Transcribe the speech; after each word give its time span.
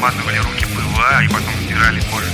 намазывали 0.00 0.38
руки 0.38 0.64
пыла 0.74 1.22
и 1.22 1.28
потом 1.28 1.54
стирали 1.62 2.00
кожу. 2.10 2.30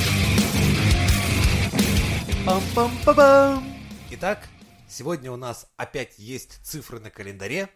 Пам-пам-па-бам! 2.47 3.65
Итак, 4.13 4.49
сегодня 4.89 5.33
у 5.33 5.37
нас 5.37 5.67
опять 5.77 6.17
есть 6.17 6.65
цифры 6.65 7.01
на 7.01 7.11
календаре, 7.11 7.69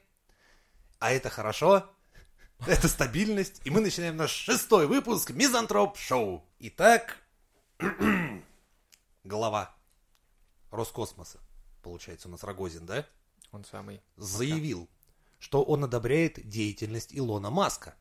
а 1.00 1.10
это 1.10 1.28
хорошо, 1.28 1.90
это 2.68 2.86
стабильность, 2.86 3.62
и 3.64 3.70
мы 3.70 3.80
начинаем 3.80 4.16
наш 4.16 4.30
шестой 4.30 4.86
выпуск 4.86 5.30
Мизантроп 5.30 5.98
Шоу. 5.98 6.48
Итак, 6.60 7.16
глава 9.24 9.74
Роскосмоса, 10.70 11.40
получается 11.82 12.28
у 12.28 12.30
нас 12.30 12.44
Рогозин, 12.44 12.86
да? 12.86 13.04
Он 13.50 13.64
самый. 13.64 14.00
Заявил, 14.16 14.88
что 15.40 15.64
он 15.64 15.82
одобряет 15.82 16.48
деятельность 16.48 17.10
Илона 17.12 17.50
Маска. 17.50 17.96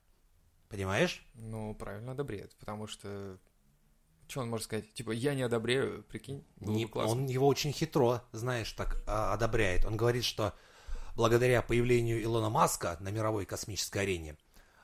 Понимаешь? 0.70 1.26
Ну, 1.34 1.74
правильно 1.76 2.12
одобряет, 2.14 2.56
потому 2.58 2.88
что... 2.88 3.38
Что 4.28 4.42
он 4.42 4.50
может 4.50 4.66
сказать? 4.66 4.94
Типа, 4.94 5.10
я 5.12 5.34
не 5.34 5.42
одобряю, 5.42 6.04
прикинь, 6.04 6.46
Не- 6.60 6.86
он 7.10 7.26
его 7.26 7.48
очень 7.48 7.72
хитро, 7.72 8.22
знаешь, 8.32 8.72
так 8.74 9.02
а, 9.08 9.34
одобряет. 9.34 9.86
Он 9.86 9.98
говорит, 9.98 10.24
что 10.24 10.54
благодаря 11.16 11.64
появлению 11.64 12.22
Илона 12.24 12.50
Маска 12.52 12.96
на 13.00 13.10
мировой 13.10 13.46
космической 13.48 14.04
арене 14.04 14.38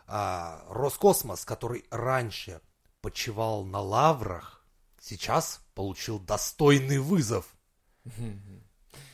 а, 0.07 0.66
Роскосмос, 0.70 1.45
который 1.45 1.85
раньше 1.91 2.59
почивал 3.02 3.63
на 3.65 3.79
лаврах, 3.79 4.65
сейчас 4.99 5.62
получил 5.76 6.17
достойный 6.17 6.98
вызов. 6.98 7.45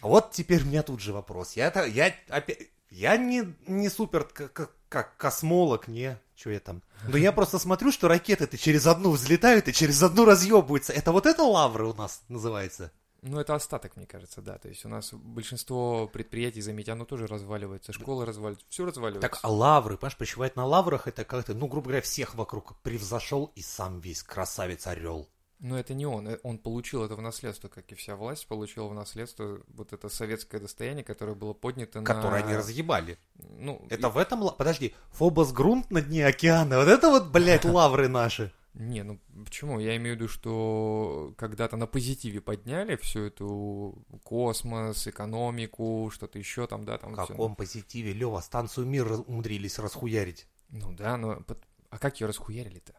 Вот 0.02 0.32
теперь 0.32 0.64
у 0.64 0.68
меня 0.68 0.84
тут 0.84 1.02
же 1.02 1.12
вопрос. 1.12 1.54
Я, 1.58 1.68
это, 1.68 1.86
я, 1.86 2.16
опять, 2.30 2.70
я 2.90 3.18
не, 3.18 3.54
не 3.68 3.90
супер 3.90 4.24
к- 4.24 4.48
к- 4.50 4.72
как 4.90 5.18
космолог, 5.18 5.88
не, 5.88 6.18
что 6.42 6.50
я 6.50 6.60
там. 6.60 6.82
Но 7.08 7.18
я 7.18 7.32
просто 7.32 7.60
смотрю, 7.60 7.92
что 7.92 8.08
ракеты-то 8.08 8.58
через 8.58 8.88
одну 8.88 9.12
взлетают 9.12 9.68
и 9.68 9.74
через 9.74 10.02
одну 10.02 10.26
разъебываются. 10.26 10.92
Это 10.92 11.12
вот 11.12 11.26
это 11.26 11.44
лавры 11.44 11.88
у 11.88 11.94
нас 11.94 12.24
называется? 12.28 12.92
Ну, 13.22 13.40
это 13.40 13.54
остаток, 13.54 13.96
мне 13.96 14.08
кажется, 14.08 14.42
да. 14.42 14.58
То 14.58 14.68
есть 14.68 14.84
у 14.84 14.90
нас 14.90 15.14
большинство 15.14 16.08
предприятий, 16.08 16.62
заметьте, 16.62 16.94
оно 16.94 17.06
тоже 17.06 17.28
разваливается, 17.28 17.94
школы 17.94 18.26
разваливаются, 18.26 18.66
все 18.70 18.86
разваливается. 18.86 19.30
Так, 19.30 19.40
а 19.44 19.52
лавры, 19.52 19.98
понимаешь, 19.98 20.18
почивать 20.18 20.56
на 20.56 20.66
лаврах, 20.66 21.08
это 21.08 21.24
как-то, 21.24 21.54
ну, 21.54 21.68
грубо 21.68 21.90
говоря, 21.90 22.02
всех 22.02 22.34
вокруг 22.34 22.76
превзошел 22.82 23.52
и 23.54 23.62
сам 23.62 24.00
весь 24.00 24.24
красавец-орел. 24.24 25.30
Но 25.62 25.78
это 25.78 25.94
не 25.94 26.08
он, 26.08 26.28
э, 26.28 26.40
он 26.42 26.58
получил 26.58 27.04
это 27.06 27.16
в 27.16 27.22
наследство, 27.22 27.68
как 27.68 27.92
и 27.92 27.96
вся 27.96 28.16
власть 28.16 28.48
получила 28.48 28.88
в 28.88 28.96
наследство 28.96 29.60
вот 29.68 29.94
это 29.94 30.10
советское 30.10 30.60
достояние, 30.60 31.04
которое 31.04 31.36
было 31.36 31.54
поднято 31.54 32.02
Которое 32.02 32.42
на... 32.42 32.48
они 32.48 32.56
разъебали. 32.56 33.20
Ну, 33.36 33.86
Это 33.90 34.08
и- 34.08 34.12
в 34.12 34.18
этом... 34.18 34.50
Подожди, 34.58 34.96
Фобос 35.12 35.52
Грунт 35.54 35.92
на 35.92 36.02
дне 36.02 36.26
океана, 36.26 36.80
вот 36.80 36.88
это 36.88 37.10
вот, 37.12 37.28
блядь, 37.28 37.64
лавры 37.78 38.08
наши. 38.08 38.52
Не, 38.74 39.04
ну 39.04 39.20
почему? 39.46 39.80
Я 39.80 39.96
имею 39.98 40.16
в 40.16 40.20
виду, 40.20 40.30
что 40.30 41.34
когда-то 41.38 41.78
на 41.78 41.86
позитиве 41.88 42.42
подняли 42.42 42.96
всю 42.96 43.20
эту 43.26 44.04
космос, 44.24 45.08
экономику, 45.08 46.10
что-то 46.12 46.40
еще 46.40 46.68
там, 46.68 46.86
да, 46.86 46.98
там 46.98 47.12
В 47.14 47.18
всё. 47.18 47.28
каком 47.28 47.56
позитиве, 47.56 48.14
Лева, 48.14 48.40
станцию 48.40 48.88
мир 48.88 49.12
умудрились 49.28 49.78
расхуярить. 49.78 50.48
Ну 50.70 50.94
да, 50.94 51.18
но 51.18 51.44
а 51.90 51.98
как 52.00 52.20
ее 52.22 52.28
расхуярили-то? 52.28 52.94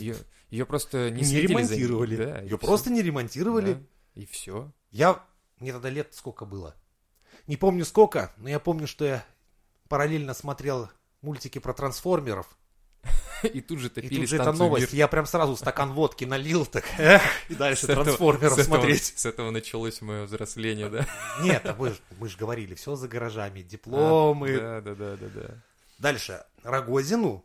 Ее, 0.00 0.16
ее 0.50 0.66
просто 0.66 1.10
не, 1.10 1.22
Не, 1.22 1.40
ремонтировали. 1.40 2.16
да, 2.16 2.40
и 2.42 2.44
Ее 2.44 2.58
просто 2.58 2.90
не 2.90 3.02
ремонтировали. 3.02 3.74
Да, 3.74 3.80
и 4.14 4.26
все. 4.26 4.72
Я... 4.90 5.24
Мне 5.58 5.72
тогда 5.72 5.88
лет 5.88 6.14
сколько 6.14 6.44
было? 6.44 6.74
Не 7.46 7.56
помню 7.56 7.84
сколько, 7.84 8.32
но 8.36 8.48
я 8.48 8.60
помню, 8.60 8.86
что 8.86 9.04
я 9.04 9.26
параллельно 9.88 10.34
смотрел 10.34 10.90
мультики 11.22 11.58
про 11.58 11.72
трансформеров. 11.72 12.46
И 13.42 13.60
тут 13.60 13.78
же 13.78 13.86
И 13.86 13.90
топили 13.90 14.20
тут 14.20 14.28
же 14.28 14.36
это 14.36 14.44
станцию 14.44 14.66
новость. 14.66 14.92
«Мир». 14.92 14.98
Я 14.98 15.08
прям 15.08 15.26
сразу 15.26 15.56
стакан 15.56 15.92
водки 15.92 16.24
налил, 16.24 16.66
так, 16.66 16.84
эх, 16.98 17.22
и 17.48 17.54
дальше 17.54 17.86
трансформеров 17.86 18.60
смотреть. 18.60 19.14
С 19.16 19.26
этого 19.26 19.50
началось 19.50 20.00
мое 20.00 20.24
взросление, 20.24 20.88
да? 20.88 21.06
Нет, 21.42 21.64
а 21.66 21.74
мы, 21.74 22.28
же 22.28 22.36
говорили, 22.36 22.74
все 22.74 22.96
за 22.96 23.08
гаражами, 23.08 23.62
дипломы. 23.62 24.56
Да, 24.56 24.80
да, 24.80 24.94
да, 24.94 25.16
да, 25.16 25.26
да. 25.28 25.62
Дальше, 25.98 26.44
Рогозину 26.62 27.44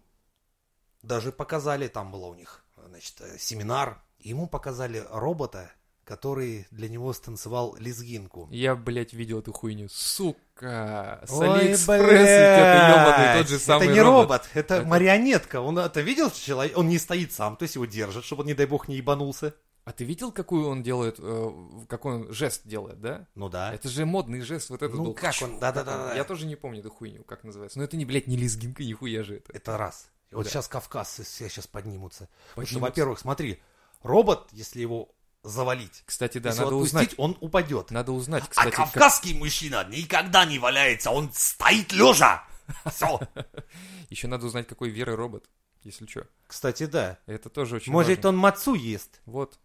даже 1.04 1.32
показали, 1.32 1.88
там 1.88 2.12
было 2.12 2.26
у 2.28 2.36
них, 2.36 2.64
значит, 2.88 3.16
э, 3.22 3.38
семинар, 3.40 4.02
ему 4.20 4.48
показали 4.48 5.04
робота, 5.12 5.72
который 6.04 6.68
для 6.72 6.90
него 6.90 7.14
станцевал 7.14 7.76
лезгинку. 7.80 8.48
Я, 8.52 8.76
блядь, 8.76 9.14
видел 9.14 9.40
эту 9.40 9.54
хуйню. 9.54 9.88
Сука! 9.90 11.22
С 11.28 11.32
Ой, 11.32 11.48
Алиэкспресс 11.50 12.02
блядь, 12.02 13.34
идет 13.34 13.38
тот 13.38 13.50
же 13.50 13.60
самый 13.60 13.86
Это 13.86 13.94
не 13.94 14.02
робот, 14.02 14.50
это, 14.54 14.76
Это- 14.76 14.86
марионетка. 14.88 15.62
Он 15.62 15.78
это 15.80 16.02
видел 16.02 16.30
человек, 16.32 16.78
он 16.78 16.88
не 16.90 16.98
стоит 16.98 17.32
сам, 17.32 17.56
то 17.56 17.64
есть 17.64 17.76
его 17.76 17.86
держат, 17.86 18.26
чтобы 18.26 18.42
он, 18.42 18.48
не 18.48 18.54
дай 18.54 18.66
бог, 18.66 18.88
не 18.88 18.96
ебанулся. 18.98 19.54
А 19.84 19.94
ты 19.94 20.04
видел, 20.04 20.32
какую 20.32 20.68
он 20.68 20.84
делает, 20.84 21.16
э, 21.18 21.52
какой 21.88 22.14
он 22.14 22.32
жест 22.34 22.62
делает, 22.68 23.02
да? 23.02 23.26
Ну 23.34 23.50
да. 23.50 23.74
Это 23.74 23.90
же 23.90 24.06
модный 24.06 24.42
жест, 24.42 24.70
вот 24.70 24.84
этот 24.84 24.96
Ну, 24.96 25.06
был. 25.06 25.14
как 25.16 25.34
он? 25.42 25.60
Да-да-да. 25.60 26.14
Я 26.14 26.24
тоже 26.24 26.46
не 26.46 26.56
помню 26.56 26.82
эту 26.82 26.92
хуйню, 26.92 27.24
как 27.24 27.44
называется. 27.44 27.80
Но 27.80 27.84
это 27.86 27.98
не, 27.98 28.06
блядь, 28.06 28.28
не 28.28 28.38
лезгинка, 28.38 28.84
нихуя 28.84 29.24
же 29.24 29.38
это. 29.38 29.52
Это 29.54 29.78
раз. 29.80 30.08
Вот 30.32 30.44
Да. 30.46 30.50
сейчас 30.50 30.68
кавказцы 30.68 31.24
все 31.24 31.50
сейчас 31.50 31.68
поднимутся. 31.68 32.30
Потому 32.50 32.68
что, 32.68 32.76
Поднимутся. 32.76 32.80
во-первых, 32.80 33.20
смотри, 33.20 33.62
робот, 34.02 34.48
если 34.52 34.80
его 34.82 35.10
завалить, 35.44 36.04
Кстати, 36.06 36.38
да, 36.38 36.50
если 36.50 36.62
надо 36.62 36.72
его 36.74 36.82
узнать. 36.82 37.04
отпустить, 37.14 37.20
он 37.20 37.38
упадет. 37.42 37.92
Надо 37.92 38.12
узнать, 38.12 38.44
А 38.44 38.48
кстати, 38.48 38.70
как- 38.70 38.92
кавказский 38.92 39.34
мужчина 39.34 39.84
никогда 39.90 40.46
не 40.46 40.60
валяется, 40.60 41.12
он 41.12 41.32
стоит 41.34 41.92
лежа. 41.92 42.46
Все. 42.86 43.20
еще 44.10 44.28
надо 44.28 44.46
узнать, 44.46 44.68
какой 44.68 44.90
веры 44.90 45.16
робот, 45.16 45.50
если 45.84 46.06
что. 46.06 46.28
Кстати, 46.48 46.86
да. 46.86 47.18
Это 47.26 47.50
тоже 47.50 47.78
очень 47.78 47.92
Может, 47.92 48.18
важно. 48.18 48.30
он 48.30 48.38
мацу 48.38 48.74
ест. 48.76 49.20
Вот. 49.26 49.60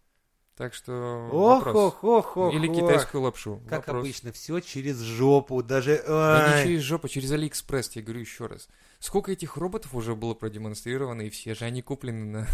Так 0.57 0.73
что 0.73 1.29
Ох, 1.31 1.65
вопрос. 1.67 1.75
ох, 1.75 2.03
ох, 2.03 2.37
ох. 2.37 2.53
Или 2.53 2.67
китайскую 2.67 3.21
лапшу. 3.21 3.61
Как 3.69 3.85
Вопрос. 3.85 4.03
обычно, 4.03 4.31
все 4.31 4.59
через 4.59 4.99
жопу, 4.99 5.61
даже... 5.61 6.03
Да 6.07 6.57
не 6.57 6.63
через 6.63 6.81
жопу, 6.81 7.07
через 7.07 7.31
Алиэкспресс, 7.31 7.91
я 7.95 8.01
говорю 8.01 8.21
еще 8.21 8.47
раз. 8.47 8.67
Сколько 8.99 9.31
этих 9.31 9.57
роботов 9.57 9.93
уже 9.93 10.15
было 10.15 10.33
продемонстрировано, 10.33 11.21
и 11.21 11.29
все 11.29 11.53
же 11.53 11.65
они 11.65 11.83
куплены 11.83 12.25
на, 12.25 12.47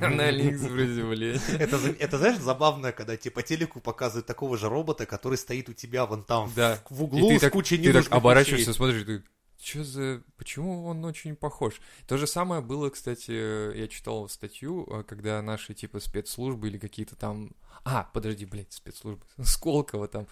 на 0.08 0.24
Алиэкспрессе, 0.24 1.04
блядь. 1.04 1.42
Это, 2.00 2.16
знаешь, 2.16 2.38
забавно, 2.38 2.92
когда 2.92 3.18
тебе 3.18 3.32
по 3.32 3.42
телеку 3.42 3.80
показывают 3.80 4.24
такого 4.26 4.56
же 4.56 4.70
робота, 4.70 5.04
который 5.04 5.36
стоит 5.36 5.68
у 5.68 5.74
тебя 5.74 6.06
вон 6.06 6.24
там, 6.24 6.50
Да. 6.56 6.78
в, 6.88 7.02
углу 7.04 7.18
И 7.18 7.22
с 7.22 7.28
ты 7.34 7.38
так, 7.40 7.52
кучей 7.52 7.76
ты 7.76 7.92
так 7.92 8.10
оборачиваешься, 8.10 8.72
смотришь, 8.72 9.04
ты, 9.04 9.22
что 9.62 9.84
за... 9.84 10.22
Почему 10.36 10.86
он 10.86 11.04
очень 11.04 11.36
похож? 11.36 11.80
То 12.06 12.16
же 12.16 12.26
самое 12.26 12.62
было, 12.62 12.90
кстати, 12.90 13.76
я 13.76 13.88
читал 13.88 14.28
статью, 14.28 14.86
э, 14.86 15.02
когда 15.04 15.42
наши, 15.42 15.74
типа, 15.74 16.00
спецслужбы 16.00 16.68
или 16.68 16.78
какие-то 16.78 17.16
там... 17.16 17.54
А, 17.84 18.04
подожди, 18.12 18.46
блядь, 18.46 18.72
спецслужбы. 18.72 19.24
Сколково 19.42 20.08
там 20.08 20.26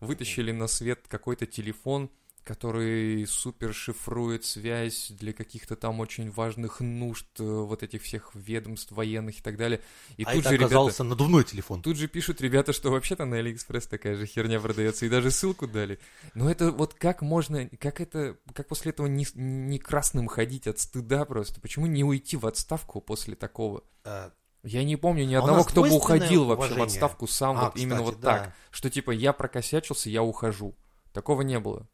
вытащили 0.00 0.52
на 0.52 0.66
свет 0.68 1.00
какой-то 1.08 1.46
телефон, 1.46 2.10
который 2.44 3.26
супер 3.26 3.72
шифрует 3.72 4.44
связь 4.44 5.10
для 5.10 5.32
каких-то 5.32 5.76
там 5.76 6.00
очень 6.00 6.30
важных 6.30 6.80
нужд 6.80 7.26
э, 7.38 7.42
вот 7.44 7.82
этих 7.82 8.02
всех 8.02 8.30
ведомств 8.34 8.90
военных 8.92 9.38
и 9.38 9.42
так 9.42 9.56
далее. 9.56 9.80
И 10.16 10.24
а 10.24 10.32
тут 10.32 10.40
это 10.40 10.48
же 10.48 10.54
ребята... 10.56 10.66
оказался 10.74 11.04
надувной 11.04 11.44
телефон. 11.44 11.82
Тут 11.82 11.96
же 11.96 12.08
пишут 12.08 12.40
ребята, 12.40 12.72
что 12.72 12.90
вообще-то 12.90 13.24
на 13.24 13.36
Алиэкспресс 13.38 13.86
такая 13.86 14.16
же 14.16 14.26
херня 14.26 14.60
продается, 14.60 15.06
и 15.06 15.08
даже 15.08 15.30
ссылку 15.30 15.66
дали. 15.68 15.98
Но 16.34 16.50
это 16.50 16.72
вот 16.72 16.94
как 16.94 17.22
можно, 17.22 17.68
как 17.78 18.00
это, 18.00 18.36
как 18.54 18.66
после 18.68 18.90
этого 18.90 19.06
не, 19.06 19.26
не 19.34 19.78
красным 19.78 20.26
ходить 20.26 20.66
от 20.66 20.78
стыда 20.78 21.24
просто? 21.24 21.60
Почему 21.60 21.86
не 21.86 22.02
уйти 22.04 22.36
в 22.36 22.46
отставку 22.46 23.00
после 23.00 23.36
такого? 23.36 23.84
Э, 24.04 24.30
Я 24.64 24.82
не 24.82 24.96
помню 24.96 25.24
ни 25.24 25.34
А 25.34 25.38
одного, 25.40 25.58
нас 25.58 25.66
кто 25.68 25.82
бы 25.82 25.90
уходил 25.90 26.44
вообще 26.46 26.68
в 26.68 26.72
уважение. 26.72 26.84
отставку 26.86 27.26
сам, 27.28 27.56
А, 27.56 27.64
вот 27.66 27.76
именно 27.76 27.96
кстати, 27.96 28.14
вот 28.14 28.20
да. 28.20 28.38
так. 28.38 28.54
Что 28.70 28.90
типа 28.90 29.12
я 29.12 29.32
прокосячился, 29.32 30.10
я 30.10 30.22
ухожу. 30.22 30.74
Такого 31.12 31.42
не 31.42 31.58
было. 31.60 31.88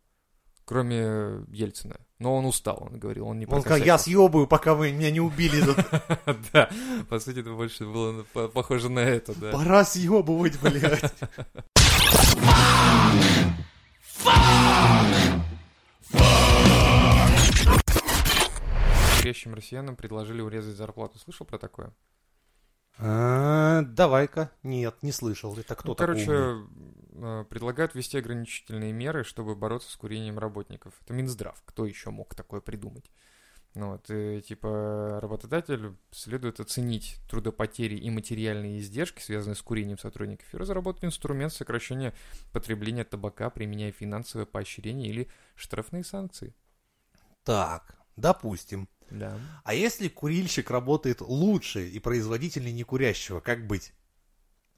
Кроме 0.68 1.46
Ельцина. 1.50 1.96
Но 2.18 2.36
он 2.36 2.44
устал, 2.44 2.88
он 2.90 2.98
говорил, 2.98 3.26
он 3.26 3.38
не 3.38 3.46
Он 3.46 3.62
сказал, 3.62 3.78
я 3.78 3.96
съебаю, 3.96 4.46
пока 4.46 4.74
вы 4.74 4.92
меня 4.92 5.10
не 5.10 5.18
убили. 5.18 5.62
Да, 6.52 6.68
по 7.08 7.18
сути, 7.18 7.38
это 7.38 7.54
больше 7.54 7.86
было 7.86 8.22
похоже 8.48 8.90
на 8.90 8.98
это, 8.98 9.34
да. 9.40 9.52
Пора 9.52 9.82
съебывать, 9.86 10.60
блядь. 10.60 11.14
Курящим 19.20 19.54
россиянам 19.54 19.96
предложили 19.96 20.42
урезать 20.42 20.76
зарплату. 20.76 21.18
Слышал 21.18 21.46
про 21.46 21.56
такое? 21.56 21.94
А, 22.98 23.82
Давай-ка. 23.82 24.50
Нет, 24.62 25.02
не 25.02 25.12
слышал. 25.12 25.56
Это 25.56 25.74
кто 25.74 25.90
Ну, 25.90 25.94
такой 25.94 26.06
короче, 26.06 26.32
умный? 26.32 26.54
э, 27.12 27.44
предлагают 27.48 27.94
ввести 27.94 28.18
ограничительные 28.18 28.92
меры, 28.92 29.24
чтобы 29.24 29.54
бороться 29.56 29.90
с 29.90 29.96
курением 29.96 30.38
работников. 30.38 30.94
Это 31.02 31.14
Минздрав. 31.14 31.62
Кто 31.64 31.86
еще 31.86 32.10
мог 32.10 32.34
такое 32.34 32.60
придумать? 32.60 33.10
Ну 33.74 33.92
вот, 33.92 34.10
и, 34.10 34.40
типа, 34.42 35.20
работодателю 35.22 35.98
следует 36.10 36.58
оценить 36.58 37.18
трудопотери 37.28 37.96
и 37.96 38.10
материальные 38.10 38.80
издержки, 38.80 39.22
связанные 39.22 39.54
с 39.54 39.62
курением 39.62 39.98
сотрудников, 39.98 40.52
и 40.52 40.56
разработать 40.56 41.04
инструмент 41.04 41.52
сокращения 41.52 42.12
потребления 42.52 43.04
табака, 43.04 43.50
применяя 43.50 43.92
финансовое 43.92 44.46
поощрение 44.46 45.10
или 45.10 45.28
штрафные 45.54 46.02
санкции. 46.02 46.54
Так, 47.44 47.96
допустим. 48.16 48.88
Да. 49.10 49.38
А 49.64 49.74
если 49.74 50.08
курильщик 50.08 50.70
работает 50.70 51.20
лучше 51.20 51.88
и 51.88 51.98
производительнее 51.98 52.72
некурящего, 52.72 53.40
как 53.40 53.66
быть 53.66 53.92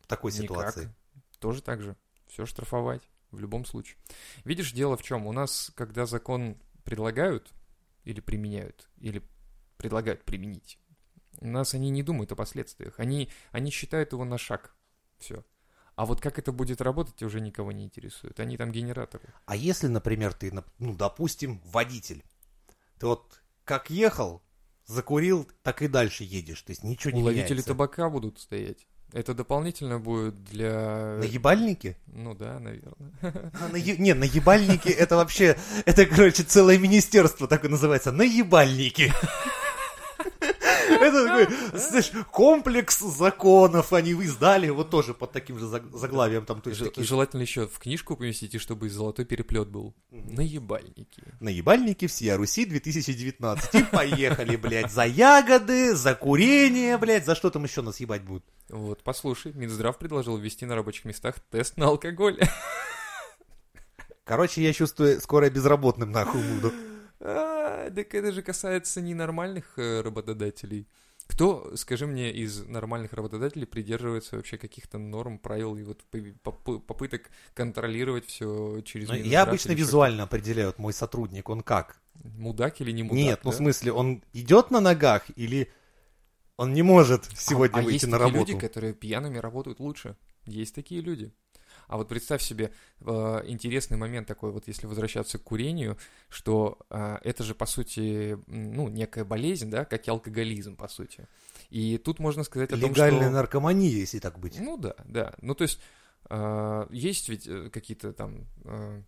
в 0.00 0.06
такой 0.06 0.32
Никак. 0.32 0.44
ситуации? 0.44 0.94
Тоже 1.38 1.62
так 1.62 1.82
же. 1.82 1.96
Все 2.28 2.46
штрафовать 2.46 3.02
в 3.30 3.40
любом 3.40 3.64
случае. 3.64 3.96
Видишь, 4.44 4.72
дело 4.72 4.96
в 4.96 5.02
чем? 5.02 5.26
У 5.26 5.32
нас, 5.32 5.72
когда 5.74 6.06
закон 6.06 6.56
предлагают 6.84 7.52
или 8.04 8.20
применяют, 8.20 8.88
или 8.98 9.22
предлагают 9.76 10.24
применить, 10.24 10.78
у 11.38 11.46
нас 11.46 11.74
они 11.74 11.90
не 11.90 12.02
думают 12.02 12.32
о 12.32 12.36
последствиях. 12.36 12.94
Они, 12.98 13.30
они 13.50 13.70
считают 13.70 14.12
его 14.12 14.24
на 14.24 14.38
шаг. 14.38 14.74
Все. 15.18 15.44
А 15.96 16.06
вот 16.06 16.20
как 16.20 16.38
это 16.38 16.52
будет 16.52 16.80
работать, 16.80 17.22
уже 17.22 17.40
никого 17.40 17.72
не 17.72 17.84
интересует. 17.84 18.40
Они 18.40 18.56
там 18.56 18.72
генераторы. 18.72 19.32
А 19.46 19.56
если, 19.56 19.86
например, 19.86 20.32
ты, 20.32 20.52
ну, 20.78 20.94
допустим, 20.94 21.60
водитель, 21.64 22.24
ты 22.98 23.06
вот 23.06 23.39
как 23.70 23.88
ехал, 23.88 24.42
закурил, 24.84 25.48
так 25.62 25.80
и 25.82 25.86
дальше 25.86 26.24
едешь, 26.24 26.60
то 26.62 26.70
есть 26.72 26.82
ничего 26.82 27.12
не 27.12 27.22
Уловители 27.22 27.50
меняется. 27.52 27.68
табака 27.68 28.10
будут 28.10 28.40
стоять. 28.40 28.88
Это 29.12 29.32
дополнительно 29.32 30.00
будет 30.00 30.42
для... 30.42 31.18
На 31.20 31.24
ебальнике? 31.24 31.96
Ну 32.08 32.34
да, 32.34 32.58
наверное. 32.58 33.12
А, 33.22 33.68
на 33.70 33.76
е- 33.76 33.96
Не, 33.98 34.14
на 34.14 34.24
ебальнике 34.24 34.90
это 34.90 35.14
вообще, 35.14 35.56
это, 35.86 36.04
короче, 36.06 36.42
целое 36.42 36.78
министерство 36.78 37.46
такое 37.46 37.70
называется, 37.70 38.10
на 38.10 38.22
ебальнике. 38.22 39.14
Это 41.10 41.48
такой, 41.48 41.78
знаешь, 41.78 42.10
комплекс 42.30 42.98
законов 43.00 43.92
они 43.92 44.10
издали, 44.12 44.68
вот 44.70 44.90
тоже 44.90 45.14
под 45.14 45.32
таким 45.32 45.58
же 45.58 45.66
заг- 45.66 45.90
заглавием 45.96 46.44
там, 46.46 46.60
то 46.60 46.70
есть 46.70 46.80
Ж- 46.80 46.84
такие 46.86 47.06
Желательно 47.06 47.42
еще 47.42 47.66
в 47.66 47.78
книжку 47.78 48.16
поместить, 48.16 48.54
и 48.54 48.58
чтобы 48.58 48.86
и 48.86 48.90
золотой 48.90 49.24
переплет 49.24 49.68
был. 49.68 49.94
Наебальники. 50.10 51.22
наебальники 51.40 52.06
всея 52.06 52.36
Руси 52.36 52.64
2019. 52.64 53.74
И 53.74 53.82
поехали, 53.84 54.56
блядь, 54.56 54.92
за 54.92 55.04
ягоды, 55.04 55.94
за 55.94 56.14
курение, 56.14 56.96
блядь, 56.98 57.26
за 57.26 57.34
что 57.34 57.50
там 57.50 57.64
еще 57.64 57.82
нас 57.82 58.00
ебать 58.00 58.22
будут? 58.22 58.44
Вот, 58.68 59.02
послушай, 59.02 59.52
Минздрав 59.54 59.98
предложил 59.98 60.36
ввести 60.36 60.64
на 60.66 60.74
рабочих 60.76 61.04
местах 61.04 61.36
тест 61.50 61.76
на 61.76 61.86
алкоголь. 61.86 62.38
Короче, 64.24 64.62
я 64.62 64.72
чувствую, 64.72 65.20
скоро 65.20 65.46
я 65.46 65.50
безработным 65.50 66.12
нахуй 66.12 66.40
буду. 66.42 66.72
А, 67.20 67.90
Так 67.90 68.14
это 68.14 68.32
же 68.32 68.42
касается 68.42 69.00
не 69.00 69.14
нормальных 69.14 69.78
э, 69.78 70.00
работодателей. 70.00 70.86
Кто, 71.26 71.76
скажи 71.76 72.06
мне, 72.06 72.32
из 72.32 72.66
нормальных 72.66 73.12
работодателей 73.12 73.66
придерживается 73.66 74.36
вообще 74.36 74.58
каких-то 74.58 74.98
норм, 74.98 75.38
правил 75.38 75.76
и 75.76 75.82
вот 75.84 76.02
поп- 76.42 76.62
поп- 76.64 76.86
попыток 76.86 77.30
контролировать 77.54 78.26
все 78.26 78.80
через 78.80 79.08
Ну, 79.08 79.14
Я 79.14 79.42
обычно 79.42 79.72
визуально 79.72 80.24
определяю, 80.24 80.68
вот 80.68 80.78
мой 80.78 80.92
сотрудник, 80.92 81.48
он 81.48 81.62
как? 81.62 82.00
Мудак 82.24 82.80
или 82.80 82.90
не 82.90 83.04
мудак? 83.04 83.16
Нет, 83.18 83.40
ну 83.44 83.50
в 83.52 83.54
смысле, 83.54 83.92
он 83.92 84.22
идет 84.32 84.70
на 84.70 84.80
ногах 84.80 85.22
или 85.36 85.70
он 86.56 86.74
не 86.74 86.82
может 86.82 87.24
сегодня 87.36 87.76
а, 87.76 87.80
а 87.80 87.82
выйти 87.82 87.94
есть 87.94 88.06
на 88.08 88.18
такие 88.18 88.32
работу? 88.32 88.52
люди, 88.52 88.60
которые 88.60 88.92
пьяными 88.92 89.38
работают 89.38 89.80
лучше. 89.80 90.16
Есть 90.46 90.74
такие 90.74 91.00
люди. 91.00 91.32
А 91.90 91.96
вот 91.96 92.06
представь 92.08 92.40
себе 92.40 92.70
э, 93.00 93.42
интересный 93.46 93.96
момент 93.96 94.28
такой, 94.28 94.52
вот 94.52 94.68
если 94.68 94.86
возвращаться 94.86 95.38
к 95.38 95.42
курению, 95.42 95.98
что 96.28 96.78
э, 96.88 97.18
это 97.24 97.42
же, 97.42 97.52
по 97.52 97.66
сути, 97.66 98.38
ну, 98.46 98.88
некая 98.88 99.24
болезнь, 99.24 99.68
да, 99.70 99.84
как 99.84 100.06
и 100.06 100.10
алкоголизм, 100.10 100.76
по 100.76 100.86
сути. 100.86 101.26
И 101.68 101.98
тут 101.98 102.20
можно 102.20 102.44
сказать 102.44 102.70
о 102.70 102.78
том, 102.78 102.90
Легальная 102.90 103.22
что... 103.22 103.30
наркомания, 103.30 103.90
если 103.90 104.20
так 104.20 104.38
быть. 104.38 104.60
Ну 104.60 104.76
да, 104.76 104.94
да. 105.04 105.34
Ну 105.42 105.56
то 105.56 105.62
есть 105.62 105.80
э, 106.28 106.86
есть 106.90 107.28
ведь 107.28 107.48
э, 107.48 107.70
какие-то 107.70 108.12
там 108.12 108.46
э, 108.64 109.02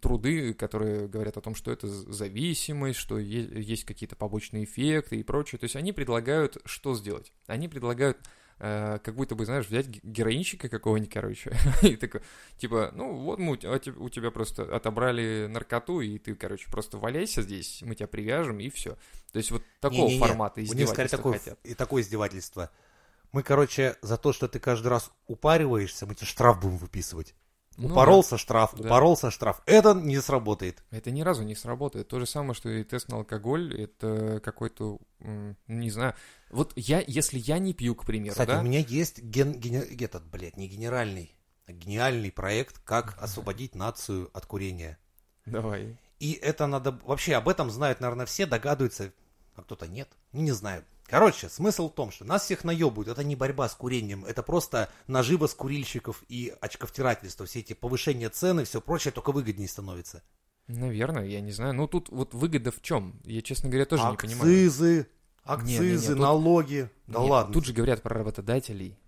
труды, 0.00 0.54
которые 0.54 1.08
говорят 1.08 1.36
о 1.36 1.40
том, 1.40 1.56
что 1.56 1.72
это 1.72 1.88
зависимость, 1.88 3.00
что 3.00 3.18
есть 3.18 3.84
какие-то 3.84 4.14
побочные 4.14 4.66
эффекты 4.66 5.16
и 5.16 5.24
прочее. 5.24 5.58
То 5.58 5.64
есть 5.64 5.74
они 5.74 5.92
предлагают 5.92 6.58
что 6.64 6.94
сделать? 6.94 7.32
Они 7.48 7.66
предлагают 7.66 8.18
э, 8.60 8.98
как 9.02 9.14
будто 9.16 9.34
бы, 9.34 9.44
знаешь, 9.44 9.66
взять 9.66 9.88
ге- 9.88 10.00
героинщика 10.02 10.68
какого-нибудь, 10.68 11.12
короче, 11.12 11.52
и 11.82 11.96
такой, 11.96 12.20
типа, 12.58 12.92
ну 12.94 13.14
вот 13.16 13.38
мы 13.38 13.54
у 13.54 13.58
а 13.64 13.80
у 13.96 14.08
тебя 14.08 14.30
просто 14.30 14.62
отобрали 14.74 15.46
наркоту, 15.50 16.00
и 16.00 16.18
ты, 16.18 16.34
короче, 16.36 16.70
просто 16.70 16.98
валяйся 16.98 17.42
здесь, 17.42 17.82
мы 17.82 17.94
тебя 17.94 18.06
привяжем, 18.06 18.60
и 18.60 18.68
все. 18.70 18.96
То 19.32 19.38
есть 19.38 19.50
вот 19.50 19.62
такого 19.80 20.02
Не-не-не, 20.08 20.18
формата 20.20 20.62
издевательства 20.62 21.18
такое, 21.18 21.38
хотят. 21.38 21.58
и 21.64 21.74
такое 21.74 22.02
издевательство. 22.02 22.70
Мы, 23.32 23.42
короче, 23.42 23.96
за 24.02 24.16
то, 24.16 24.32
что 24.32 24.48
ты 24.48 24.58
каждый 24.58 24.88
раз 24.88 25.10
упариваешься, 25.26 26.06
мы 26.06 26.14
тебе 26.14 26.26
штраф 26.26 26.60
будем 26.60 26.76
выписывать. 26.78 27.34
Ну 27.76 27.86
да. 27.86 27.94
упоролся 27.94 28.36
штраф, 28.36 28.74
Да. 28.76 28.84
упоролся 28.86 29.30
штраф. 29.30 29.62
Это 29.64 29.94
не 29.94 30.20
сработает. 30.20 30.82
Это 30.90 31.10
ни 31.12 31.22
разу 31.22 31.44
не 31.44 31.54
сработает. 31.54 32.08
То 32.08 32.18
же 32.18 32.26
самое, 32.26 32.54
что 32.54 32.68
и 32.68 32.82
тест 32.84 33.08
на 33.08 33.16
алкоголь, 33.18 33.80
это 33.80 34.40
какой-то, 34.44 34.98
не 35.68 35.90
знаю. 35.90 36.14
Вот 36.50 36.72
я, 36.76 37.02
если 37.06 37.38
я 37.38 37.58
не 37.58 37.72
пью, 37.72 37.94
к 37.94 38.04
примеру, 38.04 38.32
Кстати, 38.32 38.50
да? 38.50 38.60
у 38.60 38.62
меня 38.62 38.80
есть 38.80 39.22
ген, 39.22 39.54
гене- 39.54 39.84
этот, 40.04 40.24
блядь, 40.26 40.56
не 40.56 40.68
генеральный, 40.68 41.34
а 41.66 41.72
гениальный 41.72 42.32
проект, 42.32 42.78
как 42.80 43.16
освободить 43.22 43.74
нацию 43.74 44.30
от 44.32 44.46
курения. 44.46 44.98
Давай. 45.46 45.96
И 46.18 46.32
это 46.32 46.66
надо... 46.66 46.98
Вообще 47.04 47.34
об 47.36 47.48
этом 47.48 47.70
знают, 47.70 48.00
наверное, 48.00 48.26
все, 48.26 48.46
догадываются, 48.46 49.12
а 49.54 49.62
кто-то 49.62 49.86
нет. 49.86 50.08
Ну, 50.32 50.42
не 50.42 50.52
знаю. 50.52 50.84
Короче, 51.06 51.48
смысл 51.48 51.88
в 51.88 51.94
том, 51.94 52.12
что 52.12 52.24
нас 52.24 52.44
всех 52.44 52.62
наебывают. 52.62 53.08
Это 53.08 53.24
не 53.24 53.34
борьба 53.34 53.68
с 53.68 53.74
курением, 53.74 54.24
это 54.24 54.42
просто 54.42 54.90
наживо 55.08 55.46
с 55.46 55.54
курильщиков 55.54 56.22
и 56.28 56.54
очковтирательство. 56.60 57.46
Все 57.46 57.60
эти 57.60 57.72
повышения 57.72 58.28
цены, 58.28 58.64
все 58.64 58.80
прочее, 58.80 59.12
только 59.12 59.32
выгоднее 59.32 59.68
становится. 59.68 60.22
Наверное, 60.68 61.24
я 61.26 61.40
не 61.40 61.50
знаю. 61.50 61.74
Ну, 61.74 61.88
тут 61.88 62.10
вот 62.10 62.32
выгода 62.32 62.70
в 62.70 62.80
чем? 62.80 63.20
Я, 63.24 63.42
честно 63.42 63.68
говоря, 63.68 63.86
тоже 63.86 64.04
не 64.04 64.16
понимаю. 64.16 64.40
акцизы, 64.40 65.08
акцизы, 65.44 65.82
Не-не-не, 65.84 66.06
тут- 66.08 66.18
налоги. 66.18 66.90
Да 67.06 67.20
Нет, 67.20 67.30
ладно. 67.30 67.52
Тут 67.54 67.64
же 67.66 67.72
говорят 67.72 68.02
про 68.02 68.14
работодателей. 68.16 68.98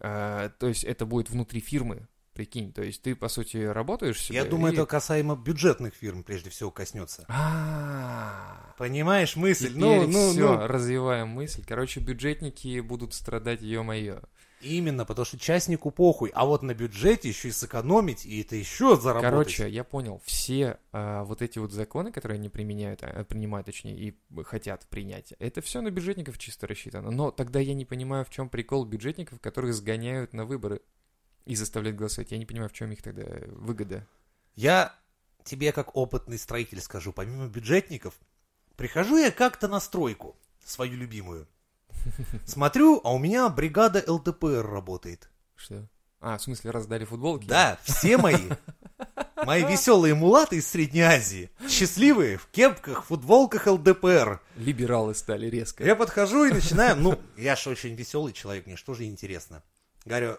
А, 0.00 0.48
то 0.58 0.66
есть 0.68 0.84
это 0.84 1.06
будет 1.06 1.30
внутри 1.30 1.60
фирмы, 1.60 2.08
прикинь. 2.34 2.72
То 2.72 2.82
есть 2.82 3.02
ты, 3.02 3.14
по 3.14 3.28
сути, 3.28 3.58
работаешь 3.58 4.20
себе 4.20 4.38
Я 4.38 4.44
думаю, 4.44 4.72
и- 4.72 4.76
это 4.76 4.84
касаемо 4.86 5.36
бюджетных 5.36 5.94
фирм 5.94 6.24
прежде 6.24 6.50
всего 6.50 6.70
коснется. 6.70 7.24
А, 7.28 8.74
Понимаешь 8.78 9.36
мысль? 9.36 9.68
Теперь 9.68 9.80
ну, 9.80 10.06
ну, 10.08 10.30
все, 10.32 10.54
ну. 10.54 10.66
развиваем 10.66 11.28
мысль. 11.28 11.62
Короче, 11.66 12.00
бюджетники 12.00 12.80
будут 12.80 13.14
страдать, 13.14 13.62
ё-моё. 13.62 14.20
Именно, 14.62 15.04
потому 15.04 15.24
что 15.24 15.38
частнику 15.38 15.90
похуй, 15.90 16.30
а 16.34 16.46
вот 16.46 16.62
на 16.62 16.74
бюджете 16.74 17.28
еще 17.28 17.48
и 17.48 17.52
сэкономить, 17.52 18.24
и 18.24 18.40
это 18.42 18.56
еще 18.56 18.96
заработать. 18.96 19.30
Короче, 19.30 19.68
я 19.68 19.84
понял, 19.84 20.20
все 20.24 20.78
а, 20.92 21.24
вот 21.24 21.42
эти 21.42 21.58
вот 21.58 21.72
законы, 21.72 22.12
которые 22.12 22.36
они 22.36 22.48
применяют, 22.48 23.02
а, 23.02 23.24
принимают, 23.24 23.66
точнее, 23.66 23.96
и 23.98 24.16
хотят 24.44 24.86
принять, 24.86 25.34
это 25.38 25.60
все 25.60 25.80
на 25.80 25.90
бюджетников 25.90 26.38
чисто 26.38 26.66
рассчитано. 26.66 27.10
Но 27.10 27.30
тогда 27.30 27.60
я 27.60 27.74
не 27.74 27.84
понимаю, 27.84 28.24
в 28.24 28.30
чем 28.30 28.48
прикол 28.48 28.84
бюджетников, 28.84 29.40
которых 29.40 29.74
сгоняют 29.74 30.32
на 30.32 30.44
выборы 30.44 30.80
и 31.44 31.56
заставляют 31.56 31.98
голосовать. 31.98 32.30
Я 32.30 32.38
не 32.38 32.46
понимаю, 32.46 32.68
в 32.70 32.72
чем 32.72 32.92
их 32.92 33.02
тогда 33.02 33.24
выгода. 33.48 34.06
Я 34.54 34.94
тебе 35.44 35.72
как 35.72 35.96
опытный 35.96 36.38
строитель 36.38 36.80
скажу, 36.80 37.12
помимо 37.12 37.48
бюджетников, 37.48 38.14
прихожу 38.76 39.16
я 39.16 39.30
как-то 39.30 39.68
на 39.68 39.80
стройку, 39.80 40.36
свою 40.64 40.94
любимую. 40.96 41.48
Смотрю, 42.46 43.00
а 43.04 43.12
у 43.12 43.18
меня 43.18 43.48
бригада 43.48 44.02
ЛТПР 44.06 44.66
работает. 44.66 45.30
Что? 45.56 45.88
А, 46.20 46.38
в 46.38 46.42
смысле, 46.42 46.70
раздали 46.70 47.04
футболки? 47.04 47.46
Да, 47.46 47.78
все 47.82 48.16
мои. 48.16 48.48
Мои 49.44 49.64
веселые 49.64 50.14
мулаты 50.14 50.56
из 50.56 50.68
Средней 50.68 51.00
Азии. 51.00 51.50
Счастливые, 51.68 52.38
в 52.38 52.46
кепках, 52.46 53.04
футболках 53.04 53.66
ЛДПР. 53.66 54.40
Либералы 54.56 55.16
стали 55.16 55.46
резко. 55.46 55.84
Я 55.84 55.96
подхожу 55.96 56.44
и 56.44 56.52
начинаю, 56.52 56.96
ну, 56.96 57.18
я 57.36 57.56
же 57.56 57.70
очень 57.70 57.94
веселый 57.94 58.32
человек, 58.32 58.66
мне 58.66 58.76
что 58.76 58.94
же 58.94 59.04
интересно. 59.04 59.64
Говорю, 60.04 60.36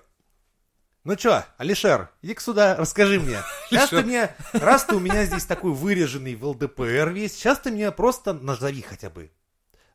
ну 1.03 1.17
чё, 1.17 1.43
Алишер, 1.57 2.09
иди 2.21 2.33
сюда, 2.39 2.77
расскажи 2.77 3.19
мне. 3.19 3.39
Сейчас 3.69 3.89
ты 3.89 4.03
мне, 4.03 4.33
раз 4.53 4.85
ты 4.85 4.95
у 4.95 4.99
меня 4.99 5.25
здесь 5.25 5.45
такой 5.45 5.73
выреженный 5.73 6.35
в 6.35 6.45
ЛДПР 6.45 7.09
весь, 7.09 7.33
сейчас 7.33 7.59
ты 7.59 7.71
мне 7.71 7.91
просто 7.91 8.31
назови 8.31 8.81
хотя 8.81 9.09
бы 9.09 9.29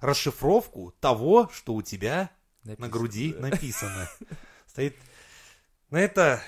расшифровку 0.01 0.95
того, 1.01 1.51
что 1.53 1.75
у 1.75 1.83
тебя 1.83 2.31
на 2.65 2.71
Написано, 2.73 2.89
груди 2.89 3.33
да. 3.33 3.41
написано. 3.49 4.11
Стоит, 4.67 4.97
ну 5.91 5.99
это... 5.99 6.43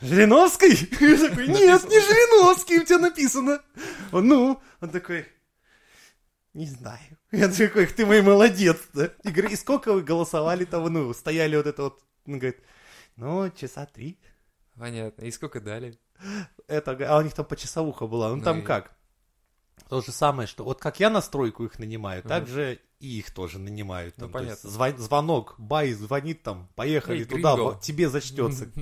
Жириновский? 0.00 0.70
Я 1.00 1.28
такой, 1.28 1.48
нет, 1.48 1.84
не 1.84 2.00
Жириновский, 2.00 2.78
у 2.80 2.84
тебя 2.84 2.98
написано. 2.98 3.62
Он, 4.12 4.26
ну, 4.28 4.62
он 4.80 4.88
такой, 4.90 5.26
не 6.54 6.66
знаю. 6.66 7.18
Я 7.32 7.48
такой, 7.48 7.86
ты 7.86 8.06
мой 8.06 8.22
молодец. 8.22 8.78
Да? 8.94 9.10
И 9.24 9.30
говорю, 9.30 9.50
и 9.50 9.56
сколько 9.56 9.92
вы 9.92 10.02
голосовали 10.02 10.64
того, 10.64 10.88
ну, 10.88 11.12
стояли 11.12 11.56
вот 11.56 11.66
это 11.66 11.82
вот. 11.82 12.00
Он 12.26 12.38
говорит, 12.38 12.60
ну, 13.16 13.50
часа 13.50 13.84
три. 13.86 14.18
Понятно. 14.74 15.22
И 15.24 15.30
сколько 15.30 15.60
дали? 15.60 15.98
Это, 16.66 16.92
а 17.08 17.18
у 17.18 17.22
них 17.22 17.34
там 17.34 17.44
почасовуха 17.44 18.06
была. 18.06 18.30
Ну, 18.30 18.36
Ну 18.36 18.42
там 18.42 18.60
и- 18.60 18.62
как? 18.62 18.94
То 19.88 20.00
же 20.00 20.12
самое, 20.12 20.46
что 20.46 20.64
вот 20.64 20.80
как 20.80 21.00
я 21.00 21.10
на 21.10 21.20
стройку 21.20 21.64
их 21.64 21.78
нанимаю, 21.78 22.20
Мгм. 22.20 22.28
так 22.28 22.46
же 22.46 22.78
и 23.00 23.18
их 23.18 23.30
тоже 23.32 23.58
нанимают. 23.58 24.14
Ну, 24.18 24.28
Там, 24.28 24.42
есть 24.44 24.62
понятно. 24.62 24.70
звон- 24.70 24.98
звонок, 24.98 25.54
бай 25.58 25.92
звонит 25.92 26.42
там, 26.42 26.68
поехали 26.76 27.20
Эй, 27.20 27.24
туда, 27.24 27.54
гринго. 27.54 27.78
тебе 27.82 28.08
зачтется. 28.08 28.68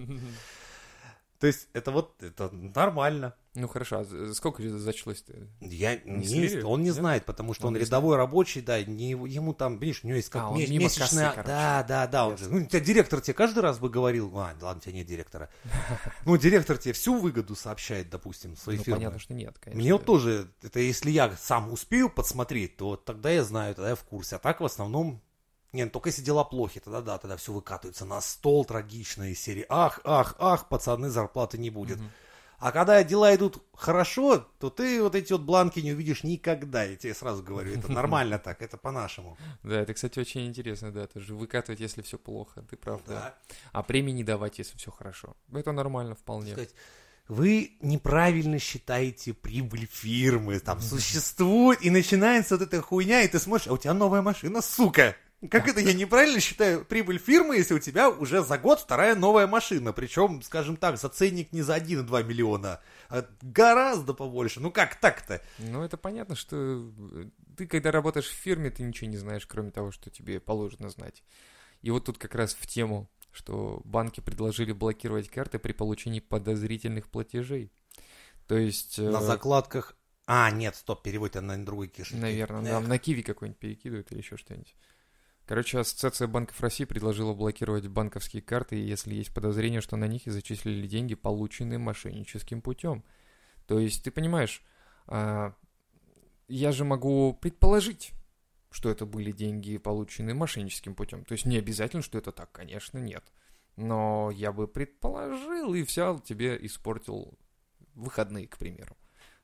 То 1.41 1.47
есть 1.47 1.69
это 1.73 1.93
вот, 1.93 2.21
это 2.23 2.51
нормально. 2.51 3.35
Ну 3.55 3.67
хорошо, 3.69 3.99
а 4.01 4.05
за- 4.05 4.35
сколько 4.35 4.63
же 4.63 4.77
зачлось-то? 4.79 5.33
Я 5.61 5.97
Не 5.97 6.27
не, 6.27 6.63
он 6.65 6.81
не 6.81 6.87
Нет? 6.87 6.95
знает, 6.97 7.25
потому 7.25 7.55
что 7.55 7.67
Он 7.69 7.75
он, 7.75 7.81
рядовой 7.81 8.17
рабочий, 8.17 8.61
да, 8.61 8.83
не, 8.85 9.11
ему 9.11 9.53
там, 9.53 9.79
видишь, 9.79 10.01
у 10.05 10.07
него 10.09 10.17
есть 10.17 10.31
как 10.31 10.43
А, 10.43 10.51
он 10.51 10.59
ме- 10.59 10.67
мимо 10.67 10.85
месячная... 10.85 11.31
кассы, 11.33 11.47
да, 11.49 11.83
да, 11.85 12.07
да, 12.07 12.27
он 12.29 12.39
же, 12.39 12.49
ну, 12.49 12.59
у 12.59 12.67
тебя 12.67 12.81
директор 12.81 13.21
тебе 13.21 13.35
каждый 13.35 13.61
раз 13.61 13.79
бы 13.79 13.89
говорил, 13.89 14.31
а, 14.37 14.53
ладно, 14.61 14.79
у 14.79 14.81
тебя 14.81 14.93
нет 14.95 15.07
директора. 15.07 15.49
Ну, 16.25 16.37
директор 16.37 16.77
тебе 16.77 16.93
всю 16.93 17.17
выгоду 17.19 17.55
сообщает, 17.57 18.11
допустим, 18.11 18.57
своей 18.57 18.79
Ну 18.79 18.85
фирмы. 18.85 18.99
понятно, 18.99 19.19
что 19.19 19.35
нет, 19.35 19.57
конечно. 19.59 19.81
Мне 19.81 19.93
вот 19.93 20.05
тоже, 20.05 20.49
это 20.63 20.79
если 20.81 21.11
я 21.11 21.31
сам 21.37 21.73
успею 21.73 22.11
подсмотреть, 22.11 22.77
то 22.77 22.97
тогда 22.97 23.31
я 23.31 23.45
знаю, 23.45 23.75
тогда 23.75 23.91
я 23.91 23.97
в 23.97 24.03
курсе. 24.05 24.37
А 24.37 24.39
так 24.39 24.61
в 24.61 24.65
основном, 24.65 25.21
не, 25.73 25.85
ну, 25.85 25.91
только 25.91 26.09
если 26.09 26.23
дела 26.23 26.45
плохи, 26.45 26.81
тогда 26.81 27.03
да, 27.03 27.19
тогда 27.19 27.37
все 27.37 27.53
выкатывается 27.53 28.05
на 28.05 28.21
стол 28.21 28.65
трагичные 28.65 29.35
серии. 29.35 29.67
Ах, 29.69 30.01
ах, 30.05 30.35
ах, 30.39 30.69
пацаны, 30.69 31.11
зарплаты 31.11 31.59
не 31.59 31.71
будет. 31.71 31.99
Мгм. 31.99 32.11
А 32.59 32.73
когда 32.73 33.05
дела 33.05 33.35
идут 33.37 33.63
хорошо, 33.73 34.39
то 34.59 34.69
ты 34.69 35.01
вот 35.01 35.15
эти 35.15 35.33
вот 35.33 35.43
бланки 35.43 35.79
не 35.79 35.93
увидишь 35.93 36.25
никогда. 36.25 36.83
Я 36.83 36.97
тебе 36.97 37.15
сразу 37.15 37.43
говорю, 37.43 37.73
это 37.73 37.93
нормально 37.93 38.39
так, 38.45 38.63
это 38.63 38.77
по-нашему. 38.77 39.37
Да, 39.63 39.81
это, 39.81 39.95
кстати, 39.95 40.19
очень 40.19 40.47
интересно, 40.47 40.91
да, 40.91 41.07
тоже 41.07 41.37
выкатывать, 41.37 41.79
если 41.81 42.03
все 42.03 42.19
плохо, 42.19 42.63
ты 42.63 42.77
прав, 42.77 43.01
да. 43.07 43.15
Да. 43.15 43.35
А 43.73 43.83
премии 43.85 44.11
не 44.11 44.25
давать, 44.25 44.59
если 44.59 44.77
все 44.77 44.91
хорошо. 44.91 45.37
Это 45.53 45.71
нормально 45.71 46.17
вполне. 46.17 46.53
Сказать, 46.53 46.75
Вы 47.29 47.77
неправильно 47.81 48.59
считаете 48.59 49.35
прибыль 49.35 49.87
фирмы, 49.87 50.59
там 50.59 50.81
существует, 50.81 51.81
и 51.85 51.91
начинается 51.91 52.57
вот 52.57 52.67
эта 52.67 52.83
хуйня, 52.83 53.23
и 53.23 53.29
ты 53.29 53.39
смотришь, 53.39 53.69
а 53.69 53.75
у 53.75 53.79
тебя 53.79 53.95
новая 53.95 54.23
машина, 54.23 54.63
сука! 54.63 55.15
Как 55.51 55.69
это 55.69 55.81
я 55.81 55.93
неправильно 55.93 56.41
считаю 56.41 56.85
прибыль 56.85 57.19
фирмы, 57.19 57.57
если 57.57 57.75
у 57.75 57.79
тебя 57.79 58.11
уже 58.11 58.43
за 58.43 58.59
год 58.59 58.81
вторая 58.81 59.15
новая 59.15 59.47
машина? 59.47 59.93
Причем, 59.93 60.43
скажем 60.43 60.77
так, 60.77 60.99
за 60.99 61.09
ценник 61.09 61.53
не 61.53 61.63
за 61.63 61.77
1,2 61.77 62.25
миллиона, 62.25 62.81
а 63.09 63.25
гораздо 63.41 64.15
побольше. 64.15 64.59
Ну 64.59 64.73
как 64.73 64.97
так-то? 64.97 65.41
Ну, 65.59 65.85
это 65.85 65.97
понятно, 65.97 66.35
что 66.35 66.57
э, 66.57 67.27
ты, 67.57 67.69
когда 67.69 67.93
работаешь 67.93 68.27
в 68.27 68.33
фирме, 68.33 68.71
ты 68.71 68.83
ничего 68.83 69.09
не 69.09 69.17
знаешь, 69.17 69.47
кроме 69.47 69.71
того, 69.71 69.93
что 69.93 70.11
тебе 70.11 70.41
положено 70.41 70.91
знать. 70.91 71.23
И 71.83 71.91
вот 71.93 72.07
тут 72.07 72.19
как 72.19 72.35
раз 72.35 72.55
в 72.55 72.67
тему, 72.67 73.09
что 73.31 73.81
банки 73.85 74.21
предложили 74.21 74.73
блокировать 74.73 75.29
карты 75.29 75.61
при 75.61 75.73
получении 75.73 76.19
подозрительных 76.19 77.09
платежей. 77.09 77.71
То 78.49 78.57
есть... 78.57 78.99
э, 78.99 79.09
На 79.09 79.21
закладках... 79.21 79.95
А, 80.27 80.51
нет, 80.51 80.75
стоп, 80.75 81.05
переводит 81.05 81.37
она 81.37 81.57
на 81.57 81.65
другой 81.65 81.87
кишечник. 81.87 82.21
Наверное, 82.21 82.63
Эх. 82.63 82.73
нам 82.73 82.89
на 82.89 82.99
Киви 82.99 83.23
какой-нибудь 83.23 83.61
перекидывают 83.61 84.11
или 84.11 84.19
еще 84.19 84.37
что-нибудь. 84.37 84.75
Короче, 85.49 85.79
Ассоциация 85.79 86.29
банков 86.29 86.61
России 86.61 86.85
предложила 86.85 87.33
блокировать 87.33 87.87
банковские 87.87 88.43
карты, 88.43 88.77
если 88.77 89.15
есть 89.15 89.33
подозрение, 89.33 89.81
что 89.81 89.97
на 89.97 90.07
них 90.07 90.27
и 90.27 90.31
зачислили 90.31 90.87
деньги, 90.87 91.15
полученные 91.15 91.79
мошенническим 91.79 92.61
путем. 92.61 93.03
То 93.67 93.79
есть, 93.79 94.05
ты 94.05 94.11
понимаешь, 94.11 94.63
а, 95.07 95.55
я 96.49 96.71
же 96.71 96.85
могу 96.85 97.33
предположить, 97.33 98.13
что 98.71 98.91
это 98.91 99.07
были 99.07 99.33
деньги, 99.33 99.79
полученные 99.79 100.35
мошенническим 100.35 100.95
путем. 100.95 101.25
То 101.25 101.33
есть, 101.33 101.47
не 101.47 101.57
обязательно, 101.57 102.03
что 102.03 102.19
это 102.19 102.31
так, 102.31 102.53
конечно, 102.53 102.99
нет. 102.99 103.25
Но 103.77 104.31
я 104.31 104.53
бы 104.53 104.69
предположил 104.69 105.73
и 105.73 105.83
взял 105.83 106.21
тебе 106.21 106.59
испортил 106.61 107.39
выходные, 107.95 108.49
к 108.49 108.59
примеру. 108.59 108.99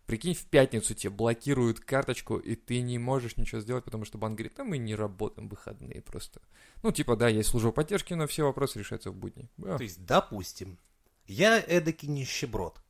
Прикинь, 0.07 0.35
в 0.35 0.45
пятницу 0.45 0.95
тебе 0.95 1.11
блокируют 1.11 1.81
карточку, 1.81 2.37
и 2.37 2.57
ты 2.57 2.83
не 2.83 2.99
можешь 2.99 3.37
ничего 3.39 3.61
сделать, 3.61 3.85
потому 3.85 4.05
что 4.05 4.19
банк 4.19 4.37
говорит, 4.37 4.55
да 4.57 4.65
мы 4.65 4.77
не 4.77 4.95
работаем 4.95 5.49
в 5.49 5.53
выходные 5.53 6.03
просто. 6.03 6.43
Ну, 6.83 6.93
типа, 6.93 7.17
да, 7.17 7.29
есть 7.29 7.49
служба 7.49 7.73
поддержки, 7.73 8.13
но 8.13 8.27
все 8.27 8.45
вопросы 8.45 8.79
решаются 8.79 9.11
в 9.11 9.17
будни. 9.17 9.49
Да. 9.57 9.79
То 9.79 9.83
есть, 9.83 10.05
допустим, 10.05 10.79
я 11.27 11.59
эдакий 11.59 12.09
нищеброд. 12.09 12.83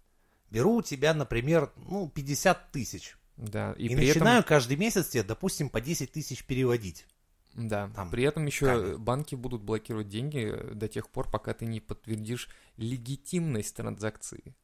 Беру 0.50 0.75
у 0.76 0.83
тебя, 0.83 1.14
например, 1.14 1.73
ну, 1.76 2.09
50 2.09 2.73
тысяч. 2.73 3.16
Да, 3.37 3.75
и, 3.78 3.87
И, 3.87 3.97
при 3.97 4.09
начинаю 4.09 4.40
этом... 4.40 4.49
каждый 4.49 4.76
месяц 4.76 5.09
тебе, 5.09 5.23
допустим, 5.23 5.68
по 5.68 5.80
10 5.80 6.11
тысяч 6.11 6.44
переводить. 6.44 7.06
Да, 7.54 7.88
там 7.94 8.11
при 8.11 8.25
этом 8.25 8.47
еще 8.47 8.66
камень. 8.66 8.99
банки 8.99 9.37
будут 9.37 9.62
блокировать 9.62 10.09
деньги 10.09 10.52
до 10.75 10.88
тех 10.88 11.09
пор, 11.09 11.30
пока 11.30 11.54
ты 11.54 11.66
не 11.66 11.80
подтвердишь 11.80 12.49
легитимность 12.76 13.76
транзакции. 13.76 14.56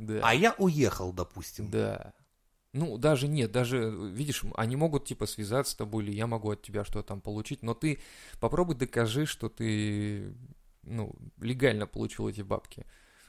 Да. 0.00 0.20
А 0.24 0.34
я 0.34 0.54
уехал, 0.56 1.12
допустим. 1.12 1.70
Да. 1.70 2.14
Ну, 2.72 2.96
даже 2.98 3.28
нет, 3.28 3.52
даже, 3.52 3.90
видишь, 4.12 4.44
они 4.54 4.76
могут, 4.76 5.04
типа, 5.04 5.26
связаться 5.26 5.72
с 5.72 5.76
тобой, 5.76 6.04
или 6.04 6.12
я 6.12 6.26
могу 6.26 6.50
от 6.50 6.62
тебя 6.62 6.84
что-то 6.84 7.08
там 7.08 7.20
получить, 7.20 7.62
но 7.62 7.74
ты 7.74 8.00
попробуй 8.38 8.76
докажи, 8.76 9.26
что 9.26 9.48
ты, 9.48 10.32
ну, 10.84 11.12
легально 11.38 11.86
получил 11.86 12.28
эти 12.28 12.42
бабки. 12.42 12.86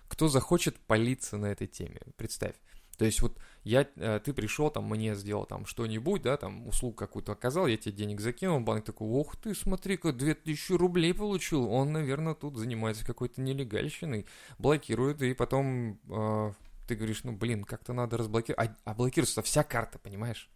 Кто 0.07 0.27
захочет 0.29 0.77
палиться 0.77 1.37
на 1.37 1.47
этой 1.47 1.67
теме, 1.67 1.99
представь. 2.17 2.55
То 3.01 3.05
есть 3.05 3.19
вот 3.23 3.35
я, 3.63 3.87
э, 3.95 4.19
ты 4.23 4.31
пришел, 4.31 4.69
там, 4.69 4.87
мне 4.87 5.15
сделал 5.15 5.47
там 5.47 5.65
что-нибудь, 5.65 6.21
да, 6.21 6.37
там, 6.37 6.67
услугу 6.67 6.93
какую-то 6.93 7.31
оказал, 7.31 7.65
я 7.65 7.75
тебе 7.75 7.93
денег 7.93 8.21
закинул, 8.21 8.59
банк 8.59 8.85
такой, 8.85 9.07
ох 9.09 9.35
ты, 9.37 9.55
смотри-ка, 9.55 10.13
2000 10.13 10.73
рублей 10.73 11.11
получил, 11.15 11.67
он, 11.67 11.93
наверное, 11.93 12.35
тут 12.35 12.57
занимается 12.57 13.03
какой-то 13.03 13.41
нелегальщиной, 13.41 14.27
блокирует, 14.59 15.19
и 15.23 15.33
потом 15.33 15.99
э, 16.09 16.51
ты 16.87 16.93
говоришь, 16.93 17.23
ну, 17.23 17.31
блин, 17.31 17.63
как-то 17.63 17.93
надо 17.93 18.17
разблокировать, 18.17 18.69
а, 18.69 18.75
а 18.91 18.93
блокируется 18.93 19.41
вся 19.41 19.63
карта, 19.63 19.97
понимаешь? 19.97 20.47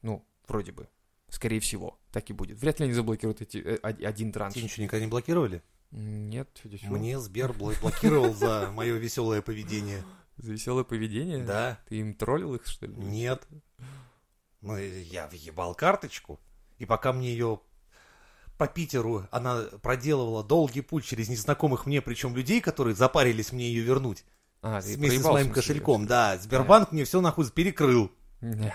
Ну, 0.00 0.24
вроде 0.46 0.72
бы, 0.72 0.88
скорее 1.28 1.60
всего, 1.60 1.98
так 2.12 2.30
и 2.30 2.32
будет. 2.32 2.56
Вряд 2.56 2.78
ли 2.80 2.84
они 2.86 2.94
заблокируют 2.94 3.42
эти, 3.42 3.58
э, 3.58 3.76
од- 3.82 4.02
один 4.02 4.32
транш. 4.32 4.54
Тебе 4.54 4.64
ничего 4.64 4.84
никогда 4.84 5.04
не 5.04 5.10
блокировали? 5.10 5.62
Нет? 5.90 6.48
Мне 6.96 7.20
Сбер 7.20 7.50
бл- 7.50 7.78
блокировал 7.82 8.32
за 8.32 8.70
мое 8.72 8.96
веселое 8.96 9.42
поведение. 9.42 10.02
За 10.38 10.52
веселое 10.52 10.84
поведение? 10.84 11.42
Да, 11.44 11.78
Ты 11.88 11.96
им 11.96 12.14
троллил 12.14 12.54
их, 12.54 12.66
что 12.66 12.86
ли? 12.86 12.94
нет. 12.94 13.46
Ну, 14.60 14.76
я 14.76 15.28
въебал 15.28 15.74
карточку, 15.74 16.40
и 16.78 16.84
пока 16.84 17.12
мне 17.12 17.30
ее 17.30 17.60
по 18.56 18.66
Питеру, 18.66 19.26
она 19.30 19.62
проделывала 19.82 20.42
долгий 20.42 20.80
путь 20.80 21.04
через 21.04 21.28
незнакомых 21.28 21.86
мне, 21.86 22.02
причем 22.02 22.34
людей, 22.34 22.60
которые 22.60 22.96
запарились 22.96 23.52
мне 23.52 23.68
ее 23.68 23.82
вернуть. 23.82 24.24
А, 24.62 24.80
Вместе 24.80 25.20
с 25.20 25.24
моим 25.24 25.44
смысле, 25.44 25.52
кошельком, 25.52 26.06
да. 26.06 26.36
Сбербанк 26.38 26.90
мне 26.90 27.04
все 27.04 27.20
нахуй 27.20 27.48
перекрыл. 27.52 28.10
её? 28.40 28.72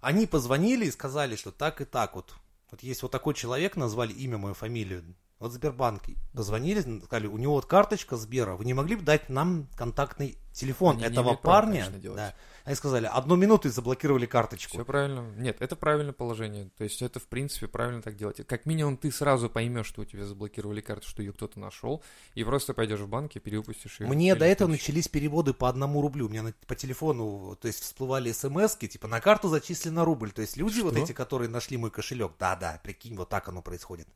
Они 0.00 0.26
позвонили 0.26 0.86
и 0.86 0.90
сказали, 0.90 1.36
что 1.36 1.52
так 1.52 1.80
и 1.80 1.84
так 1.84 2.16
вот. 2.16 2.34
Вот 2.72 2.82
есть 2.82 3.02
вот 3.02 3.12
такой 3.12 3.34
человек, 3.34 3.76
назвали 3.76 4.12
имя, 4.12 4.38
мою 4.38 4.54
фамилию. 4.54 5.04
Вот 5.42 5.50
Сбербанк. 5.50 6.02
Позвонили, 6.32 7.00
сказали, 7.04 7.26
у 7.26 7.36
него 7.36 7.54
вот 7.54 7.66
карточка 7.66 8.16
Сбера, 8.16 8.54
вы 8.54 8.64
не 8.64 8.74
могли 8.74 8.94
бы 8.94 9.02
дать 9.02 9.28
нам 9.28 9.66
контактный 9.76 10.38
телефон 10.52 10.98
Они 10.98 11.06
этого 11.06 11.34
парня? 11.34 11.92
Да. 12.14 12.32
Они 12.64 12.76
сказали, 12.76 13.10
одну 13.12 13.34
минуту 13.34 13.66
и 13.66 13.72
заблокировали 13.72 14.26
карточку. 14.26 14.74
Все 14.76 14.84
правильно. 14.84 15.28
Нет, 15.36 15.56
это 15.58 15.74
правильное 15.74 16.12
положение. 16.12 16.70
То 16.78 16.84
есть 16.84 17.02
это, 17.02 17.18
в 17.18 17.26
принципе, 17.26 17.66
правильно 17.66 18.02
так 18.02 18.14
делать. 18.14 18.46
Как 18.46 18.66
минимум, 18.66 18.96
ты 18.96 19.10
сразу 19.10 19.50
поймешь, 19.50 19.86
что 19.86 20.02
у 20.02 20.04
тебя 20.04 20.24
заблокировали 20.26 20.80
карту, 20.80 21.08
что 21.08 21.22
ее 21.22 21.32
кто-то 21.32 21.58
нашел, 21.58 22.04
и 22.36 22.44
просто 22.44 22.72
пойдешь 22.72 23.00
в 23.00 23.08
банк 23.08 23.34
и 23.34 23.40
перевыпустишь 23.40 23.98
ее. 23.98 24.06
Мне 24.06 24.36
до 24.36 24.44
этого 24.44 24.68
начались 24.68 25.08
переводы 25.08 25.54
по 25.54 25.68
одному 25.68 26.00
рублю. 26.02 26.26
У 26.26 26.28
меня 26.28 26.44
на- 26.44 26.54
по 26.68 26.76
телефону, 26.76 27.58
то 27.60 27.66
есть 27.66 27.82
всплывали 27.82 28.30
смс 28.30 28.76
типа 28.76 29.08
на 29.08 29.20
карту 29.20 29.48
зачислено 29.48 30.04
рубль. 30.04 30.30
То 30.30 30.42
есть 30.42 30.56
люди 30.56 30.82
вот 30.82 30.94
Что? 30.94 31.02
эти, 31.02 31.10
которые 31.10 31.48
нашли 31.48 31.76
мой 31.78 31.90
кошелек, 31.90 32.34
да-да, 32.38 32.80
прикинь, 32.84 33.16
вот 33.16 33.28
так 33.28 33.48
оно 33.48 33.60
происходит. 33.60 34.06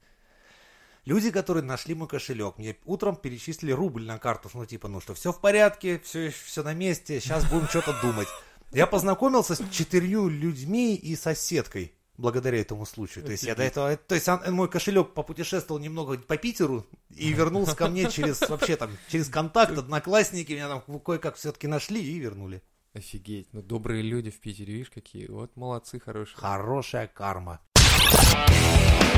Люди, 1.06 1.30
которые 1.30 1.62
нашли 1.62 1.94
мой 1.94 2.08
кошелек, 2.08 2.58
мне 2.58 2.76
утром 2.84 3.14
перечислили 3.14 3.70
рубль 3.70 4.04
на 4.04 4.18
карту, 4.18 4.50
ну 4.54 4.66
типа, 4.66 4.88
ну 4.88 5.00
что, 5.00 5.14
все 5.14 5.32
в 5.32 5.40
порядке, 5.40 6.00
все, 6.00 6.30
все 6.30 6.64
на 6.64 6.74
месте, 6.74 7.20
сейчас 7.20 7.48
будем 7.48 7.68
что-то 7.68 7.96
думать. 8.02 8.26
Я 8.72 8.88
познакомился 8.88 9.54
с 9.54 9.62
четырьмя 9.70 10.28
людьми 10.28 10.96
и 10.96 11.14
соседкой 11.14 11.92
благодаря 12.18 12.60
этому 12.60 12.86
случаю. 12.86 13.24
То 13.24 13.30
есть 13.30 13.44
я 13.44 13.54
до 13.54 13.62
этого, 13.62 13.96
то 13.96 14.16
есть 14.16 14.26
мой 14.48 14.68
кошелек 14.68 15.14
попутешествовал 15.14 15.80
немного 15.80 16.18
по 16.18 16.36
Питеру 16.36 16.84
и 17.14 17.32
вернулся 17.32 17.76
ко 17.76 17.86
мне 17.86 18.10
через 18.10 18.40
вообще 18.40 18.74
там 18.74 18.90
через 19.08 19.28
контакт, 19.28 19.78
одноклассники 19.78 20.54
меня 20.54 20.68
там 20.68 20.98
кое-как 20.98 21.36
все-таки 21.36 21.68
нашли 21.68 22.02
и 22.02 22.18
вернули. 22.18 22.62
Офигеть. 22.94 23.46
Ну, 23.52 23.62
добрые 23.62 24.02
люди 24.02 24.30
в 24.32 24.40
Питере, 24.40 24.72
видишь, 24.72 24.90
какие. 24.90 25.28
Вот 25.28 25.54
молодцы, 25.54 26.00
хорошие. 26.00 26.36
Хорошая 26.36 27.06
карма. 27.06 27.60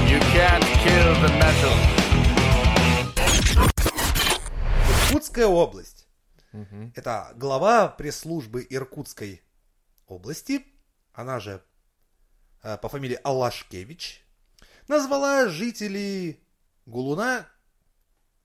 You 0.09 0.19
can't 0.33 0.65
kill 0.83 1.15
the 1.21 1.31
metal. 1.39 1.75
Иркутская 4.89 5.47
область. 5.47 6.07
Мгм. 6.53 6.95
Это 6.97 7.33
глава 7.37 7.89
пресс-службы 7.89 8.67
Иркутской 8.71 9.43
области, 10.07 10.65
она 11.13 11.41
же 11.41 11.63
э, 12.63 12.79
по 12.79 12.89
фамилии 12.89 13.21
Алашкевич, 13.23 14.25
назвала 14.89 15.51
жителей 15.51 16.41
Гулуна 16.87 17.47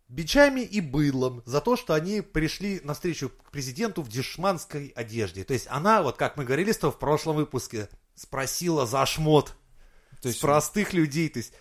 бичами 0.09 0.61
и 0.61 0.81
быдлом 0.81 1.43
за 1.45 1.61
то, 1.61 1.77
что 1.77 1.93
они 1.93 2.19
пришли 2.19 2.81
навстречу 2.83 3.29
к 3.29 3.51
президенту 3.51 4.01
в 4.01 4.09
дешманской 4.09 4.87
одежде. 4.97 5.45
То 5.45 5.53
есть 5.53 5.67
она, 5.69 6.03
вот 6.03 6.17
как 6.17 6.35
мы 6.35 6.43
говорили 6.43 6.73
тобой 6.73 6.91
в 6.91 6.99
прошлом 6.99 7.37
выпуске, 7.37 7.87
спросила 8.15 8.85
за 8.85 9.05
шмот 9.05 9.55
То 10.23 10.27
есть 10.29 10.39
с 10.39 10.41
простых 10.41 10.93
людей. 10.93 11.29
То 11.29 11.39
есть 11.39 11.53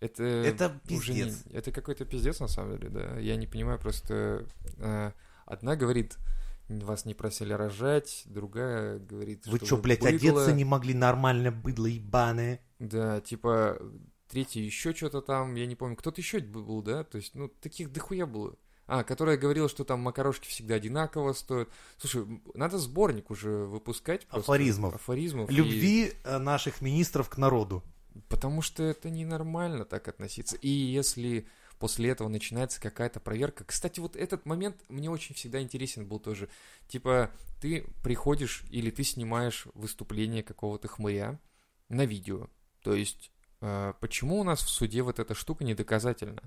это, 0.00 0.22
это 0.24 0.80
уже 0.90 1.12
не- 1.12 1.24
пиздец. 1.24 1.44
это 1.52 1.72
какой-то 1.72 2.04
пиздец, 2.04 2.40
на 2.40 2.48
самом 2.48 2.76
деле, 2.78 2.88
да. 2.90 3.18
Я 3.18 3.36
не 3.36 3.46
понимаю 3.46 3.78
просто... 3.78 4.46
э, 4.78 5.12
Одна 5.46 5.76
говорит, 5.76 6.16
вас 6.68 7.04
не 7.06 7.14
просили 7.14 7.52
рожать, 7.54 8.22
другая 8.26 8.98
говорит, 8.98 9.46
Вы 9.46 9.56
что 9.58 9.66
что, 9.66 9.76
вы 9.76 9.82
блядь, 9.82 10.00
быдло. 10.00 10.16
одеться 10.42 10.52
не 10.52 10.64
могли 10.64 10.92
нормально, 10.94 11.50
быдло 11.50 11.86
ебаное? 11.86 12.60
Да, 12.78 13.20
типа, 13.22 13.78
третья 14.28 14.60
еще 14.60 14.94
что-то 14.94 15.22
там, 15.22 15.54
я 15.54 15.64
не 15.66 15.74
помню, 15.74 15.96
кто-то 15.96 16.20
еще 16.20 16.40
был, 16.40 16.82
да? 16.82 17.02
То 17.04 17.16
есть, 17.16 17.34
ну, 17.34 17.48
таких 17.48 17.92
дохуя 17.92 18.26
было. 18.26 18.56
А, 18.86 19.04
которая 19.04 19.36
говорила, 19.36 19.68
что 19.68 19.84
там 19.84 20.00
макарошки 20.00 20.48
всегда 20.48 20.76
одинаково 20.76 21.32
стоят. 21.34 21.68
Слушай, 21.98 22.26
надо 22.54 22.78
сборник 22.78 23.30
уже 23.30 23.50
выпускать. 23.50 24.26
просто. 24.26 24.50
Афоризмов. 24.52 24.94
Афоризмов. 24.94 25.50
и- 25.50 25.54
Любви 25.54 26.12
э, 26.24 26.38
наших 26.38 26.80
министров 26.80 27.28
к 27.28 27.36
народу. 27.36 27.82
Потому 28.28 28.62
что 28.62 28.82
это 28.82 29.10
ненормально 29.10 29.84
так 29.84 30.08
относиться. 30.08 30.56
И 30.56 30.68
если 30.68 31.46
после 31.78 32.10
этого 32.10 32.28
начинается 32.28 32.80
какая-то 32.80 33.20
проверка. 33.20 33.64
Кстати, 33.64 34.00
вот 34.00 34.16
этот 34.16 34.46
момент 34.46 34.76
мне 34.88 35.10
очень 35.10 35.34
всегда 35.34 35.60
интересен 35.62 36.06
был 36.06 36.18
тоже. 36.18 36.48
Типа, 36.88 37.30
ты 37.60 37.86
приходишь 38.02 38.64
или 38.70 38.90
ты 38.90 39.04
снимаешь 39.04 39.66
выступление 39.74 40.42
какого-то 40.42 40.88
хмыря 40.88 41.38
на 41.88 42.04
видео. 42.04 42.48
То 42.82 42.94
есть, 42.94 43.30
э, 43.60 43.92
почему 44.00 44.40
у 44.40 44.44
нас 44.44 44.60
в 44.60 44.68
суде 44.68 45.02
вот 45.02 45.18
эта 45.18 45.34
штука 45.34 45.64
недоказательна? 45.64 46.42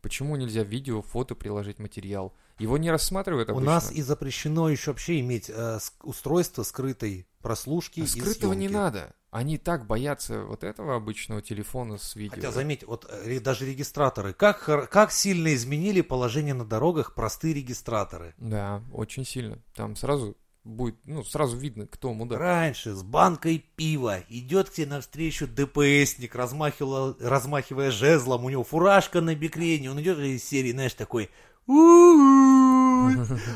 Почему 0.00 0.36
нельзя 0.36 0.62
видео, 0.62 1.02
фото 1.02 1.34
приложить 1.34 1.78
материал? 1.78 2.32
Его 2.58 2.78
не 2.78 2.90
рассматривают 2.90 3.48
У 3.48 3.52
обычно. 3.52 3.72
нас 3.72 3.90
и 3.90 4.00
запрещено 4.02 4.68
еще 4.68 4.92
вообще 4.92 5.18
иметь 5.20 5.50
э, 5.50 5.78
устройство 6.02 6.62
скрытой 6.62 7.26
прослушки 7.40 8.00
А 8.00 8.04
и 8.04 8.06
скрытого 8.06 8.52
не 8.52 8.68
съемки. 8.68 8.74
надо. 8.74 9.14
Они 9.30 9.58
так 9.58 9.86
боятся 9.86 10.44
вот 10.44 10.64
этого 10.64 10.96
обычного 10.96 11.42
телефона 11.42 11.98
с 11.98 12.16
видео. 12.16 12.36
Хотя, 12.36 12.50
заметь, 12.50 12.82
вот 12.84 13.06
э, 13.10 13.40
даже 13.40 13.66
регистраторы, 13.66 14.32
как, 14.32 14.64
как 14.90 15.12
сильно 15.12 15.54
изменили 15.54 16.00
положение 16.00 16.54
на 16.54 16.64
дорогах 16.64 17.14
простые 17.14 17.52
регистраторы. 17.52 18.34
Да, 18.38 18.82
очень 18.92 19.26
сильно. 19.26 19.58
Там 19.74 19.96
сразу 19.96 20.34
будет, 20.64 20.96
ну, 21.04 21.24
сразу 21.24 21.58
видно, 21.58 21.86
кто 21.86 22.12
мудак. 22.14 22.38
Раньше 22.38 22.94
с 22.94 23.02
банкой 23.02 23.64
пива 23.76 24.20
идет 24.30 24.70
к 24.70 24.72
тебе 24.72 24.86
навстречу 24.86 25.46
ДПСник, 25.46 26.34
размахивала- 26.34 27.16
размахивая 27.20 27.90
жезлом, 27.90 28.44
у 28.46 28.48
него 28.48 28.64
фуражка 28.64 29.20
на 29.20 29.34
бикрене, 29.34 29.90
он 29.90 30.00
идет 30.00 30.18
из 30.18 30.42
серии, 30.44 30.72
знаешь, 30.72 30.94
такой 30.94 31.30
«У-у-у, 31.66 33.10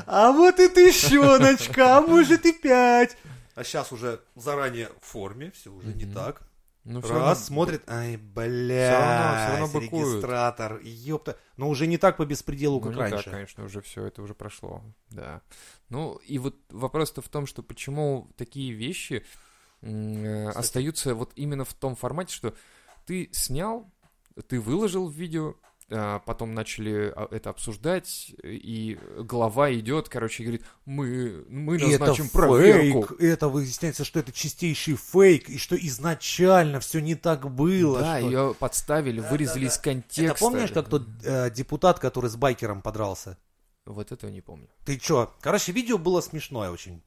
а 0.07 0.33
вот 0.33 0.61
и 0.61 0.69
тыщеночка, 0.69 1.97
а 1.97 2.00
может 2.02 2.45
и 2.47 2.52
пять. 2.52 3.17
А 3.54 3.64
сейчас 3.64 3.92
уже 3.92 4.21
заранее 4.35 4.88
в 5.00 5.04
форме, 5.06 5.50
все 5.50 5.71
уже 5.73 5.88
не 5.94 6.04
Мгм. 6.04 6.14
так. 6.14 6.42
Ну, 6.85 7.00
Раз, 7.00 7.11
равно- 7.11 7.35
смотрит, 7.37 7.88
ай, 7.88 8.14
равно- 8.14 8.28
бля, 8.35 9.47
всё 9.47 9.61
равно 9.61 9.80
быкуют. 9.80 10.14
регистратор, 10.14 10.80
ёпта. 10.82 11.38
Но 11.56 11.68
уже 11.68 11.87
не 11.87 11.97
так 11.97 12.16
по 12.16 12.25
беспределу, 12.26 12.80
Ну, 12.80 12.87
как 12.88 12.94
не 12.94 13.00
раньше. 13.02 13.23
так, 13.25 13.32
конечно, 13.32 13.64
уже 13.64 13.80
все 13.82 14.06
это 14.06 14.21
уже 14.21 14.35
прошло, 14.35 14.82
да. 15.11 15.42
Ну, 15.90 16.16
и 16.26 16.38
вот 16.38 16.56
вопрос-то 16.71 17.23
в 17.23 17.28
том, 17.28 17.47
что 17.47 17.62
почему 17.62 18.28
такие 18.37 18.73
вещи 18.73 19.25
э, 19.85 20.49
остаются 20.50 21.14
вот 21.14 21.32
именно 21.37 21.64
в 21.64 21.75
том 21.75 21.94
формате, 21.97 22.32
что 22.35 22.54
ты 23.06 23.28
снял, 23.32 23.90
ты 24.49 24.61
выложил 24.61 25.09
в 25.09 25.12
видео, 25.14 25.54
потом 26.26 26.54
начали 26.54 27.12
а, 27.14 27.28
это 27.30 27.50
обсуждать, 27.50 28.34
и 28.42 28.99
глава 29.18 29.72
идет, 29.72 30.08
короче, 30.08 30.42
и 30.42 30.46
говорит, 30.46 30.64
мы, 30.84 31.44
мы 31.49 31.76
И 31.76 31.90
это 31.90 32.00
назначим 32.06 32.28
проверку. 32.28 33.06
фейк, 33.06 33.20
это 33.20 33.49
выясняется, 33.49 34.04
что 34.04 34.18
это 34.20 34.32
чистейший 34.32 34.96
фейк, 34.96 35.49
и 35.49 35.58
что 35.58 35.76
изначально 35.76 36.80
все 36.80 37.00
не 37.00 37.14
так 37.14 37.50
было. 37.52 38.00
да, 38.00 38.18
что- 38.18 38.26
ее 38.26 38.54
подставили, 38.58 39.20
вырезали 39.20 39.66
из 39.66 39.78
контекста. 39.78 40.22
Это 40.22 40.34
помнишь, 40.38 40.70
как 40.70 40.88
тот 40.88 41.06
э, 41.25 41.50
депутат, 41.50 41.99
который 41.99 42.30
с 42.30 42.37
байкером 42.37 42.82
подрался? 42.82 43.38
Вот 43.84 44.12
этого 44.12 44.30
не 44.30 44.40
помню. 44.40 44.69
Ты 44.84 44.97
чё? 44.99 45.32
Короче, 45.40 45.73
видео 45.73 45.99
было 45.99 46.21
смешное 46.21 46.71
очень. 46.71 47.02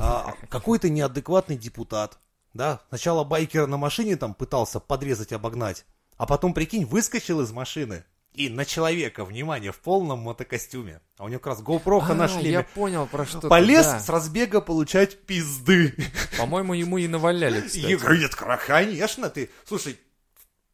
А, 0.00 0.34
какой-то 0.48 0.88
неадекватный 0.88 1.56
депутат, 1.58 2.18
да, 2.54 2.80
сначала 2.88 3.24
байкера 3.24 3.66
на 3.66 3.76
машине 3.76 4.16
там 4.16 4.32
пытался 4.34 4.80
подрезать, 4.80 5.32
обогнать, 5.32 5.84
а 6.16 6.26
потом, 6.26 6.54
прикинь, 6.54 6.84
выскочил 6.84 7.40
из 7.40 7.50
машины 7.50 8.04
и 8.34 8.48
на 8.48 8.64
человека, 8.64 9.24
внимание, 9.24 9.72
в 9.72 9.78
полном 9.78 10.20
мотокостюме. 10.20 11.00
А 11.18 11.24
у 11.24 11.28
него 11.28 11.38
как 11.38 11.48
раз 11.48 11.60
GoPro 11.62 12.00
А, 12.02 12.14
на 12.14 12.22
я 12.24 12.28
шлеме. 12.28 12.66
понял 12.74 13.06
про 13.06 13.26
что 13.26 13.46
Полез 13.48 13.86
да. 13.86 14.00
с 14.00 14.08
разбега 14.08 14.60
получать 14.60 15.26
пизды. 15.26 15.94
По-моему, 16.38 16.72
ему 16.74 16.98
и 16.98 17.06
наваляли, 17.08 17.58
И 17.58 17.62
кстати. 17.62 17.86
я 17.86 17.96
говорю, 17.98 18.20
нет, 18.20 18.34
конечно, 18.34 19.28
ты, 19.30 19.50
слушай, 19.64 19.98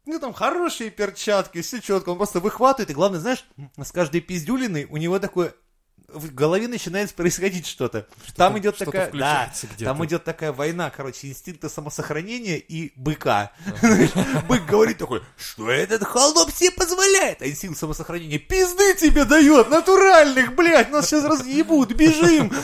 ну 0.05 0.19
там 0.19 0.33
хорошие 0.33 0.89
перчатки, 0.89 1.61
все 1.61 1.81
четко, 1.81 2.09
он 2.09 2.17
просто 2.17 2.39
выхватывает, 2.39 2.89
и 2.89 2.93
главное, 2.93 3.19
знаешь, 3.19 3.45
с 3.77 3.91
каждой 3.91 4.21
пиздюлиной 4.21 4.85
у 4.85 4.97
него 4.97 5.19
такое 5.19 5.53
в 6.13 6.33
голове 6.33 6.67
начинает 6.67 7.13
происходить 7.13 7.67
что-то. 7.67 8.07
Там 8.35 8.57
идет 8.59 8.75
что-то 8.75 8.91
такая, 8.91 9.11
да, 9.11 9.51
там 9.79 10.05
идет 10.05 10.23
такая 10.23 10.51
война, 10.51 10.89
короче, 10.89 11.27
инстинкта 11.27 11.69
самосохранения 11.69 12.57
и 12.57 12.91
быка. 12.95 13.51
Бык 14.47 14.65
говорит 14.65 14.97
такой, 14.97 15.21
что 15.37 15.69
этот 15.69 16.03
холоп 16.03 16.51
себе 16.51 16.71
позволяет? 16.71 17.41
А 17.41 17.47
инстинкт 17.47 17.77
самосохранения 17.77 18.39
пизды 18.39 18.95
тебе 18.95 19.25
дает, 19.25 19.69
натуральных, 19.69 20.55
блядь, 20.55 20.91
нас 20.91 21.07
сейчас 21.07 21.25
разъебут, 21.25 21.93
бежим. 21.93 22.51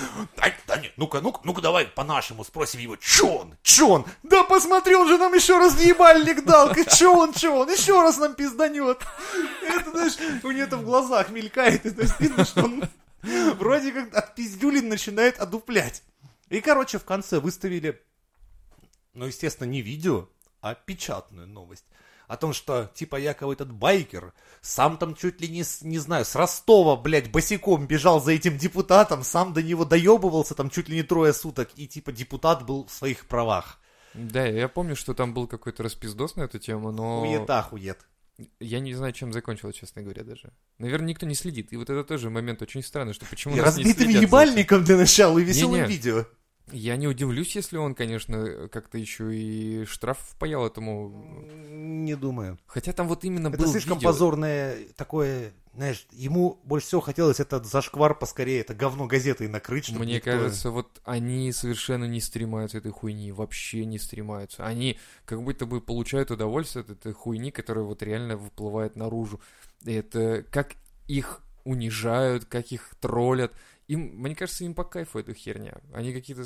Да, 0.68 0.78
нет, 0.78 0.94
ну-ка, 0.98 1.22
ну-ка, 1.22 1.42
ну-ка 1.44 1.62
давай 1.62 1.86
по-нашему 1.86 2.44
спросим 2.44 2.80
его, 2.80 2.96
чё 2.96 3.28
он, 3.28 3.56
чё 3.62 3.88
он? 3.88 4.06
Да 4.24 4.44
посмотри, 4.44 4.96
он 4.96 5.08
же 5.08 5.18
нам 5.20 5.32
еще 5.34 5.60
раз 5.60 5.80
ебальник 5.80 6.44
дал, 6.44 6.74
чё 6.74 7.14
он, 7.16 7.34
чё 7.34 7.56
он, 7.56 7.72
еще 7.72 8.02
раз 8.02 8.18
нам 8.18 8.34
пизданет. 8.34 9.00
Это, 9.62 9.92
знаешь, 9.92 10.14
у 10.44 10.52
него 10.52 10.64
это 10.66 10.78
в 10.78 10.84
глазах 10.84 11.30
мелькает, 11.30 11.86
это 11.86 12.08
видно, 12.20 12.46
что 12.46 12.64
он 12.64 12.84
вроде 13.60 13.92
как 13.92 14.14
от 14.14 14.36
пиздюлин 14.36 14.90
начинает 14.90 15.40
одуплять. 15.40 16.04
И, 16.50 16.62
короче, 16.62 17.00
в 17.00 17.06
конце 17.06 17.40
выставили, 17.40 18.02
ну, 19.14 19.26
естественно, 19.26 19.68
не 19.68 19.82
видео, 19.82 20.30
а 20.62 20.76
печатную 20.76 21.48
новость. 21.48 21.86
О 22.28 22.38
том, 22.38 22.54
что, 22.54 22.90
типа, 22.96 23.18
якобы 23.18 23.54
этот 23.54 23.72
байкер 23.72 24.34
сам 24.62 24.98
там 24.98 25.16
чуть 25.16 25.42
ли 25.42 25.48
не, 25.48 25.64
не 25.82 26.00
знаю, 26.00 26.26
с 26.26 26.36
Ростова, 26.36 26.96
блядь, 26.96 27.32
босиком 27.32 27.86
бежал 27.86 28.20
за 28.20 28.32
этим 28.32 28.58
депутатом, 28.58 29.24
сам 29.24 29.54
до 29.54 29.62
него 29.62 29.86
доебывался 29.86 30.56
там 30.56 30.72
чуть 30.72 30.90
ли 30.90 30.98
не 30.98 31.04
трое 31.04 31.34
суток, 31.34 31.70
и, 31.76 31.88
типа, 31.88 32.12
депутат 32.12 32.66
был 32.66 32.88
в 32.88 32.92
своих 32.92 33.28
правах. 33.28 33.80
Да, 34.16 34.46
я 34.46 34.68
помню, 34.70 34.96
что 34.96 35.14
там 35.14 35.34
был 35.34 35.46
какой-то 35.46 35.84
распиздос 35.84 36.36
на 36.36 36.44
эту 36.44 36.58
тему, 36.58 36.92
но 36.92 37.20
Хуета, 37.20 37.62
хует. 37.62 38.00
Я 38.60 38.80
не 38.80 38.93
знаю, 38.93 39.13
чем 39.13 39.32
закончилось, 39.32 39.76
честно 39.76 40.02
говоря, 40.02 40.24
даже. 40.24 40.52
Наверное, 40.78 41.10
никто 41.10 41.26
не 41.26 41.36
следит. 41.36 41.71
И 41.71 41.78
вот 41.78 41.89
это 41.89 42.04
тоже 42.04 42.30
момент 42.30 42.62
очень 42.62 42.84
странный, 42.84 43.13
что 43.13 43.26
почему 43.26 43.56
И 43.56 43.62
нас 43.62 43.78
не 43.78 43.84
разбитым 43.84 44.10
этим. 44.10 44.21
ебальником 44.21 44.84
для 44.84 44.98
начала 44.98 45.38
и 45.39 45.43
веселым 45.43 45.82
Не-не. 45.82 45.88
видео. 45.88 46.26
Я 46.71 46.97
не 46.97 47.08
удивлюсь, 47.08 47.56
если 47.56 47.78
он, 47.78 47.93
конечно, 47.93 48.67
как-то 48.69 48.97
еще 48.97 49.36
и 49.36 49.86
штраф 49.86 50.17
впаял 50.19 50.65
этому. 50.65 51.45
Не 51.69 52.15
думаю. 52.15 52.58
Хотя 52.65 52.91
там 52.91 53.08
вот 53.08 53.23
именно 53.23 53.49
Это 53.49 53.58
был 53.58 53.67
слишком 53.67 53.97
видео. 53.97 54.10
позорное 54.10 54.75
такое, 54.95 55.54
знаешь, 55.75 56.08
ему 56.12 56.60
больше 56.63 56.88
всего 56.88 57.01
хотелось 57.01 57.39
этот 57.39 57.67
зашквар 57.67 58.15
поскорее, 58.17 58.62
это 58.62 58.73
говно 58.73 59.06
газетой 59.06 59.47
накрыть, 59.47 59.86
чтобы 59.86 60.06
Мне 60.06 60.15
никто- 60.15 60.32
кажется, 60.32 60.71
вот 60.71 61.01
они 61.04 61.51
совершенно 61.51 62.06
не 62.06 62.19
стремаются 62.19 62.80
этой 62.80 62.91
хуйни, 62.91 63.32
вообще 63.32 63.86
не 63.86 63.99
стремаются. 63.99 64.65
Они 64.65 64.97
как 65.25 65.43
будто 65.43 65.67
бы 65.67 65.82
получают 65.82 66.32
удовольствие 66.32 66.82
от 66.82 66.89
этой 66.89 67.13
хуйни, 67.13 67.51
которая 67.51 67.86
вот 67.86 68.01
реально 68.01 68.38
выплывает 68.38 68.95
наружу. 68.95 69.39
Это 69.86 70.43
как 70.49 70.73
их 71.08 71.41
унижают, 71.63 72.45
как 72.45 72.71
их 72.71 72.95
троллят. 72.99 73.54
Им, 73.88 74.21
мне 74.21 74.36
кажется, 74.36 74.63
им 74.63 74.74
по 74.74 74.84
кайфу 74.84 75.19
эта 75.19 75.34
херня. 75.34 75.76
Они 75.93 76.13
какие-то 76.13 76.45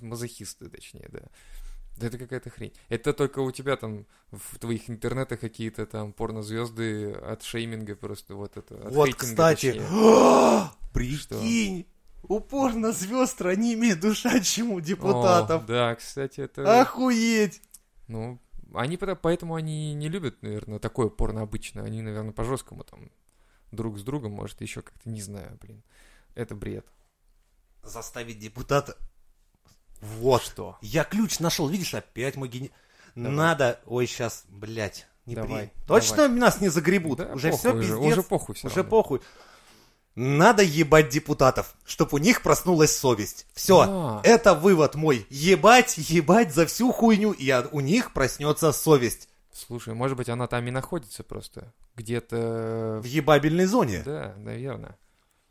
мазохисты, 0.00 0.68
точнее, 0.68 1.08
да. 1.10 1.22
Да 1.98 2.06
это 2.06 2.18
какая-то 2.18 2.48
хрень. 2.48 2.72
Это 2.88 3.12
только 3.12 3.40
у 3.40 3.50
тебя 3.50 3.76
там 3.76 4.06
в 4.30 4.58
твоих 4.58 4.88
интернетах 4.88 5.40
какие-то 5.40 5.84
там 5.84 6.12
порнозвезды 6.12 7.12
от 7.12 7.42
шейминга 7.42 7.96
просто 7.96 8.34
вот 8.34 8.56
это. 8.56 8.74
от 8.86 8.94
Вот, 8.94 9.14
кстати, 9.14 9.82
прикинь, 10.94 11.86
упорно 12.22 12.92
звезд 12.92 13.40
ранимее 13.42 13.94
душа, 13.94 14.40
чем 14.42 14.72
у 14.72 14.78
О, 14.78 14.80
депутатов. 14.80 15.66
да, 15.66 15.94
кстати, 15.94 16.40
это... 16.40 16.80
Охуеть! 16.80 17.60
Ну, 18.08 18.40
они 18.74 18.96
поэтому 18.96 19.54
они 19.54 19.94
не 19.94 20.08
любят, 20.08 20.42
наверное, 20.42 20.78
такое 20.78 21.08
порно 21.08 21.42
обычно. 21.42 21.82
Они, 21.82 22.00
наверное, 22.00 22.32
по-жесткому 22.32 22.84
там 22.84 23.10
друг 23.70 23.98
с 23.98 24.02
другом, 24.02 24.32
может, 24.32 24.60
еще 24.60 24.82
как-то, 24.82 25.08
не 25.08 25.20
знаю, 25.20 25.58
блин. 25.60 25.82
Это 26.34 26.54
бред. 26.54 26.86
Заставить 27.82 28.38
депутата... 28.38 28.96
Вот. 30.00 30.42
Что? 30.42 30.78
Я 30.80 31.04
ключ 31.04 31.38
нашел, 31.38 31.68
видишь, 31.68 31.94
опять 31.94 32.36
мой 32.36 32.48
гени... 32.48 32.70
Давай. 33.14 33.30
Надо... 33.32 33.80
Ой, 33.86 34.06
сейчас, 34.06 34.44
блядь. 34.48 35.06
Не 35.26 35.36
Давай, 35.36 35.68
при- 35.68 35.86
Точно 35.86 36.16
давай. 36.16 36.38
нас 36.38 36.60
не 36.60 36.68
загребут? 36.68 37.18
Да, 37.18 37.32
уже 37.34 37.52
все, 37.52 37.72
уже, 37.72 37.80
пиздец. 37.94 37.98
уже 38.12 38.22
похуй 38.24 38.54
всё 38.56 38.66
Уже 38.66 38.76
равно. 38.78 38.90
похуй. 38.90 39.20
Надо 40.16 40.62
ебать 40.64 41.10
депутатов, 41.10 41.74
чтобы 41.84 42.16
у 42.16 42.18
них 42.18 42.42
проснулась 42.42 42.96
совесть. 42.96 43.46
Все, 43.54 43.86
А. 43.88 44.20
это 44.24 44.54
вывод 44.54 44.94
мой. 44.96 45.26
Ебать, 45.30 45.96
ебать 45.96 46.52
за 46.52 46.66
всю 46.66 46.90
хуйню, 46.92 47.30
и 47.32 47.52
у 47.70 47.78
них 47.80 48.12
проснется 48.12 48.72
совесть. 48.72 49.28
Слушай, 49.52 49.94
может 49.94 50.16
быть, 50.16 50.28
она 50.28 50.48
там 50.48 50.66
и 50.66 50.70
находится 50.70 51.22
просто. 51.22 51.72
Где-то... 51.94 52.98
В 53.02 53.04
ебабельной 53.06 53.66
зоне. 53.66 54.02
Да, 54.04 54.34
наверное. 54.38 54.98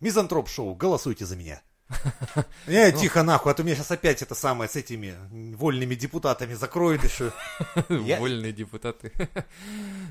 Мизантроп 0.01 0.49
Шоу, 0.49 0.75
голосуйте 0.75 1.25
за 1.25 1.35
меня. 1.35 1.61
Не, 2.67 2.91
тихо 2.91 3.21
нахуй, 3.23 3.51
а 3.51 3.55
то 3.55 3.63
меня 3.63 3.75
сейчас 3.75 3.91
опять 3.91 4.21
это 4.21 4.33
самое 4.33 4.69
с 4.69 4.75
этими 4.75 5.15
вольными 5.55 5.95
депутатами 5.95 6.53
закроют 6.53 7.03
еще. 7.03 7.31
Вольные 7.89 8.51
депутаты. 8.53 9.11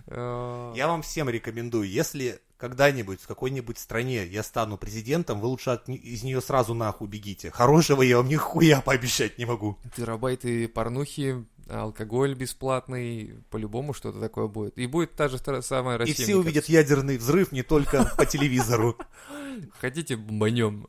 Э, 0.07 0.73
Я 0.75 0.89
вам 0.89 1.03
всем 1.03 1.29
рекомендую, 1.29 1.89
если 1.89 2.41
когда-нибудь 2.57 3.21
в 3.21 3.27
какой-нибудь 3.27 3.79
стране 3.79 4.25
я 4.27 4.43
стану 4.43 4.77
президентом, 4.79 5.41
вы 5.41 5.49
лучше 5.49 5.79
из 5.87 6.23
нее 6.23 6.41
сразу 6.41 6.75
нахуй 6.75 7.07
бегите. 7.07 7.51
Хорошего 7.51 8.03
я 8.03 8.17
вам 8.17 8.29
нихуя 8.29 8.81
пообещать 8.81 9.39
не 9.39 9.45
могу. 9.45 9.79
Терабайты 9.97 10.69
порнухи, 10.69 11.45
алкоголь 11.71 12.35
бесплатный, 12.35 13.39
по-любому 13.51 13.93
что-то 13.93 14.21
такое 14.21 14.47
будет. 14.47 14.77
И 14.77 14.87
будет 14.87 15.15
та 15.15 15.29
же 15.29 15.39
самая 15.63 15.97
И 15.97 15.99
Россия. 16.01 16.15
все 16.15 16.25
мне 16.27 16.37
увидят 16.37 16.69
ядерный 16.69 17.17
взрыв 17.17 17.53
не 17.53 17.63
только 17.63 18.13
по 18.17 18.27
телевизору. 18.27 18.97
Хотите, 19.81 20.17
бомбанем? 20.17 20.87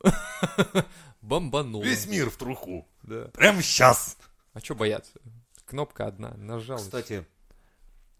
Бомбануло. 1.21 1.83
Весь 1.83 2.07
мир 2.07 2.29
в 2.29 2.37
труху. 2.37 2.87
Да. 3.03 3.25
Прямо 3.33 3.61
сейчас. 3.61 4.17
А 4.53 4.59
что 4.59 4.75
бояться? 4.75 5.13
Кнопка 5.65 6.07
одна, 6.07 6.31
нажал. 6.37 6.79
и 6.79 6.81
Кстати, 6.81 7.25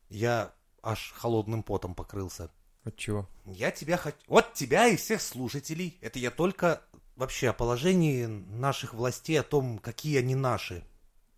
я 0.09 0.53
аж 0.81 1.13
холодным 1.17 1.63
потом 1.63 1.95
покрылся. 1.95 2.49
От 2.83 2.95
чего? 2.95 3.27
Я 3.45 3.71
тебя 3.71 3.97
хочу... 3.97 4.17
Вот 4.27 4.53
тебя 4.53 4.87
и 4.87 4.95
всех 4.95 5.21
слушателей. 5.21 5.97
Это 6.01 6.19
я 6.19 6.31
только 6.31 6.81
вообще 7.15 7.49
о 7.49 7.53
положении 7.53 8.25
наших 8.25 8.93
властей, 8.93 9.39
о 9.39 9.43
том, 9.43 9.77
какие 9.77 10.17
они 10.19 10.35
наши. 10.35 10.83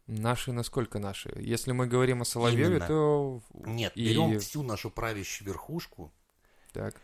Наши 0.08 0.52
насколько 0.52 1.00
наши? 1.00 1.32
Если 1.40 1.72
мы 1.72 1.88
говорим 1.88 2.22
о 2.22 2.26
Соловьеве, 2.26 2.76
Именно. 2.76 2.88
то... 2.88 3.42
Нет, 3.54 3.94
И- 3.96 4.04
берем 4.10 4.40
всю 4.40 4.62
нашу 4.64 4.90
правящую 4.90 5.48
верхушку 5.48 6.14
Так. 6.74 6.96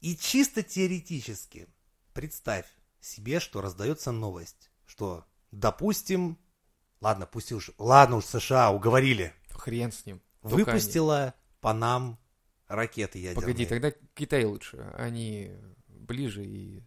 и 0.00 0.16
чисто 0.16 0.62
теоретически 0.62 1.68
представь 2.12 2.66
себе, 3.00 3.38
что 3.40 3.60
раздается 3.60 4.10
новость, 4.10 4.70
что, 4.86 5.24
допустим, 5.52 6.36
ладно, 7.00 7.26
пусть 7.26 7.52
уж, 7.52 7.70
ладно 7.78 8.16
уж 8.16 8.24
США 8.24 8.70
уговорили, 8.72 9.32
Хрен 9.50 9.92
с 9.92 10.04
ним. 10.06 10.20
Только 10.42 10.54
они. 10.56 10.64
выпустила 10.64 11.34
по 11.60 11.72
нам 11.72 12.18
ракеты 12.66 13.18
ядерные. 13.20 13.40
Погоди, 13.40 13.66
тогда 13.66 13.92
Китай 14.14 14.44
лучше. 14.44 14.78
Они 14.96 15.52
ближе 15.86 16.44
и... 16.44 16.82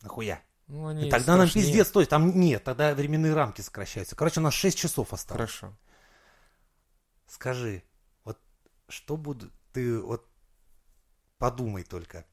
Нахуя? 0.00 0.42
Ну, 0.66 0.86
они 0.86 1.10
Тогда 1.10 1.36
нам 1.36 1.48
пиздец, 1.48 1.90
то 1.90 2.00
есть 2.00 2.10
там 2.10 2.38
нет, 2.38 2.64
тогда 2.64 2.94
временные 2.94 3.34
рамки 3.34 3.60
сокращаются. 3.60 4.16
Короче, 4.16 4.40
у 4.40 4.42
нас 4.42 4.54
6 4.54 4.78
часов 4.78 5.12
осталось. 5.12 5.50
Хорошо. 5.50 5.76
Скажи, 7.26 7.82
вот 8.24 8.38
что 8.88 9.16
буду, 9.16 9.50
ты 9.72 10.00
вот 10.00 10.26
подумай 11.38 11.82
только. 11.82 12.24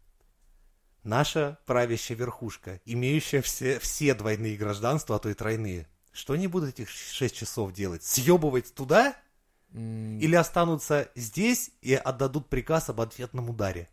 Наша 1.04 1.58
правящая 1.66 2.18
верхушка, 2.18 2.80
имеющая 2.86 3.42
все, 3.42 3.80
все 3.80 4.14
двойные 4.14 4.56
гражданства, 4.56 5.16
а 5.16 5.20
то 5.20 5.30
и 5.30 5.34
тройные, 5.34 5.88
что 6.12 6.34
они 6.34 6.48
будут 6.48 6.70
этих 6.70 6.90
6 6.90 7.36
часов 7.36 7.74
делать? 7.74 8.04
Съебывать 8.04 8.74
туда? 8.74 9.16
М, 9.74 10.20
Или 10.20 10.36
останутся 10.36 11.10
здесь 11.16 11.72
и 11.82 11.94
отдадут 11.96 12.50
приказ 12.50 12.90
об 12.90 13.02
ответном 13.02 13.50
ударе? 13.50 13.90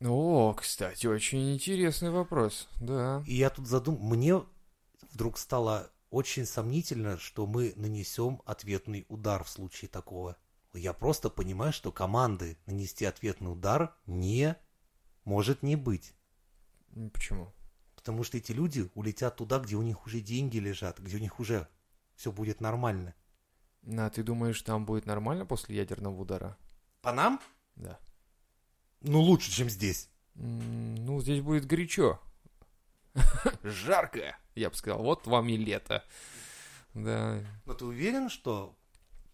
О, 0.00 0.54
кстати, 0.54 1.06
очень 1.06 1.54
интересный 1.54 2.10
вопрос. 2.10 2.68
Да. 2.80 3.24
И 3.26 3.34
я 3.34 3.50
тут 3.50 3.66
задум... 3.66 3.98
Мне 4.00 4.42
вдруг 5.12 5.38
стало 5.38 5.90
очень 6.10 6.44
сомнительно, 6.44 7.18
что 7.18 7.46
мы 7.46 7.72
нанесем 7.76 8.42
ответный 8.44 9.06
удар 9.08 9.42
в 9.42 9.48
случае 9.48 9.88
такого. 9.88 10.36
Я 10.74 10.92
просто 10.92 11.30
понимаю, 11.30 11.72
что 11.72 11.90
команды 11.90 12.58
нанести 12.66 13.06
ответный 13.06 13.52
удар 13.52 13.96
не 14.06 14.56
может 15.24 15.62
не 15.62 15.76
быть. 15.76 16.14
Почему? 17.12 17.54
Потому 17.94 18.22
что 18.22 18.36
эти 18.36 18.52
люди 18.52 18.90
улетят 18.94 19.36
туда, 19.36 19.58
где 19.58 19.76
у 19.76 19.82
них 19.82 20.06
уже 20.06 20.20
деньги 20.20 20.58
лежат, 20.58 20.98
где 20.98 21.16
у 21.16 21.20
них 21.20 21.40
уже 21.40 21.68
все 22.14 22.30
будет 22.30 22.60
нормально. 22.60 23.14
А 23.86 24.10
ты 24.10 24.22
думаешь, 24.22 24.60
там 24.62 24.84
будет 24.84 25.06
нормально 25.06 25.46
после 25.46 25.76
ядерного 25.76 26.20
удара? 26.20 26.58
По 27.00 27.12
нам? 27.12 27.40
Да. 27.74 27.98
Ну, 29.02 29.20
лучше, 29.20 29.50
чем 29.52 29.68
здесь. 29.70 30.08
Ну, 30.34 31.20
здесь 31.20 31.40
будет 31.40 31.66
горячо. 31.66 32.20
Жарко, 33.62 34.36
я 34.54 34.70
бы 34.70 34.76
сказал. 34.76 35.02
Вот 35.02 35.26
вам 35.26 35.48
и 35.48 35.56
лето. 35.56 36.04
Да. 36.94 37.40
Но 37.64 37.74
ты 37.74 37.84
уверен, 37.84 38.28
что 38.28 38.76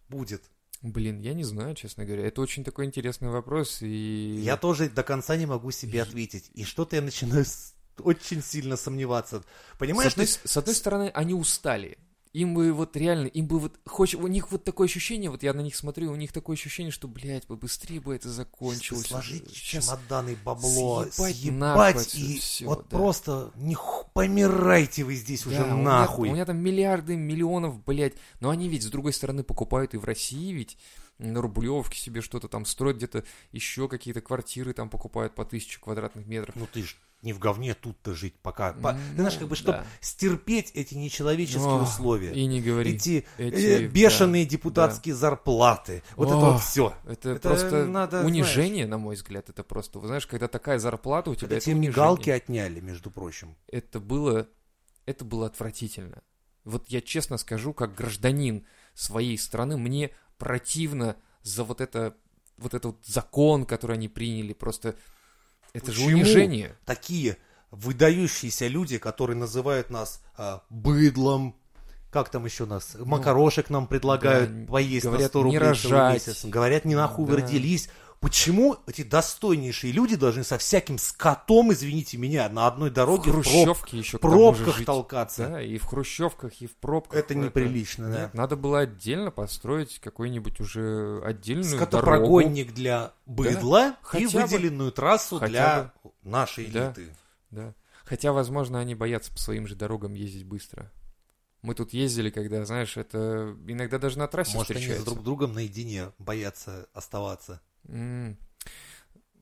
будет? 0.09 0.43
Блин, 0.81 1.19
я 1.19 1.33
не 1.33 1.43
знаю, 1.43 1.75
честно 1.75 2.05
говоря. 2.05 2.27
Это 2.27 2.41
очень 2.41 2.63
такой 2.63 2.85
интересный 2.85 3.29
вопрос, 3.29 3.81
и... 3.81 4.41
Я 4.43 4.57
тоже 4.57 4.89
до 4.89 5.03
конца 5.03 5.37
не 5.37 5.45
могу 5.45 5.71
себе 5.71 6.01
ответить. 6.01 6.49
И 6.53 6.65
что-то 6.65 6.97
я 6.97 7.01
начинаю 7.01 7.45
с- 7.45 7.73
очень 7.99 8.43
сильно 8.43 8.75
сомневаться. 8.75 9.39
С 9.75 9.77
Понимаешь, 9.77 10.11
одной, 10.11 10.25
ты- 10.25 10.31
с 10.33 10.41
с 10.51 10.57
одной 10.57 10.75
стороны, 10.75 11.09
они 11.13 11.33
устали. 11.33 11.97
Им 12.33 12.55
бы 12.55 12.73
вот 12.73 12.97
реально, 12.97 13.27
им 13.27 13.45
бы 13.45 13.59
вот, 13.59 13.79
хоч, 13.85 14.15
у 14.15 14.25
них 14.25 14.51
вот 14.51 14.63
такое 14.63 14.87
ощущение, 14.87 15.29
вот 15.29 15.43
я 15.43 15.53
на 15.53 15.61
них 15.61 15.75
смотрю, 15.75 16.11
у 16.11 16.15
них 16.15 16.31
такое 16.31 16.55
ощущение, 16.55 16.91
что, 16.91 17.07
блядь, 17.07 17.45
побыстрее 17.45 17.99
бы 17.99 18.15
это 18.15 18.29
закончилось. 18.31 19.05
Сложить 19.05 19.47
Сейчас 19.51 19.85
чемоданы, 19.85 20.35
бабло, 20.43 21.05
съебать 21.11 21.35
съебать, 21.35 21.95
нахуй 21.95 22.03
и 22.19 22.39
всё, 22.39 22.65
вот 22.65 22.87
да. 22.89 22.97
просто 22.97 23.51
не 23.55 23.75
ху- 23.75 24.07
помирайте 24.13 25.03
вы 25.03 25.13
здесь 25.13 25.45
уже 25.45 25.57
Да, 25.57 25.63
у 25.65 25.77
меня- 25.77 25.83
нахуй. 25.83 26.29
У 26.29 26.33
меня, 26.33 26.45
там 26.45 26.57
миллиарды, 26.57 27.15
миллионов, 27.15 27.83
блядь. 27.83 28.15
Но 28.39 28.49
они 28.49 28.67
ведь, 28.67 28.81
с 28.81 28.87
другой 28.87 29.13
стороны, 29.13 29.43
покупают 29.43 29.93
и 29.93 29.97
в 29.97 30.03
России 30.05 30.51
ведь 30.53 30.75
на 31.19 31.39
Рублевке 31.39 31.99
себе 31.99 32.21
что-то 32.21 32.47
там 32.47 32.65
строят, 32.65 32.97
где-то 32.97 33.23
еще 33.51 33.87
какие-то 33.87 34.21
квартиры 34.21 34.73
там 34.73 34.89
покупают 34.89 35.35
по 35.35 35.45
тысячу 35.45 35.79
квадратных 35.79 36.25
метров. 36.25 36.55
Ну 36.55 36.65
ты 36.71 36.81
ж 36.81 36.95
не 37.23 37.31
в 37.33 37.39
говне 37.39 37.73
тут-то 37.73 38.13
жить 38.13 38.35
пока. 38.41 38.73
По- 38.73 38.93
Ну, 38.93 38.99
ты 39.11 39.15
знаешь, 39.15 39.37
как 39.37 39.47
бы, 39.47 39.55
чтобы 39.55 39.79
да. 39.79 39.85
стерпеть 40.01 40.71
эти 40.73 40.93
нечеловеческие 40.95 41.63
Ох, 41.63 41.83
условия. 41.83 42.33
И 42.33 42.45
не 42.45 42.61
говори. 42.61 42.93
Эти, 42.95 43.25
Эти, 43.37 43.55
э, 43.55 43.87
бешеные 43.87 44.43
да, 44.43 44.49
депутатские 44.51 45.15
зарплаты. 45.15 46.03
Вот 46.17 46.27
это 46.27 46.37
Ох, 46.37 46.53
вот 46.53 46.61
все. 46.61 46.93
Это, 47.07 47.31
Это 47.31 47.49
просто 47.49 47.85
надо, 47.85 48.25
унижение, 48.25 48.85
на 48.85 48.97
мой 48.97 49.15
взгляд, 49.15 49.49
это 49.49 49.63
просто. 49.63 49.99
Вы 49.99 50.07
знаешь, 50.07 50.27
когда 50.27 50.47
такая 50.47 50.79
зарплата 50.79 51.31
у 51.31 51.35
тебя, 51.35 51.47
Когда 51.47 51.57
это 51.57 51.73
мигалки 51.73 52.29
отняли, 52.29 52.81
между 52.81 53.09
прочим. 53.09 53.55
Это 53.67 53.99
было, 54.01 54.49
это 55.05 55.23
было 55.23 55.47
отвратительно. 55.47 56.21
Вот 56.65 56.89
я 56.89 57.01
честно 57.01 57.37
скажу, 57.37 57.73
как 57.73 57.95
гражданин 57.95 58.65
своей 58.93 59.37
страны, 59.37 59.77
мне 59.77 60.11
противно 60.37 61.15
за 61.41 61.63
вот 61.63 61.79
это, 61.79 62.15
вот 62.57 62.73
этот 62.73 62.85
вот 62.85 63.05
закон, 63.05 63.65
который 63.65 63.95
они 63.95 64.09
приняли. 64.09 64.53
Просто 64.53 64.95
это 65.73 65.91
же 65.91 66.05
унижение. 66.05 66.75
Такие 66.85 67.37
выдающиеся 67.71 68.67
люди, 68.67 68.97
которые 68.99 69.35
называют 69.35 69.89
нас 69.89 70.21
а, 70.37 70.61
быдлом, 70.69 71.55
как 72.11 72.29
там 72.29 72.45
еще 72.45 72.65
нас, 72.65 72.95
макарошек 72.99 73.71
нам 73.71 73.87
предлагают 73.87 74.51
Ну, 74.51 74.65
да, 74.65 74.71
поесть 74.71 75.05
на 75.05 75.11
говорят, 75.11 75.29
100 75.31 75.39
не 75.39 75.43
рублей 75.57 75.59
целый 75.59 75.69
рожать. 75.97 76.13
месяц. 76.27 76.45
Говорят, 76.45 76.85
не 76.85 76.95
нахуй 76.95 77.25
Да. 77.27 77.35
родились. 77.37 77.89
Почему 78.23 78.77
эти 78.87 79.03
достойнейшие 79.03 79.91
люди 79.91 80.15
должны 80.15 80.45
со 80.45 80.57
всяким 80.57 80.97
скотом, 80.97 81.73
извините 81.73 82.17
меня, 82.17 82.47
на 82.47 82.67
одной 82.67 82.89
дороге 82.89 83.31
в, 83.31 83.35
проб- 83.35 83.43
хрущевке 83.43 83.97
еще 83.97 84.17
тому 84.17 84.33
же 84.33 84.39
пробках 84.55 84.77
жить. 84.77 84.85
толкаться? 84.85 85.47
Да, 85.49 85.61
и 85.61 85.77
в 85.77 85.83
хрущевках, 85.83 86.53
и 86.61 86.67
в 86.67 86.75
пробках. 86.77 87.19
Это 87.19 87.35
неприлично, 87.35 88.09
да. 88.09 88.21
Нет, 88.21 88.33
надо 88.33 88.55
было 88.55 88.79
отдельно 88.79 89.29
построить 89.29 89.99
какой-нибудь 89.99 90.61
уже 90.61 91.21
отдельную 91.23 91.65
дорогу. 91.71 91.85
Скотопрогонник 91.85 92.73
для 92.73 93.11
быдла 93.25 93.89
и 93.89 93.93
хотя 94.01 94.29
бы- 94.29 94.41
выделенную 94.45 94.91
трассу 94.93 95.39
для 95.39 95.91
нашей 96.23 96.67
Да. 96.67 96.87
элиты. 96.95 97.13
Да. 97.51 97.73
Хотя, 98.05 98.31
возможно, 98.31 98.79
они 98.79 98.95
боятся 98.95 99.31
по 99.33 99.37
своим 99.39 99.67
же 99.67 99.75
дорогам 99.75 100.13
ездить 100.13 100.45
быстро. 100.45 100.89
Мы 101.61 101.75
тут 101.75 101.93
ездили, 101.93 102.29
когда, 102.29 102.65
знаешь, 102.65 102.95
это 102.97 103.55
иногда 103.67 103.97
даже 103.97 104.17
на 104.17 104.27
трассе 104.27 104.55
Может, 104.57 104.71
они 104.71 104.79
с 104.79 104.83
встречается. 104.83 105.11
друг 105.11 105.23
другом 105.23 105.53
наедине 105.53 106.11
боятся 106.19 106.87
оставаться. 106.93 107.61
М. 107.87 108.37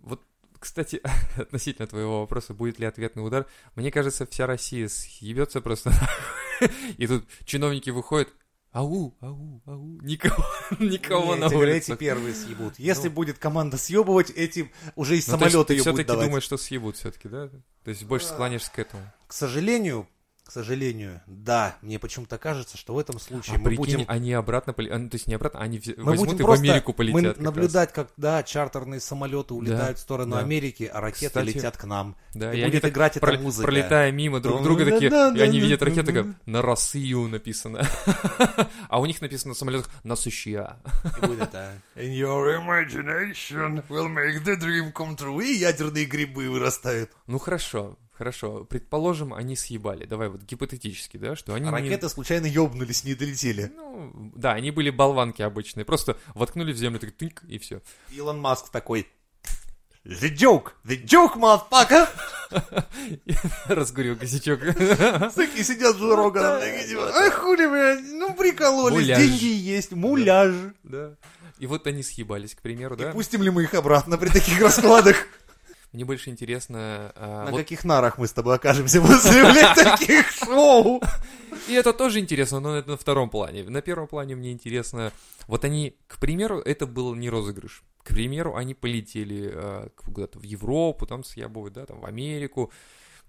Вот, 0.02 0.22
кстати, 0.60 1.02
относительно 1.38 1.88
твоего 1.88 2.22
вопроса, 2.22 2.54
будет 2.54 2.80
ли 2.80 2.86
ответный 2.86 3.26
удар, 3.26 3.46
мне 3.76 3.92
кажется, 3.92 4.26
вся 4.26 4.48
Россия 4.48 4.88
съебется 4.88 5.62
просто. 5.62 5.92
И 6.98 7.08
тут 7.08 7.26
чиновники 7.46 7.90
выходят, 7.90 8.30
ау, 8.72 9.18
ау, 9.22 9.62
ау, 9.66 10.00
никого, 10.02 10.46
никого 10.80 11.36
Не, 11.36 11.42
на 11.42 11.48
улицах. 11.48 11.96
эти 11.96 12.00
первые 12.00 12.34
съебут. 12.36 12.78
Если 12.78 13.10
Ну. 13.10 13.16
будет 13.16 13.38
команда 13.40 13.78
съебывать, 13.78 14.30
эти 14.32 14.72
уже 14.96 15.18
из 15.18 15.28
Ну, 15.28 15.32
самолета 15.34 15.66
ты 15.66 15.74
ее 15.74 15.80
будут 15.80 15.94
все-таки 15.96 16.08
давать. 16.08 16.26
думаешь, 16.28 16.44
что 16.44 16.58
съебут 16.58 16.98
все-таки, 16.98 17.28
да? 17.30 17.50
То 17.84 17.90
есть 17.90 18.04
больше 18.04 18.28
склоняешься 18.28 18.72
к 18.72 18.80
этому. 18.80 19.04
К 19.28 19.34
сожалению, 19.34 20.08
к 20.52 20.54
сожалению, 20.54 21.22
да, 21.28 21.78
мне 21.82 21.98
почему-то 21.98 22.38
кажется, 22.38 22.76
что 22.76 22.94
в 22.94 23.00
этом 23.00 23.20
случае 23.22 23.56
А 23.56 23.60
мы 23.60 23.68
прикинь, 23.68 23.78
будем... 24.00 24.06
они 24.10 24.34
обратно, 24.34 24.74
поли- 24.74 24.90
а, 24.90 25.00
то 25.00 25.16
есть 25.16 25.26
не 25.28 25.36
обратно, 25.36 25.62
они 25.62 25.78
вз- 25.78 25.94
Мы 25.96 26.04
возьмут 26.04 26.28
будем 26.28 26.40
и 26.40 26.44
в 26.44 26.46
просто 26.46 26.66
Америку 26.66 26.92
мы 26.92 26.94
полетят. 26.98 27.36
как 27.38 27.42
наблюдать, 27.46 27.94
как 27.94 28.10
да, 28.18 28.44
чартерные 28.44 29.00
самолеты 29.00 29.54
улетают 29.54 29.98
в 29.98 30.02
сторону 30.02 30.36
да. 30.36 30.42
Америки, 30.42 30.92
а 30.94 31.00
ракеты 31.00 31.28
Кстати, 31.28 31.48
летят 31.48 31.78
к 31.78 31.86
нам. 31.86 32.18
раз. 32.34 32.36
Да, 32.42 32.54
и 32.54 32.60
и 32.60 32.66
будет 32.66 32.84
играть 32.84 33.16
эта 33.16 33.26
прол- 33.26 33.40
музыка. 33.40 33.66
Пролетая 33.66 34.12
мимо 34.12 34.42
друг 34.42 34.62
друга 34.62 34.84
такие, 34.84 35.10
и 35.10 35.40
они 35.40 35.62
видят 35.62 35.82
ракеты, 35.84 36.12
как 36.12 36.26
на 36.46 36.62
Россию 36.62 37.30
написано. 37.30 37.88
А 38.90 39.00
у 39.00 39.06
них 39.06 39.22
написано 39.22 39.52
на 39.52 39.56
самолетах 39.56 39.90
на 40.04 40.18
США. 40.18 40.82
И 41.18 41.26
будет 41.26 41.44
это... 41.44 41.72
In 41.96 42.12
your 42.14 42.60
imagination 42.60 43.84
will 43.88 44.10
make 44.14 44.44
the 44.44 44.58
dream 44.60 44.92
come 44.92 45.16
true. 45.18 45.42
И 45.46 45.54
ядерные 45.54 46.04
грибы 46.06 46.50
вырастают. 46.50 47.12
Ну 47.28 47.40
хорошо, 47.40 47.98
хорошо, 48.22 48.66
предположим, 48.66 49.34
они 49.34 49.56
съебали. 49.56 50.06
Давай 50.06 50.30
вот 50.30 50.44
гипотетически, 50.44 51.18
да, 51.18 51.36
что 51.36 51.56
они... 51.56 51.66
не- 51.66 51.72
Ракеты 51.72 52.08
случайно 52.08 52.46
ёбнулись, 52.46 53.04
не 53.04 53.16
долетели. 53.16 53.72
Ну, 53.76 54.32
да, 54.36 54.52
они 54.52 54.70
были 54.70 54.92
болванки 54.92 55.42
обычные. 55.42 55.86
Просто 55.86 56.18
воткнули 56.36 56.72
в 56.72 56.78
землю, 56.78 57.00
так 57.00 57.14
тынк, 57.14 57.42
и 57.48 57.58
все. 57.58 57.82
Илон 58.12 58.40
Маск 58.40 58.70
такой... 58.70 59.08
The 60.06 60.36
joke! 60.36 60.74
The 60.86 61.04
joke, 61.04 61.36
motherfucker! 61.36 62.08
Раскурил 63.68 64.16
косячок. 64.16 64.60
Такие 65.36 65.64
сидят 65.64 65.96
за 65.96 66.16
Роганом, 66.16 66.62
а 66.62 67.32
хули, 67.32 67.66
блядь, 67.68 68.04
ну 68.12 68.34
прикололись, 68.36 69.08
деньги 69.08 69.46
есть, 69.46 69.94
муляж. 69.94 70.54
Да. 70.84 71.16
И 71.60 71.68
вот 71.68 71.86
они 71.86 72.02
съебались, 72.02 72.56
к 72.56 72.62
примеру, 72.62 72.96
И 72.96 73.00
да. 73.00 73.12
пустим 73.12 73.44
ли 73.44 73.52
мы 73.52 73.62
их 73.64 73.76
обратно 73.76 74.18
при 74.18 74.30
таких 74.30 74.60
раскладах? 74.60 75.28
Мне 75.94 76.06
больше 76.06 76.30
интересно... 76.30 77.12
а, 77.16 77.46
На 77.46 77.52
вот- 77.52 77.58
каких 77.60 77.84
нарах 77.84 78.18
мы 78.18 78.28
с 78.28 78.32
тобой 78.34 78.56
окажемся 78.56 79.02
после, 79.06 79.44
блядь, 79.52 79.76
таких 79.76 80.30
шоу? 80.32 81.02
И 81.68 81.74
это 81.74 81.92
тоже 81.94 82.20
интересно, 82.20 82.60
но 82.60 82.76
это 82.78 82.92
на 82.92 82.98
втором 82.98 83.30
плане. 83.30 83.64
На 83.64 83.82
первом 83.82 84.08
плане 84.08 84.36
мне 84.36 84.52
интересно... 84.52 85.12
Вот 85.48 85.66
они, 85.66 85.98
к 86.08 86.18
примеру, 86.20 86.60
это 86.60 86.86
был 86.88 87.14
не 87.16 87.30
розыгрыш. 87.30 87.84
К 88.04 88.10
примеру, 88.16 88.56
они 88.56 88.74
полетели 88.74 89.52
а, 89.54 89.90
куда-то 89.98 90.40
в 90.40 90.44
Европу, 90.44 91.06
там 91.06 91.24
съябывают, 91.24 91.74
да, 91.74 91.86
там 91.86 92.00
в 92.00 92.06
Америку, 92.06 92.72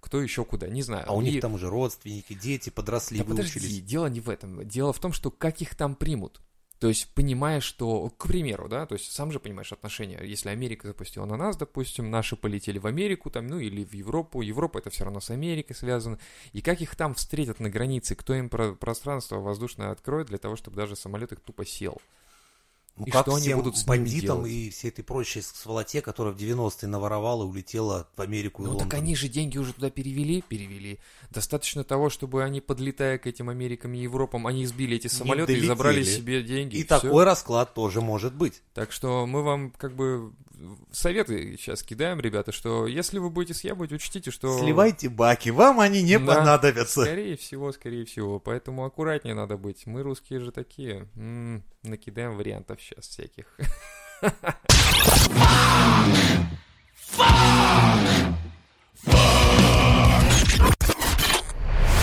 кто 0.00 0.20
еще 0.22 0.44
куда, 0.44 0.68
не 0.68 0.82
знаю. 0.82 1.04
А 1.08 1.14
у 1.16 1.20
И- 1.20 1.24
них 1.24 1.40
там 1.40 1.54
уже 1.54 1.68
родственники, 1.68 2.32
дети 2.34 2.70
подросли, 2.70 3.18
Да 3.18 3.24
подожди, 3.24 3.58
выучились. 3.58 3.82
дело 3.82 4.06
не 4.06 4.20
в 4.20 4.30
этом. 4.30 4.66
Дело 4.68 4.92
в 4.92 4.98
том, 5.00 5.12
что 5.12 5.30
как 5.30 5.60
их 5.60 5.74
там 5.74 5.94
примут. 5.96 6.40
То 6.82 6.88
есть, 6.88 7.14
понимая, 7.14 7.60
что, 7.60 8.10
к 8.18 8.26
примеру, 8.26 8.68
да, 8.68 8.86
то 8.86 8.96
есть, 8.96 9.12
сам 9.12 9.30
же 9.30 9.38
понимаешь 9.38 9.72
отношения, 9.72 10.20
если 10.24 10.48
Америка 10.48 10.88
запустила 10.88 11.24
на 11.26 11.36
нас, 11.36 11.56
допустим, 11.56 12.10
наши 12.10 12.34
полетели 12.34 12.80
в 12.80 12.88
Америку, 12.88 13.30
там, 13.30 13.46
ну, 13.46 13.60
или 13.60 13.84
в 13.84 13.92
Европу, 13.92 14.40
Европа 14.40 14.78
это 14.78 14.90
все 14.90 15.04
равно 15.04 15.20
с 15.20 15.30
Америкой 15.30 15.76
связано, 15.76 16.18
и 16.52 16.60
как 16.60 16.80
их 16.80 16.96
там 16.96 17.14
встретят 17.14 17.60
на 17.60 17.70
границе, 17.70 18.16
кто 18.16 18.34
им 18.34 18.48
про- 18.48 18.72
пространство 18.72 19.36
воздушное 19.36 19.92
откроет 19.92 20.26
для 20.26 20.38
того, 20.38 20.56
чтобы 20.56 20.76
даже 20.76 20.96
самолет 20.96 21.30
их 21.30 21.38
тупо 21.38 21.64
сел. 21.64 22.02
Ну 22.96 23.06
И 23.06 23.10
как 23.10 23.22
что 23.22 23.34
они 23.34 23.42
всем 23.46 23.58
будут 23.58 23.78
с 23.78 23.84
бандитам 23.84 24.44
и 24.46 24.68
всей 24.68 24.88
этой 24.88 25.02
прочей 25.02 25.40
сволоте, 25.40 26.02
которая 26.02 26.34
в 26.34 26.36
90-е 26.36 26.88
наворовала 26.88 27.44
и 27.44 27.46
улетела 27.46 28.06
в 28.16 28.20
Америку 28.20 28.62
и 28.64 28.66
Ну, 28.66 28.76
так 28.76 28.92
они 28.94 29.16
же 29.16 29.28
деньги 29.28 29.56
уже 29.56 29.72
туда 29.72 29.88
перевели, 29.90 30.42
перевели. 30.42 30.98
Достаточно 31.30 31.84
того, 31.84 32.10
чтобы 32.10 32.44
они, 32.44 32.60
подлетая 32.60 33.16
к 33.16 33.26
этим 33.26 33.48
Америкам 33.48 33.94
и 33.94 33.98
Европам, 33.98 34.46
они 34.46 34.66
сбили 34.66 34.96
эти 34.96 35.06
самолеты 35.06 35.54
и 35.56 35.66
забрали 35.66 36.02
себе 36.02 36.42
деньги. 36.42 36.76
И 36.76 36.84
всё. 36.84 37.00
такой 37.00 37.24
расклад 37.24 37.72
тоже 37.72 38.02
может 38.02 38.34
быть. 38.34 38.62
Так 38.74 38.92
что 38.92 39.26
мы 39.26 39.42
вам 39.42 39.70
как 39.70 39.94
бы 39.96 40.32
советы 40.92 41.56
сейчас 41.58 41.82
кидаем, 41.82 42.20
ребята, 42.20 42.52
что 42.52 42.86
если 42.86 43.18
вы 43.18 43.30
будете 43.30 43.54
съебывать, 43.54 43.92
учтите, 43.92 44.30
что... 44.30 44.58
Сливайте 44.58 45.08
баки, 45.08 45.48
вам 45.48 45.80
они 45.80 46.02
не 46.02 46.18
Да. 46.18 46.26
понадобятся. 46.36 47.02
Скорее 47.02 47.36
всего, 47.36 47.72
скорее 47.72 48.04
всего. 48.04 48.38
Поэтому 48.38 48.84
аккуратнее 48.84 49.34
надо 49.34 49.56
быть. 49.56 49.86
Мы 49.86 50.02
русские 50.02 50.40
же 50.40 50.52
такие. 50.52 51.08
М, 51.16 51.64
накидаем 51.82 52.36
вариантов 52.36 52.80
сейчас 52.80 53.08
всяких. 53.08 53.46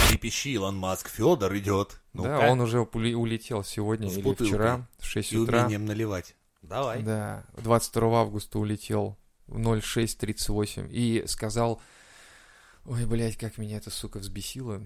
Трепещи, 0.09 0.49
Илон 0.49 0.75
Маск, 0.77 1.09
Федор 1.09 1.55
идет. 1.57 1.99
да, 2.13 2.51
он 2.51 2.61
уже 2.61 2.81
улетел 2.81 3.63
сегодня 3.63 4.09
или 4.11 4.33
вчера 4.33 4.87
в 4.97 5.05
6 5.05 5.33
и 5.33 5.37
утра. 5.37 5.61
умением 5.61 5.85
наливать. 5.85 6.35
Давай. 6.61 7.01
Да, 7.01 7.45
22 7.57 8.19
августа 8.21 8.59
улетел 8.59 9.17
в 9.47 9.57
06.38 9.57 10.89
и 10.89 11.25
сказал, 11.27 11.81
ой, 12.85 13.05
блядь, 13.05 13.37
как 13.37 13.57
меня 13.57 13.77
эта 13.77 13.89
сука 13.89 14.19
взбесила. 14.19 14.81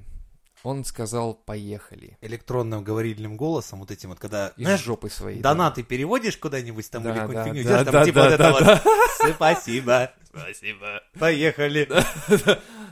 Он 0.64 0.86
сказал, 0.86 1.34
поехали. 1.34 2.18
Электронным 2.22 2.84
говорильным 2.86 3.36
голосом, 3.36 3.80
вот 3.80 3.92
этим 3.92 4.10
вот, 4.10 4.20
когда, 4.20 4.48
Из 4.56 4.64
знаешь, 4.64 4.82
жопы 4.82 5.10
своей. 5.10 5.42
донаты 5.42 5.84
переводишь 5.84 6.38
куда-нибудь 6.38 6.90
там 6.90 7.04
Да, 7.04 7.12
или 7.12 7.20
какую-нибудь 7.20 7.46
да, 7.46 7.54
фигню 7.54 7.64
да, 7.64 7.70
делаешь, 7.70 7.86
там 7.86 7.94
да, 7.94 8.06
типа 8.06 8.16
да, 8.16 8.24
вот 8.24 8.34
это 8.34 8.44
да, 8.44 8.82
вот. 8.86 9.36
Спасибо. 9.36 10.12
Спасибо. 10.30 11.04
Поехали. 11.20 11.90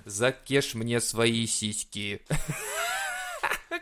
Закеш 0.06 0.76
мне 0.76 1.00
свои 1.00 1.48
сиськи. 1.48 2.22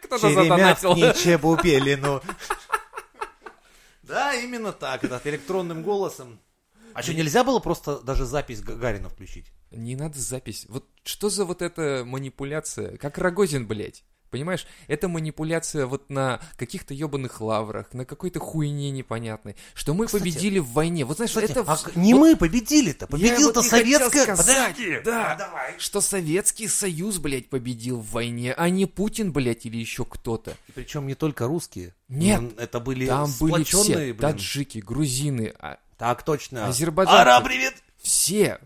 Кто-то 0.03 0.29
задонатил. 0.29 0.95
не 0.95 1.13
чебупелину. 1.13 2.21
Да, 4.03 4.33
именно 4.35 4.71
так, 4.71 5.03
это 5.03 5.19
электронным 5.23 5.83
голосом. 5.83 6.39
А 6.93 7.01
что, 7.01 7.13
нельзя 7.13 7.43
было 7.43 7.59
просто 7.59 7.99
даже 8.01 8.25
запись 8.25 8.61
Гагарина 8.61 9.09
включить? 9.09 9.51
Не 9.71 9.95
надо 9.95 10.19
запись. 10.19 10.65
Вот 10.69 10.85
что 11.03 11.29
за 11.29 11.45
вот 11.45 11.61
эта 11.61 12.03
манипуляция? 12.05 12.97
Как 12.97 13.17
Рогозин, 13.17 13.67
блядь. 13.67 14.03
Понимаешь, 14.29 14.67
это 14.87 15.07
манипуляция 15.07 15.87
вот 15.87 16.11
на 16.11 16.39
каких-то 16.55 16.93
ебаных 16.93 17.41
лаврах, 17.41 17.95
на 17.95 18.05
какой-то 18.05 18.39
хуйне 18.39 18.91
непонятной, 18.91 19.55
что 19.73 19.95
мы 19.95 20.05
Кстати, 20.05 20.21
победили 20.21 20.59
в 20.59 20.67
войне. 20.67 21.03
Вот 21.03 21.17
знаешь, 21.17 21.31
Кстати, 21.31 21.49
это... 21.49 21.63
а 21.67 21.77
не 21.95 22.13
вот 22.13 22.19
мы 22.19 22.35
победили-то, 22.35 23.07
победил-то 23.07 23.61
вот 23.61 23.65
советская... 23.69 24.35
сказать, 24.35 24.75
Подожди. 24.75 25.01
да, 25.03 25.33
А, 25.33 25.35
давай. 25.35 25.73
что 25.79 25.99
Советский 25.99 26.67
Союз, 26.67 27.17
блядь, 27.17 27.49
победил 27.49 27.99
в 28.01 28.11
войне, 28.11 28.53
а 28.53 28.69
не 28.69 28.85
Путин, 28.85 29.31
блядь, 29.33 29.65
или 29.65 29.77
еще 29.77 30.05
кто-то. 30.05 30.51
И 30.67 30.73
причем 30.73 31.07
не 31.07 31.15
только 31.15 31.47
русские. 31.47 31.95
Нет, 32.07 32.53
Это 32.59 32.79
были 32.79 33.07
Там 33.07 33.31
были 33.39 33.63
все, 33.63 33.83
блин. 33.83 34.17
таджики, 34.17 34.77
грузины, 34.77 35.55
а- 35.59 35.79
Так 35.99 36.23
точно. 36.23 36.65
Азербайджанцы. 36.67 37.19
Ара, 37.21 37.41
привет! 37.41 37.75
все. 38.01 38.59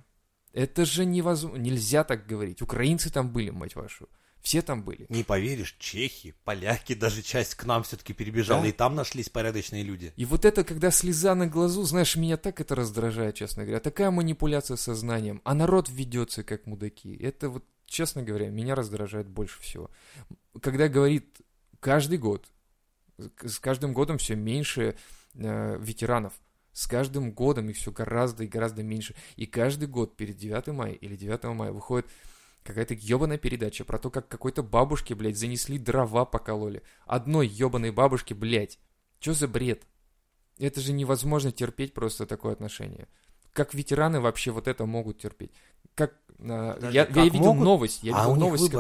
Это 0.54 0.86
же 0.86 1.04
невозможно, 1.04 1.58
нельзя 1.58 2.04
так 2.04 2.28
говорить. 2.28 2.62
Украинцы 2.62 3.10
там 3.10 3.32
были, 3.32 3.50
мать 3.50 3.76
вашу. 3.76 4.08
Все 4.44 4.62
там 4.62 4.84
были. 4.84 5.06
Не 5.10 5.24
поверишь, 5.24 5.76
чехи, 5.80 6.36
поляки, 6.44 6.94
даже 6.94 7.22
часть 7.24 7.56
к 7.56 7.64
нам 7.64 7.82
все-таки 7.84 8.14
перебежала, 8.14 8.62
Да. 8.62 8.68
и 8.68 8.72
там 8.72 8.94
нашлись 8.94 9.30
порядочные 9.30 9.82
люди. 9.84 10.14
И 10.16 10.26
вот 10.26 10.46
это, 10.46 10.64
когда 10.64 10.92
слеза 10.92 11.34
на 11.34 11.48
глазу, 11.48 11.82
знаешь, 11.84 12.16
меня 12.18 12.38
так 12.38 12.62
это 12.62 12.76
раздражает, 12.76 13.36
честно 13.36 13.64
говоря. 13.64 13.80
Такая 13.80 14.12
манипуляция 14.12 14.78
сознанием. 14.78 15.42
А 15.44 15.56
народ 15.56 15.90
ведется 15.90 16.44
как 16.44 16.68
мудаки. 16.68 17.16
Это 17.16 17.50
вот, 17.50 17.66
честно 17.88 18.22
говоря, 18.22 18.50
меня 18.50 18.76
раздражает 18.76 19.28
больше 19.28 19.60
всего. 19.62 19.90
Когда 20.62 20.88
говорит 20.88 21.38
каждый 21.80 22.20
год, 22.20 22.46
с 23.18 23.58
каждым 23.60 23.94
годом 23.94 24.18
все 24.20 24.36
меньше 24.36 24.96
э, 25.36 25.78
ветеранов. 25.80 26.34
С 26.74 26.88
каждым 26.88 27.32
годом 27.32 27.70
их 27.70 27.78
все 27.78 27.92
гораздо 27.92 28.44
и 28.44 28.48
гораздо 28.48 28.84
меньше. 28.84 29.16
И 29.36 29.46
каждый 29.46 29.88
год 29.88 30.18
перед 30.18 30.38
9 30.38 30.68
мая 30.68 30.94
или 30.94 31.16
9 31.16 31.44
мая 31.56 31.72
выходит 31.72 32.08
какая-то 32.64 32.96
ебаная 32.96 33.38
передача 33.38 33.86
про 33.86 34.00
то, 34.00 34.10
как 34.10 34.28
какой-то 34.28 34.64
бабушке, 34.64 35.14
блядь, 35.16 35.38
занесли 35.38 35.78
дрова 35.78 36.26
покололи. 36.26 36.82
Одной 37.06 37.48
ебаной 37.48 37.92
бабушке, 37.92 38.34
блядь. 38.34 38.80
Че 39.20 39.34
за 39.34 39.48
бред? 39.48 39.84
Это 40.60 40.82
же 40.82 40.94
невозможно 40.94 41.52
терпеть 41.52 41.94
просто 41.94 42.26
такое 42.26 42.54
отношение. 42.54 43.08
Как 43.54 43.74
ветераны 43.76 44.20
вообще 44.20 44.52
вот 44.52 44.68
это 44.68 44.86
могут 44.86 45.20
терпеть? 45.20 45.52
Как 45.94 46.14
э, 46.40 46.74
Подожди, 46.76 46.98
я, 46.98 47.06
как 47.06 47.16
я 47.18 47.24
видел 47.26 47.54
могут? 47.54 47.64
новость, 47.64 48.04
я 48.04 48.16
А 48.16 48.22
видел 48.22 48.36
новость, 48.36 48.72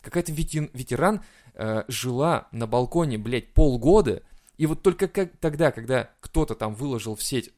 какая-то 0.00 0.32
ветен- 0.32 0.70
ветеран 0.72 1.22
э, 1.54 1.84
жила 1.88 2.48
на 2.52 2.66
балконе, 2.66 3.18
блядь, 3.18 3.52
полгода, 3.52 4.22
и 4.58 4.66
вот 4.66 4.82
только 4.82 5.08
как, 5.08 5.36
тогда, 5.38 5.70
когда 5.70 6.10
кто-то 6.20 6.54
там 6.54 6.74
выложил 6.74 7.14
в 7.14 7.22
сеть 7.22 7.50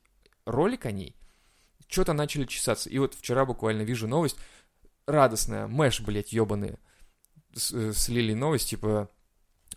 ролик 0.45 0.87
о 0.87 0.93
ней, 0.93 1.17
что-то 1.89 2.13
начали 2.13 2.45
чесаться. 2.45 2.89
И 2.89 2.99
вот 2.99 3.15
вчера 3.15 3.45
буквально 3.45 3.83
вижу 3.83 4.07
новость, 4.07 4.37
радостная, 5.07 5.67
мэш, 5.67 6.03
блядь, 6.03 6.33
ебаные, 6.33 6.79
э, 7.73 7.93
слили 7.95 8.35
новость, 8.35 8.69
типа, 8.69 9.11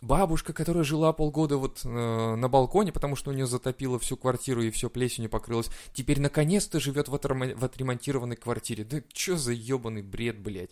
бабушка, 0.01 0.51
которая 0.51 0.83
жила 0.83 1.13
полгода 1.13 1.57
вот 1.57 1.81
э, 1.85 1.87
на 2.35 2.49
балконе, 2.49 2.91
потому 2.91 3.15
что 3.15 3.31
у 3.31 3.33
нее 3.33 3.47
затопило 3.47 3.97
всю 3.99 4.17
квартиру 4.17 4.61
и 4.61 4.69
все 4.69 4.89
плесенью 4.89 5.29
покрылось, 5.29 5.69
теперь 5.93 6.19
наконец-то 6.19 6.79
живет 6.79 7.07
в, 7.07 7.15
отрема- 7.15 7.55
в 7.55 7.63
отремонтированной 7.63 8.35
квартире. 8.35 8.83
Да 8.83 9.01
что 9.13 9.37
за 9.37 9.53
ебаный 9.53 10.01
бред, 10.01 10.39
блядь? 10.39 10.71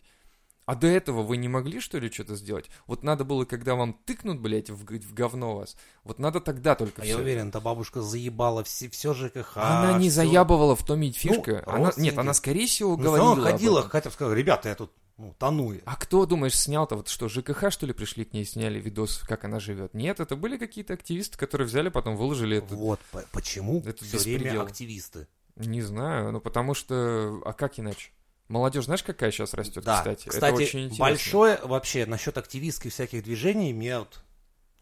А 0.65 0.75
до 0.75 0.87
этого 0.87 1.23
вы 1.23 1.37
не 1.37 1.47
могли, 1.47 1.79
что 1.79 1.97
ли, 1.97 2.11
что-то 2.11 2.35
сделать? 2.35 2.69
Вот 2.87 3.03
надо 3.03 3.23
было, 3.25 3.45
когда 3.45 3.75
вам 3.75 3.93
тыкнут, 4.05 4.39
блядь, 4.39 4.69
в, 4.69 4.85
в 4.85 5.13
говно 5.13 5.57
вас, 5.57 5.75
вот 6.03 6.19
надо 6.19 6.39
тогда 6.39 6.75
только 6.75 7.01
А 7.01 7.05
все. 7.05 7.13
я 7.13 7.17
уверен, 7.17 7.49
эта 7.49 7.59
бабушка 7.59 8.01
заебала 8.01 8.63
все, 8.63 8.89
все 8.89 9.13
ЖКХ. 9.13 9.57
Она 9.57 9.97
не 9.97 10.09
всё. 10.09 10.17
заябывала 10.17 10.75
в 10.75 10.85
том 10.85 11.01
и 11.01 11.11
фишка. 11.11 11.63
Ну, 11.65 11.73
она, 11.73 11.91
нет, 11.97 12.17
она, 12.17 12.33
скорее 12.33 12.67
всего, 12.67 12.91
Ну, 12.95 13.03
говорила 13.03 13.33
она 13.33 13.43
ходила, 13.51 13.81
хотя 13.81 14.09
бы 14.09 14.13
сказала, 14.13 14.33
ребята, 14.33 14.69
я 14.69 14.75
тут 14.75 14.91
ну, 15.17 15.35
тону. 15.37 15.73
А 15.85 15.95
кто, 15.95 16.25
думаешь, 16.25 16.57
снял-то? 16.57 16.95
Вот 16.95 17.07
что, 17.07 17.27
ЖКХ, 17.29 17.71
что 17.71 17.85
ли, 17.85 17.93
пришли 17.93 18.25
к 18.25 18.33
ней, 18.33 18.45
сняли 18.45 18.79
видос, 18.79 19.19
как 19.19 19.43
она 19.43 19.59
живет? 19.59 19.93
Нет, 19.93 20.19
это 20.19 20.35
были 20.35 20.57
какие-то 20.57 20.93
активисты, 20.93 21.37
которые 21.37 21.67
взяли, 21.67 21.89
потом 21.89 22.15
выложили 22.15 22.57
это. 22.57 22.73
Вот 22.75 22.99
по- 23.11 23.23
почему 23.31 23.83
это 23.85 24.03
все 24.03 24.17
время 24.17 24.37
беспредел. 24.39 24.61
активисты. 24.63 25.27
Не 25.57 25.81
знаю, 25.81 26.31
ну 26.31 26.39
потому 26.39 26.73
что... 26.73 27.41
А 27.45 27.53
как 27.53 27.77
иначе? 27.79 28.11
Молодежь, 28.51 28.85
знаешь, 28.85 29.01
какая 29.03 29.31
сейчас 29.31 29.53
растет, 29.53 29.83
Да, 29.83 29.97
кстати? 29.99 30.27
кстати, 30.27 30.53
это 30.53 30.63
очень 30.63 30.79
интересно. 30.81 31.05
большое 31.05 31.59
вообще 31.63 32.05
насчет 32.05 32.37
активистских 32.37 32.91
всяких 32.91 33.23
движений, 33.23 33.73
мне 33.73 33.99
вот, 33.99 34.21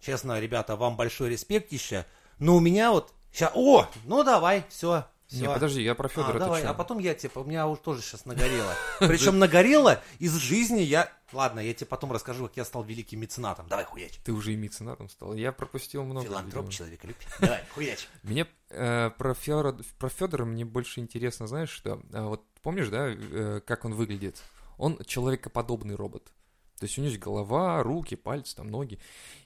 честно, 0.02 0.40
ребята, 0.40 0.76
вам 0.76 0.96
большой 0.98 1.30
респект 1.30 1.72
еще, 1.72 2.06
но 2.40 2.56
у 2.56 2.60
меня 2.60 2.92
вот, 2.92 3.14
сейчас, 3.32 3.52
о, 3.54 3.88
ну 4.06 4.24
давай, 4.24 4.66
все, 4.70 5.06
Не, 5.32 5.42
Всё. 5.44 5.54
подожди, 5.54 5.84
я 5.84 5.94
про 5.94 6.08
А, 6.08 6.10
Федора. 6.10 6.40
давай, 6.40 6.64
а 6.64 6.74
потом 6.74 6.98
я 6.98 7.14
типа, 7.14 7.40
у 7.40 7.44
меня 7.44 7.68
уже 7.68 7.80
тоже 7.82 8.02
сейчас 8.02 8.26
нагорело. 8.26 8.74
Причем 9.00 9.38
нагорело 9.38 10.02
из 10.18 10.34
жизни 10.36 10.80
я... 10.82 11.08
Ладно, 11.32 11.60
я 11.60 11.72
тебе 11.76 11.86
потом 11.86 12.12
расскажу, 12.12 12.48
как 12.48 12.58
я 12.58 12.66
стал 12.66 12.82
великим 12.82 13.20
меценатом. 13.20 13.68
Давай, 13.68 13.86
хуяч. 13.86 14.14
Ты 14.24 14.32
уже 14.32 14.54
и 14.54 14.56
меценатом 14.56 15.08
стал. 15.08 15.36
Я 15.36 15.52
пропустил 15.52 16.04
много. 16.04 16.26
Филантроп, 16.26 16.66
видимо. 16.66 16.72
человеколюбие. 16.72 17.28
Давай, 17.40 17.64
хуяч. 17.76 18.08
Мне 18.24 18.48
э, 18.72 19.12
про, 19.16 19.36
Федора, 19.36 19.78
про 20.00 20.10
Федора 20.10 20.46
мне 20.46 20.66
больше 20.66 21.00
интересно, 21.00 21.46
знаешь 21.46 21.70
что? 21.70 22.02
А 22.12 22.26
вот 22.26 22.44
помнишь, 22.62 22.90
да, 22.90 23.08
э, 23.10 23.62
как 23.66 23.86
он 23.86 23.94
выглядит? 23.94 24.42
Он 24.78 24.98
человекоподобный 25.06 25.96
робот. 25.96 26.32
То 26.80 26.86
есть 26.86 26.98
у 26.98 27.02
него 27.02 27.10
есть 27.10 27.22
голова, 27.22 27.84
руки, 27.84 28.16
пальцы, 28.16 28.56
там 28.56 28.68
ноги. 28.68 29.00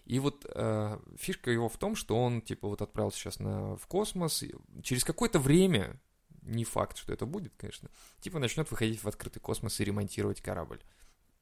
И 0.06 0.20
вот 0.20 0.46
э, 0.48 1.00
фишка 1.18 1.50
его 1.50 1.68
в 1.68 1.78
том, 1.78 1.96
что 1.96 2.22
он 2.22 2.42
типа 2.42 2.68
вот 2.68 2.82
отправился 2.82 3.18
сейчас 3.18 3.40
на, 3.40 3.76
в 3.76 3.88
космос. 3.88 4.44
и 4.44 4.54
через 4.84 5.04
какое-то 5.04 5.40
время, 5.40 6.00
не 6.44 6.64
факт, 6.64 6.98
что 6.98 7.12
это 7.12 7.26
будет, 7.26 7.54
конечно, 7.58 7.90
типа 8.20 8.38
начнет 8.38 8.70
выходить 8.70 9.04
в 9.04 9.08
открытый 9.08 9.42
космос 9.42 9.80
и 9.80 9.84
ремонтировать 9.84 10.42
корабль. 10.42 10.80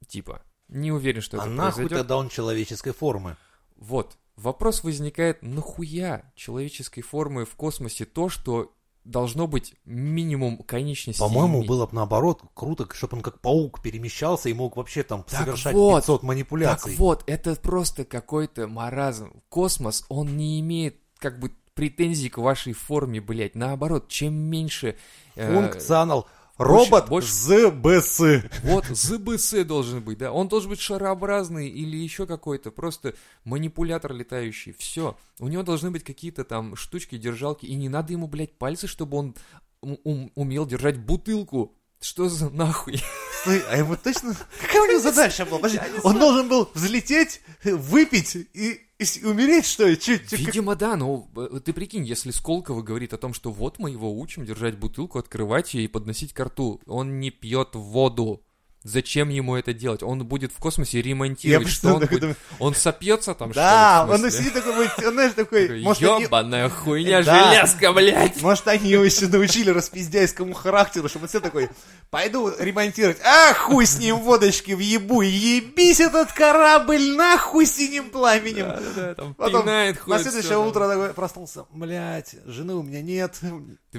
Типа. 0.08 0.42
Не 0.70 0.94
уверен, 0.94 1.22
что 1.22 1.38
А 1.38 1.42
это 1.42 1.50
нахуй 1.50 1.74
произойдет. 1.74 1.98
тогда 1.98 2.18
он 2.18 2.30
человеческой 2.30 2.94
формы? 2.94 3.36
Вот. 3.76 4.18
Вопрос 4.38 4.84
возникает, 4.86 5.42
нахуя 5.42 6.32
человеческой 6.36 7.02
формы 7.02 7.44
в 7.44 7.56
космосе 7.56 8.06
то, 8.06 8.30
что 8.30 8.74
должно 9.04 9.48
быть 9.48 9.74
минимум 9.86 10.58
конечности? 10.58 11.20
По-моему, 11.20 11.64
было 11.64 11.86
бы 11.88 11.96
наоборот 11.96 12.42
круто, 12.54 12.88
чтобы 12.94 13.18
он 13.18 13.24
как 13.24 13.40
паук 13.40 13.82
перемещался 13.82 14.50
и 14.50 14.54
мог 14.54 14.78
вообще 14.78 15.04
там 15.04 15.24
Так 15.24 15.42
совершать 15.42 15.74
вот, 15.74 16.02
500 16.02 16.22
Так 16.22 16.28
манипуляций. 16.28 16.96
вот, 16.96 17.24
это 17.28 17.56
просто 17.56 18.06
какой-то 18.06 18.68
маразм. 18.68 19.42
Космос, 19.50 20.06
он 20.10 20.38
не 20.38 20.60
имеет 20.60 20.98
как 21.18 21.40
бы 21.40 21.52
претензий 21.74 22.30
к 22.30 22.38
вашей 22.38 22.74
форме, 22.74 23.22
блядь. 23.22 23.56
Наоборот, 23.56 24.08
чем 24.08 24.34
меньше... 24.34 24.98
э, 25.36 25.54
Функционал. 25.54 26.28
Робот 26.64 27.10
больше- 27.10 27.32
ЗБС. 27.32 28.22
Вот 28.64 28.86
ЗБС 28.86 29.66
должен 29.66 30.02
быть, 30.02 30.18
да. 30.20 30.32
Он 30.32 30.48
должен 30.48 30.70
быть 30.70 30.80
шарообразный 30.80 31.68
или 31.70 31.98
еще 31.98 32.26
какой-то, 32.26 32.72
просто 32.72 33.14
манипулятор 33.44 34.14
летающий. 34.14 34.74
Все. 34.78 35.18
У 35.40 35.48
него 35.48 35.64
должны 35.64 35.92
быть 35.92 36.04
какие-то 36.04 36.44
там 36.44 36.76
штучки, 36.76 37.18
держалки, 37.18 37.66
и 37.66 37.76
не 37.76 37.90
надо 37.90 38.14
ему, 38.14 38.28
блядь, 38.28 38.58
пальцы, 38.58 38.88
чтобы 38.88 39.18
он 39.18 39.36
ум- 39.82 40.00
ум- 40.04 40.32
умел 40.36 40.66
держать 40.66 40.98
бутылку. 41.00 41.76
Что 42.02 42.28
за 42.30 42.50
нахуй? 42.50 43.00
Стой, 43.42 43.62
а 43.70 43.78
ему 43.78 43.96
точно... 43.96 44.36
Какая 44.62 44.82
у 44.82 44.86
него 44.88 45.00
задача 45.00 45.46
была? 45.46 45.60
Подожди, 45.60 45.80
он 46.04 46.18
должен 46.20 46.50
был 46.50 46.68
взлететь, 46.74 47.42
выпить 47.64 48.36
и, 48.36 48.82
умереть, 49.24 49.66
что 49.66 49.86
ли? 49.88 49.96
Как- 49.96 50.32
Видимо, 50.32 50.76
да, 50.76 50.96
но 50.96 51.30
э, 51.36 51.60
ты 51.64 51.74
прикинь, 51.74 52.04
если 52.04 52.32
Сколково 52.32 52.82
говорит 52.82 53.14
о 53.14 53.18
том, 53.18 53.36
что 53.36 53.52
вот 53.52 53.78
мы 53.78 53.92
его 53.92 54.20
учим 54.20 54.46
держать 54.46 54.78
бутылку, 54.78 55.20
открывать 55.20 55.76
ее 55.76 55.86
и 55.86 55.88
подносить 55.88 56.34
к 56.34 56.40
рту, 56.44 56.82
он 56.88 57.20
не 57.20 57.30
пьет 57.30 57.70
воду. 57.76 58.44
Зачем 58.84 59.30
ему 59.30 59.56
это 59.56 59.74
делать? 59.74 60.02
Он 60.02 60.26
будет 60.26 60.52
в 60.52 60.58
космосе 60.58 61.04
ремонтировать, 61.04 61.70
что 61.70 61.94
он 61.96 62.00
будет... 62.00 62.36
Он 62.58 62.74
сопьется 62.74 63.36
там, 63.36 63.52
Да, 63.52 64.06
что 64.08 64.16
ли, 64.16 64.20
в 64.20 64.24
он 64.26 64.32
сидит 64.32 64.54
такой, 64.54 64.88
он, 65.06 65.14
знаешь, 65.14 65.34
такой, 65.34 65.82
Ёбаная 65.82 66.68
хуйня, 66.68 67.22
Да. 67.22 67.52
железка, 67.54 67.94
блядь! 67.94 68.42
может, 68.42 68.68
они 68.68 68.90
его 68.90 69.04
еще 69.04 69.28
научили 69.28 69.70
распиздяйскому 69.70 70.56
характеру, 70.56 71.10
чтобы 71.10 71.28
все 71.28 71.40
такой, 71.40 71.70
пойду 72.10 72.52
ремонтировать, 72.58 73.20
а 73.24 73.54
хуй 73.54 73.86
с 73.86 74.00
ним 74.00 74.18
водочки 74.18 74.72
въебу, 74.72 75.22
ебись 75.22 76.00
этот 76.00 76.32
корабль 76.32 77.12
нахуй 77.16 77.68
синим 77.68 78.10
пламенем. 78.10 78.68
Да-да-да, 78.68 79.14
там 79.14 79.36
Потом 79.36 79.66
на 79.66 80.20
следующее 80.20 80.58
утро 80.58 80.88
такой 80.88 81.14
проснулся, 81.14 81.66
блядь, 81.72 82.36
жены 82.46 82.74
у 82.74 82.82
меня 82.82 83.04
нет, 83.04 83.40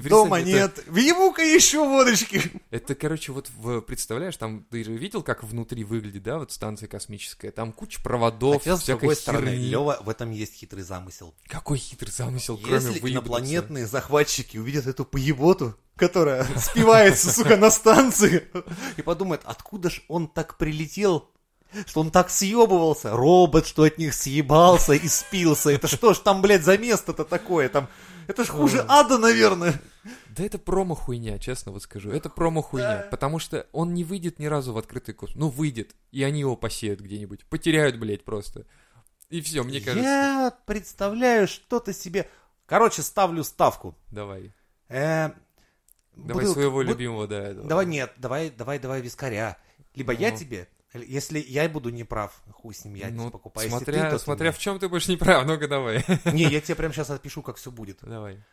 дома 0.01 0.39
это- 0.39 0.49
нет, 0.49 0.83
въебу-ка 0.87 1.41
еще 1.43 1.79
водочки. 1.87 2.41
Это, 2.71 2.95
короче, 2.95 3.31
вот 3.31 3.49
в- 3.55 3.81
представляешь, 3.81 4.35
там 4.37 4.65
ты 4.69 4.83
же 4.83 4.93
видел, 4.93 5.21
как 5.23 5.43
внутри 5.43 5.83
выглядит, 5.83 6.23
да, 6.23 6.39
вот 6.39 6.51
станция 6.51 6.87
космическая? 6.87 7.51
Там 7.51 7.71
куча 7.71 8.01
проводов, 8.01 8.63
Хотя, 8.63 8.77
с 8.77 8.81
всякой 8.81 8.99
другой 9.01 9.15
стороны, 9.15 9.51
херни. 9.51 9.65
Лева, 9.67 9.99
в 10.03 10.09
этом 10.09 10.31
есть 10.31 10.55
хитрый 10.55 10.83
замысел. 10.83 11.33
Какой 11.47 11.77
хитрый 11.77 12.11
замысел, 12.11 12.57
кроме 12.57 12.75
Если 12.75 12.87
выебаться. 12.99 13.09
инопланетные 13.11 13.85
захватчики 13.87 14.57
увидят 14.57 14.87
эту 14.87 15.05
поеботу, 15.05 15.75
которая 15.95 16.43
спивается, 16.57 17.31
сука, 17.31 17.55
на 17.57 17.69
станции, 17.69 18.47
и 18.97 19.01
подумают, 19.03 19.41
откуда 19.45 19.89
ж 19.89 20.01
он 20.07 20.27
так 20.27 20.57
прилетел, 20.57 21.29
что 21.85 22.01
он 22.01 22.11
так 22.11 22.29
съебывался, 22.29 23.11
робот, 23.11 23.65
что 23.67 23.83
от 23.83 23.97
них 23.97 24.13
съебался 24.13 24.93
и 24.93 25.07
спился, 25.07 25.69
это 25.71 25.87
что 25.87 26.13
ж 26.13 26.19
там, 26.19 26.41
блядь, 26.41 26.63
за 26.63 26.77
место-то 26.77 27.25
такое, 27.25 27.67
там, 27.69 27.87
это 28.27 28.43
ж 28.43 28.47
хуже 28.49 28.85
ада, 28.87 29.17
наверное. 29.17 29.79
Да 30.29 30.43
это 30.43 30.57
промо-хуйня, 30.59 31.39
честно 31.39 31.71
вот 31.71 31.83
скажу. 31.83 32.11
Это 32.11 32.29
промо-хуйня. 32.29 33.07
Потому 33.11 33.39
что 33.39 33.67
он 33.71 33.93
не 33.93 34.03
выйдет 34.03 34.39
ни 34.39 34.45
разу 34.45 34.73
в 34.73 34.77
открытый 34.77 35.13
космос. 35.13 35.39
Ну, 35.39 35.49
выйдет. 35.49 35.95
И 36.11 36.23
они 36.23 36.41
его 36.41 36.55
посеют 36.55 36.99
где-нибудь. 37.01 37.45
Потеряют, 37.45 37.97
блядь, 37.97 38.23
просто. 38.23 38.65
И 39.29 39.41
все, 39.41 39.63
мне 39.63 39.79
кажется. 39.79 40.03
Я 40.07 40.57
представляю 40.65 41.47
что-то 41.47 41.93
себе... 41.93 42.29
Короче, 42.65 43.01
ставлю 43.01 43.43
ставку. 43.43 43.95
Давай. 44.11 44.53
Э, 44.89 45.31
Давай 46.15 46.45
бутылка- 46.45 46.53
своего 46.53 46.81
любимого, 46.81 47.27
да. 47.27 47.39
этого. 47.49 47.67
Давай 47.67 47.85
нет, 47.85 48.13
давай, 48.17 48.49
давай, 48.49 48.79
давай 48.79 49.01
вискаря. 49.01 49.57
Либо 49.95 50.13
я 50.13 50.31
Ну. 50.31 50.37
тебе, 50.37 50.67
если 51.01 51.39
я 51.39 51.67
буду 51.69 51.89
неправ, 51.89 52.33
хуй 52.51 52.73
с 52.73 52.85
ним, 52.85 52.95
я 52.95 53.09
ну, 53.09 53.23
тебе 53.23 53.31
покупаю. 53.31 53.65
Если 53.67 53.77
смотря, 53.77 54.03
ты, 54.03 54.09
то 54.11 54.17
ты 54.17 54.23
смотря 54.23 54.49
мне. 54.49 54.57
в 54.57 54.59
чем 54.59 54.79
ты 54.79 54.89
будешь 54.89 55.07
неправ, 55.07 55.45
ну-ка 55.47 55.67
давай. 55.67 56.03
Не, 56.25 56.43
я 56.43 56.61
тебе 56.61 56.75
прямо 56.75 56.93
сейчас 56.93 57.09
отпишу, 57.09 57.41
как 57.41 57.57
все 57.57 57.71
будет. 57.71 57.99
Давай. 58.01 58.43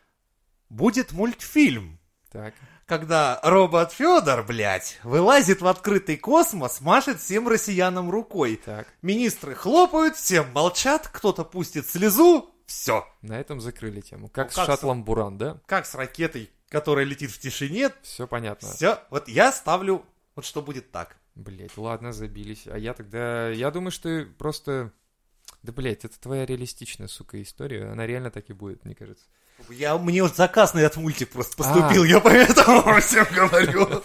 Будет 0.69 1.11
мультфильм, 1.11 1.99
Так. 2.31 2.53
когда 2.85 3.39
робот 3.43 3.91
Федор, 3.91 4.43
блядь, 4.45 4.99
вылазит 5.03 5.61
в 5.61 5.67
открытый 5.67 6.15
космос, 6.17 6.79
машет 6.81 7.19
всем 7.19 7.47
россиянам 7.47 8.09
рукой. 8.09 8.55
Так. 8.63 8.87
Министры 9.01 9.53
хлопают, 9.53 10.15
всем 10.15 10.49
молчат, 10.53 11.07
кто-то 11.09 11.43
пустит 11.43 11.87
слезу, 11.89 12.55
все. 12.65 13.05
На 13.21 13.37
этом 13.37 13.59
закрыли 13.59 13.99
тему. 13.99 14.29
Как 14.29 14.47
Ну, 14.47 14.51
с 14.53 14.55
как 14.55 14.65
шаттлом 14.67 15.03
Буран, 15.03 15.37
да? 15.37 15.59
Как 15.65 15.85
с 15.85 15.93
ракетой, 15.93 16.49
которая 16.69 17.03
летит 17.05 17.31
в 17.31 17.37
тишине, 17.39 17.91
Все 18.01 18.25
понятно. 18.27 18.69
все. 18.69 18.99
Вот 19.09 19.27
я 19.27 19.51
ставлю, 19.51 20.05
вот 20.35 20.45
что 20.45 20.61
будет 20.61 20.89
так. 20.91 21.17
Блять, 21.35 21.77
ладно, 21.77 22.11
забились. 22.11 22.67
А 22.67 22.77
я 22.77 22.93
тогда... 22.93 23.49
Я 23.49 23.71
думаю, 23.71 23.91
что 23.91 24.25
просто... 24.37 24.91
Да, 25.63 25.71
блять, 25.71 26.05
это 26.05 26.19
твоя 26.19 26.45
реалистичная, 26.45 27.07
сука, 27.07 27.41
история. 27.41 27.85
Она 27.85 28.05
реально 28.05 28.31
так 28.31 28.49
и 28.49 28.53
будет, 28.53 28.83
мне 28.83 28.95
кажется. 28.95 29.25
Я, 29.69 29.97
мне 29.97 30.23
вот 30.23 30.35
заказ 30.35 30.73
на 30.73 30.79
этот 30.79 30.97
мультик 30.97 31.29
А. 31.31 31.33
просто 31.33 31.57
поступил, 31.57 32.03
я 32.03 32.19
поэтому 32.19 32.99
всем 33.01 33.27
говорю. 33.31 34.01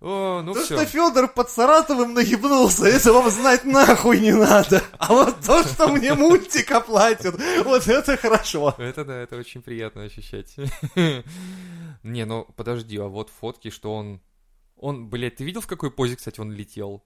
О, 0.00 0.42
ну 0.42 0.54
То, 0.54 0.62
все. 0.62 0.76
что 0.76 0.86
Федор 0.86 1.26
под 1.26 1.50
Саратовым 1.50 2.14
наебнулся, 2.14 2.86
это 2.86 3.12
вам 3.12 3.28
знать 3.30 3.64
нахуй 3.64 4.20
не 4.20 4.32
надо. 4.32 4.82
А 4.96 5.12
вот 5.12 5.40
то, 5.40 5.64
что 5.64 5.88
мне 5.88 6.14
мультик 6.14 6.70
оплатят, 6.70 7.34
вот 7.64 7.88
это 7.88 8.16
хорошо. 8.16 8.76
Это 8.78 9.04
да, 9.04 9.16
это 9.16 9.36
очень 9.36 9.60
приятно 9.60 10.04
ощущать. 10.04 10.54
Не, 12.04 12.24
ну 12.24 12.46
подожди, 12.56 12.96
а 12.98 13.06
вот 13.08 13.30
фотки, 13.30 13.70
что 13.70 13.92
он... 13.92 14.20
Он, 14.78 15.08
блядь, 15.08 15.36
ты 15.36 15.44
видел, 15.44 15.60
в 15.60 15.66
какой 15.66 15.90
позе, 15.90 16.16
кстати, 16.16 16.40
он 16.40 16.52
летел? 16.52 17.04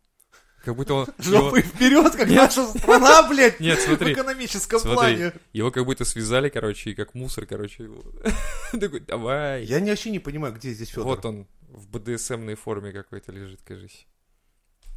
Как 0.65 0.77
будто 0.77 0.95
он... 0.95 1.07
его- 1.19 1.31
Жопой 1.49 1.63
вперед, 1.63 2.15
как 2.15 2.29
наша 2.29 2.67
страна, 2.69 3.29
блядь, 3.29 3.59
Нет, 3.61 3.79
в 3.79 3.83
смотри. 3.83 4.13
экономическом 4.13 4.79
Смотри, 4.79 4.95
плане. 5.17 5.33
его 5.53 5.71
как 5.71 5.85
будто 5.85 6.05
связали, 6.05 6.49
короче, 6.51 6.91
и 6.91 6.95
как 6.95 7.15
мусор, 7.15 7.47
короче, 7.47 7.85
его. 7.85 8.03
Такой, 8.73 9.01
давай. 9.01 9.65
Я 9.65 9.81
вообще 9.81 10.11
не 10.11 10.21
понимаю, 10.21 10.55
где 10.55 10.73
здесь 10.73 10.91
Федор. 10.91 11.05
Вот 11.07 11.25
он 11.25 11.49
в 11.69 11.89
БДСМной 11.89 12.55
форме 12.55 12.93
какой-то 12.93 13.33
лежит, 13.33 13.61
кажись. 13.63 14.07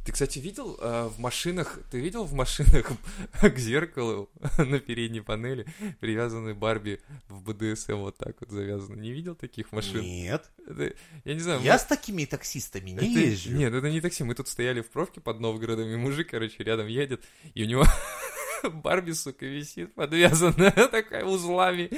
Ты, 0.06 0.12
кстати, 0.12 0.38
видел 0.38 0.78
э, 0.80 1.08
в 1.08 1.18
машинах, 1.18 1.80
ты 1.90 1.98
видел 1.98 2.22
в 2.24 2.32
машинах 2.32 2.92
к 3.40 3.58
зеркалу 3.58 4.30
на 4.58 4.78
передней 4.78 5.20
панели 5.20 5.66
привязаны 5.98 6.54
Барби 6.54 7.00
в 7.28 7.42
БДСМ 7.42 7.96
вот 7.96 8.16
так 8.16 8.36
вот 8.38 8.50
завязаны? 8.52 9.00
Не 9.00 9.10
видел 9.10 9.34
таких 9.34 9.72
машин? 9.72 10.02
Нет. 10.02 10.48
Это- 10.64 10.94
я 11.24 11.34
не 11.34 11.40
знаю. 11.40 11.60
Я 11.62 11.72
мы- 11.72 11.78
с 11.80 11.84
такими 11.84 12.24
таксистами 12.24 12.90
не 12.90 12.96
это- 12.98 13.04
езжу. 13.06 13.50
Нет, 13.50 13.74
это 13.74 13.90
не 13.90 14.00
такси. 14.00 14.22
Мы 14.22 14.36
тут 14.36 14.46
стояли 14.46 14.80
в 14.80 14.86
пробке 14.90 15.20
под 15.20 15.40
Новгородом, 15.40 15.88
и 15.88 15.96
мужик, 15.96 16.30
короче, 16.30 16.62
рядом 16.62 16.86
едет, 16.86 17.24
и 17.54 17.64
у 17.64 17.66
него 17.66 17.84
Барби, 18.70 19.12
сука, 19.12 19.46
висит 19.46 19.94
подвязанная 19.94 20.70
такая 20.90 21.24
узлами. 21.24 21.90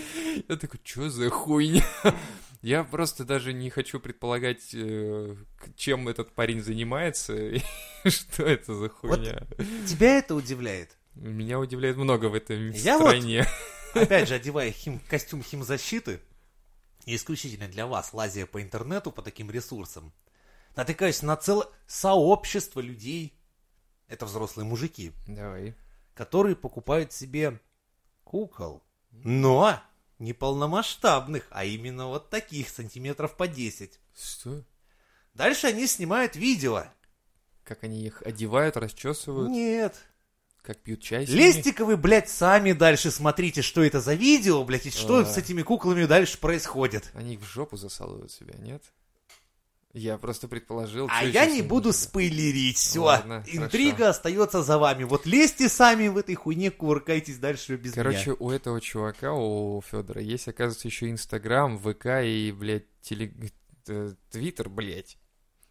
Я 0.48 0.56
такой, 0.56 0.80
что 0.84 1.08
за 1.10 1.30
хуйня? 1.30 1.84
Я 2.62 2.82
просто 2.82 3.24
даже 3.24 3.52
не 3.52 3.70
хочу 3.70 4.00
предполагать, 4.00 4.70
э, 4.74 5.36
чем 5.76 6.08
этот 6.08 6.32
парень 6.34 6.60
занимается, 6.60 7.36
и 7.36 7.60
что 8.08 8.42
это 8.42 8.74
за 8.74 8.88
хуйня. 8.88 9.46
Тебя 9.86 10.18
это 10.18 10.34
удивляет? 10.34 10.96
Меня 11.14 11.60
удивляет 11.60 11.96
много 11.96 12.26
в 12.26 12.34
этой 12.34 12.72
Я 12.72 12.98
вот- 12.98 13.08
стране. 13.10 13.46
Опять 13.94 14.28
же, 14.28 14.34
одевая 14.34 14.70
хим, 14.72 15.00
костюм 15.08 15.42
химзащиты, 15.42 16.20
исключительно 17.06 17.68
для 17.68 17.86
вас, 17.86 18.12
лазия 18.12 18.44
по 18.44 18.60
интернету 18.60 19.10
по 19.12 19.22
таким 19.22 19.50
ресурсам, 19.50 20.12
натыкаюсь 20.76 21.22
на 21.22 21.36
целое 21.36 21.68
сообщество 21.86 22.80
людей, 22.80 23.32
это 24.08 24.26
взрослые 24.26 24.66
мужики, 24.66 25.12
Давай. 25.26 25.74
Которые 26.18 26.56
покупают 26.56 27.12
себе 27.12 27.60
кукол. 28.24 28.82
Но 29.12 29.80
не 30.18 30.32
полномасштабных, 30.32 31.46
а 31.50 31.64
именно 31.64 32.08
вот 32.08 32.28
таких, 32.28 32.70
сантиметров 32.70 33.36
по 33.36 33.46
10. 33.46 34.00
Что? 34.20 34.64
Дальше 35.34 35.68
они 35.68 35.86
снимают 35.86 36.34
видео. 36.34 36.86
Как 37.62 37.84
они 37.84 38.04
их 38.04 38.20
одевают, 38.22 38.76
расчесывают, 38.76 39.48
Нет. 39.50 39.94
как 40.62 40.78
пьют 40.78 41.02
чай? 41.02 41.24
Лезьте-ка 41.24 41.84
вы, 41.84 41.96
блядь, 41.96 42.28
сами 42.28 42.72
дальше 42.72 43.12
смотрите, 43.12 43.62
что 43.62 43.84
это 43.84 44.00
за 44.00 44.14
видео, 44.14 44.64
блядь, 44.64 44.86
и 44.86 44.90
что 44.90 45.18
А. 45.18 45.24
с 45.24 45.38
этими 45.38 45.62
куклами 45.62 46.04
дальше 46.06 46.38
происходит. 46.38 47.12
Они 47.14 47.34
их 47.34 47.40
в 47.42 47.44
жопу 47.44 47.76
засалывают 47.76 48.32
себя, 48.32 48.54
нет? 48.58 48.82
Я 49.98 50.16
просто 50.18 50.48
предположил. 50.48 51.08
А 51.10 51.24
я 51.24 51.46
не 51.46 51.62
буду 51.62 51.88
будет? 51.88 51.96
спойлерить, 51.96 52.76
все. 52.76 53.02
Ладно, 53.02 53.42
Интрига 53.46 53.96
хорошо. 53.96 54.10
остается 54.10 54.62
за 54.62 54.78
вами. 54.78 55.04
Вот 55.04 55.26
лезьте 55.26 55.68
сами 55.68 56.08
в 56.08 56.16
этой 56.16 56.34
хуйне, 56.34 56.70
кувыркайтесь 56.70 57.38
дальше 57.38 57.76
без 57.76 57.92
Короче, 57.94 58.30
меня. 58.30 58.36
у 58.38 58.50
этого 58.50 58.80
чувака, 58.80 59.32
у 59.34 59.80
Федора, 59.82 60.20
есть, 60.20 60.46
оказывается, 60.48 60.88
еще 60.88 61.10
Инстаграм, 61.10 61.78
ВК 61.78 62.06
и, 62.24 62.52
блядь, 62.56 62.84
теле... 63.00 63.32
э, 63.88 64.12
Твиттер, 64.30 64.68
блядь. 64.68 65.18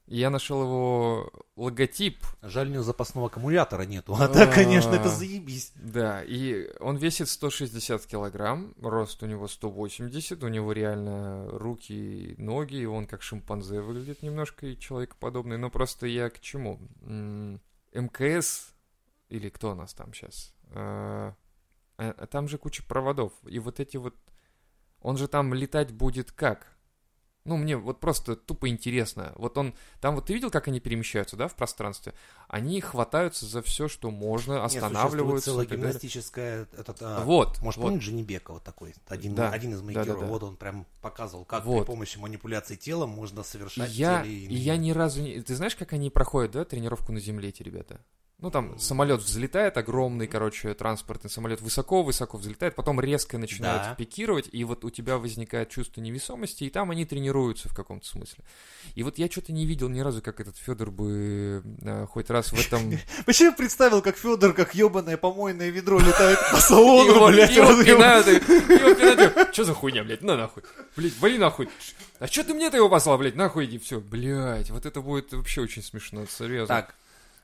Я 0.08 0.30
нашел 0.30 0.62
его 0.62 1.32
логотип. 1.58 2.18
Жаль, 2.42 2.70
у 2.70 2.72
него 2.72 2.84
запасного 2.84 3.28
аккумулятора 3.28 3.82
нету. 3.84 4.16
А 4.20 4.30
так, 4.30 4.54
конечно, 4.54 4.92
это 4.94 5.10
А. 5.10 5.10
заебись. 5.10 5.74
Да, 5.76 6.24
и 6.24 6.70
он 6.80 6.96
весит 6.96 7.28
160 7.28 8.06
килограмм, 8.06 8.74
рост 8.82 9.22
у 9.22 9.26
него 9.26 9.50
180, 9.50 10.42
у 10.44 10.48
него 10.48 10.72
реально 10.72 11.50
руки, 11.50 12.36
ноги, 12.38 12.78
и 12.78 12.86
он 12.86 13.06
как 13.06 13.22
шимпанзе 13.22 13.82
выглядит 13.82 14.24
немножко 14.24 14.68
и 14.68 14.80
человекоподобный. 14.80 15.58
Но 15.58 15.70
просто 15.70 16.08
я 16.08 16.30
к 16.30 16.40
чему? 16.40 16.80
МКС, 17.94 18.74
или 19.28 19.50
кто 19.50 19.72
у 19.72 19.76
нас 19.76 19.94
там 19.94 20.14
сейчас? 20.14 20.54
Там 22.30 22.48
же 22.48 22.58
куча 22.58 22.82
проводов, 22.84 23.34
и 23.46 23.60
вот 23.60 23.82
эти 23.82 23.98
вот... 23.98 24.16
Он 25.02 25.18
же 25.18 25.28
там 25.28 25.54
летать 25.54 25.92
будет 25.92 26.32
как? 26.32 26.77
Ну, 27.48 27.58
мне 27.58 27.78
вот 27.78 28.00
просто 28.00 28.36
тупо 28.36 28.68
интересно. 28.70 29.32
Вот 29.36 29.58
он... 29.58 29.74
Там 30.02 30.16
вот 30.16 30.26
ты 30.26 30.34
видел, 30.34 30.52
как 30.52 30.68
они 30.68 30.80
перемещаются, 30.80 31.38
да, 31.38 31.48
в 31.48 31.56
пространстве? 31.56 32.14
Они 32.48 32.82
хватаются 32.82 33.46
за 33.46 33.62
все, 33.62 33.88
что 33.88 34.12
можно, 34.12 34.54
Нет, 34.54 34.64
останавливаются. 34.64 35.52
целая 35.52 35.66
так 35.66 35.78
далее. 35.78 35.92
гимнастическая... 35.92 36.68
Этот, 36.78 36.98
а, 37.02 37.24
Вот, 37.24 37.62
Может, 37.62 37.82
вот. 37.82 37.94
Дженнибека 37.94 38.52
вот 38.52 38.64
такой? 38.64 38.94
Один, 39.08 39.34
Да, 39.34 39.50
один 39.50 39.74
из 39.74 39.82
моих 39.82 39.96
да, 39.96 40.04
да, 40.04 40.10
героев. 40.10 40.26
да. 40.26 40.32
Вот 40.32 40.44
он 40.44 40.58
прям 40.58 40.86
показывал, 41.02 41.46
как 41.46 41.64
Вот. 41.64 41.80
при 41.80 41.86
помощи 41.86 42.18
манипуляции 42.18 42.76
телом 42.76 43.10
можно 43.12 43.44
совершать 43.44 43.92
я, 43.92 44.24
те 44.24 44.30
или 44.30 44.54
и 44.54 44.58
я 44.58 44.76
ни 44.78 44.92
разу 44.92 45.22
не... 45.22 45.42
Ты 45.42 45.56
знаешь, 45.56 45.76
как 45.76 45.94
они 45.94 46.10
проходят, 46.10 46.52
да, 46.52 46.66
тренировку 46.66 47.12
на 47.14 47.20
земле, 47.22 47.50
эти 47.50 47.64
ребята? 47.64 48.02
Ну, 48.40 48.52
там 48.52 48.78
самолет 48.78 49.22
взлетает, 49.22 49.78
огромный, 49.78 50.28
короче, 50.28 50.72
транспортный 50.76 51.32
самолет 51.32 51.60
высоко-высоко 51.60 52.38
взлетает, 52.38 52.76
потом 52.76 53.02
резко 53.02 53.40
начинает 53.40 53.82
Да. 53.82 53.96
пикировать, 53.96 54.48
и 54.52 54.64
вот 54.64 54.86
у 54.86 54.92
тебя 54.92 55.18
возникает 55.18 55.70
чувство 55.72 56.02
невесомости, 56.02 56.64
и 56.64 56.70
там 56.70 56.92
они 56.92 57.04
тренируются 57.06 57.68
в 57.68 57.74
каком-то 57.76 58.06
смысле. 58.06 58.44
И 58.94 59.02
вот 59.02 59.18
я 59.18 59.28
что-то 59.28 59.54
не 59.54 59.66
видел 59.66 59.90
ни 59.90 60.02
разу, 60.02 60.22
как 60.22 60.40
этот 60.40 60.56
Федор 60.56 60.92
бы 60.92 61.64
э, 61.82 62.06
хоть 62.12 62.30
раз 62.30 62.54
в 62.54 62.60
этом... 62.60 62.92
Вообще 63.26 63.52
представил, 63.52 64.04
как 64.04 64.18
Федор, 64.18 64.54
как 64.54 64.76
ебаное 64.76 65.18
помойное 65.18 65.70
ведро 65.70 65.98
летает 66.00 66.38
по 66.52 66.58
салону, 66.58 67.26
блядь. 67.32 67.56
его 67.56 67.84
пинают, 67.84 69.52
Что 69.52 69.64
за 69.64 69.74
хуйня, 69.74 70.04
блядь, 70.04 70.22
на 70.22 70.38
нахуй. 70.38 70.62
Блядь, 70.96 71.18
вали 71.20 71.40
нахуй. 71.40 71.70
А 72.20 72.28
что 72.28 72.44
ты 72.44 72.54
мне-то 72.54 72.78
его 72.78 72.88
послал, 72.88 73.18
блядь, 73.18 73.36
нахуй 73.36 73.66
иди, 73.66 73.80
все. 73.80 74.00
Блядь, 74.00 74.70
вот 74.70 74.86
это 74.86 75.02
будет 75.02 75.34
вообще 75.34 75.62
очень 75.62 75.82
смешно, 75.82 76.28
серьезно. 76.28 76.68
Так, 76.68 76.94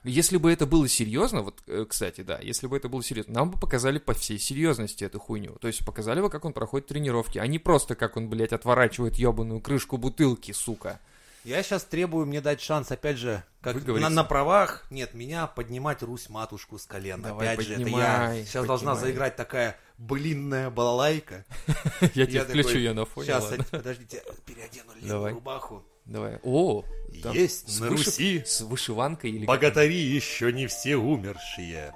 Если 0.03 0.35
бы 0.35 0.51
это 0.51 0.65
было 0.65 0.87
серьезно, 0.89 1.43
вот, 1.43 1.61
э, 1.67 1.85
кстати, 1.87 2.21
да, 2.21 2.37
если 2.39 2.67
бы 2.67 2.75
это 2.75 2.89
было 2.89 3.01
серьезно, 3.01 3.33
нам 3.33 3.51
бы 3.51 3.57
показали 3.57 3.99
по 3.99 4.13
всей 4.13 4.37
серьезности 4.37 5.05
эту 5.05 5.19
хуйню. 5.19 5.55
То 5.61 5.67
есть 5.67 5.85
показали 5.85 6.19
бы, 6.19 6.29
как 6.29 6.43
он 6.43 6.51
проходит 6.51 6.87
тренировки, 6.87 7.37
а 7.37 7.47
не 7.47 7.57
просто, 7.57 7.95
как 7.95 8.17
он, 8.17 8.29
блядь, 8.29 8.51
отворачивает 8.51 9.15
ебаную 9.15 9.61
крышку 9.61 9.97
бутылки, 9.97 10.51
сука. 10.51 10.99
я 11.45 11.63
сейчас 11.63 11.85
требую 11.85 12.25
мне 12.25 12.41
дать 12.41 12.59
шанс, 12.59 12.91
опять 12.91 13.17
же, 13.17 13.43
как 13.61 13.81
на, 13.87 14.09
на 14.09 14.25
правах, 14.25 14.85
нет, 14.89 15.13
меня 15.13 15.47
поднимать 15.47 16.03
Русь-матушку 16.03 16.77
с 16.77 16.85
колен. 16.85 17.21
Давай, 17.21 17.53
опять 17.53 17.65
же, 17.65 17.73
это 17.75 17.83
поднимай, 17.83 18.39
я 18.39 18.45
сейчас 18.45 18.65
должна 18.65 18.91
поднимай. 18.91 19.09
заиграть 19.09 19.35
такая 19.37 19.79
блинная 19.97 20.69
балалайка. 20.69 21.45
Я 22.13 22.25
тебе 22.25 22.43
включу 22.43 22.77
ее 22.77 22.93
на 22.93 23.05
фоне. 23.05 23.27
Сейчас, 23.27 23.53
подождите, 23.71 24.21
переодену 24.45 24.91
левую 24.99 25.35
рубаху. 25.35 25.85
Давай. 26.05 26.39
О, 26.43 26.83
там 27.21 27.33
Есть 27.33 27.69
с 27.69 27.79
на 27.79 27.87
вышив- 27.87 28.05
Руси 28.05 28.43
С 28.45 28.61
вышиванкой 28.61 29.31
или... 29.31 29.45
Богатыри 29.45 29.95
еще 29.95 30.51
не 30.51 30.67
все 30.67 30.97
умершие. 30.97 31.93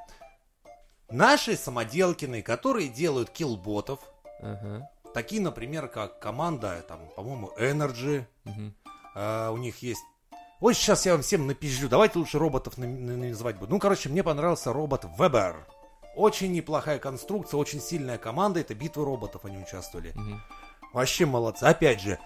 Наши 1.10 1.56
самоделкины, 1.56 2.42
которые 2.42 2.90
делают 2.90 3.30
киллботов, 3.30 4.00
Ага. 4.42 4.90
такие, 5.14 5.42
например, 5.42 5.88
как 5.88 6.20
команда, 6.20 6.84
там, 6.88 7.10
по-моему, 7.16 7.52
Energy, 7.58 8.26
мгм. 8.44 8.76
а, 9.16 9.52
у 9.52 9.58
них 9.58 9.82
есть... 9.82 10.02
Ой, 10.60 10.74
сейчас 10.74 11.06
я 11.06 11.14
вам 11.14 11.22
всем 11.22 11.46
напизжу, 11.48 11.88
давайте 11.88 12.18
лучше 12.20 12.40
роботов 12.40 12.78
на- 12.78 12.88
на- 12.88 13.16
называть 13.30 13.58
буду. 13.58 13.72
Ну, 13.74 13.80
короче, 13.80 14.10
мне 14.10 14.24
понравился 14.24 14.74
робот 14.74 15.06
Weber. 15.18 15.56
Очень 16.16 16.52
неплохая 16.52 16.98
конструкция, 17.00 17.58
очень 17.60 17.80
сильная 17.80 18.18
команда, 18.18 18.60
это 18.60 18.74
битвы 18.74 19.06
роботов 19.06 19.42
они 19.46 19.58
участвовали. 19.60 20.14
Мгм. 20.16 20.42
Вообще 20.94 21.26
молодцы. 21.26 21.64
Опять 21.64 22.02
же, 22.02 22.18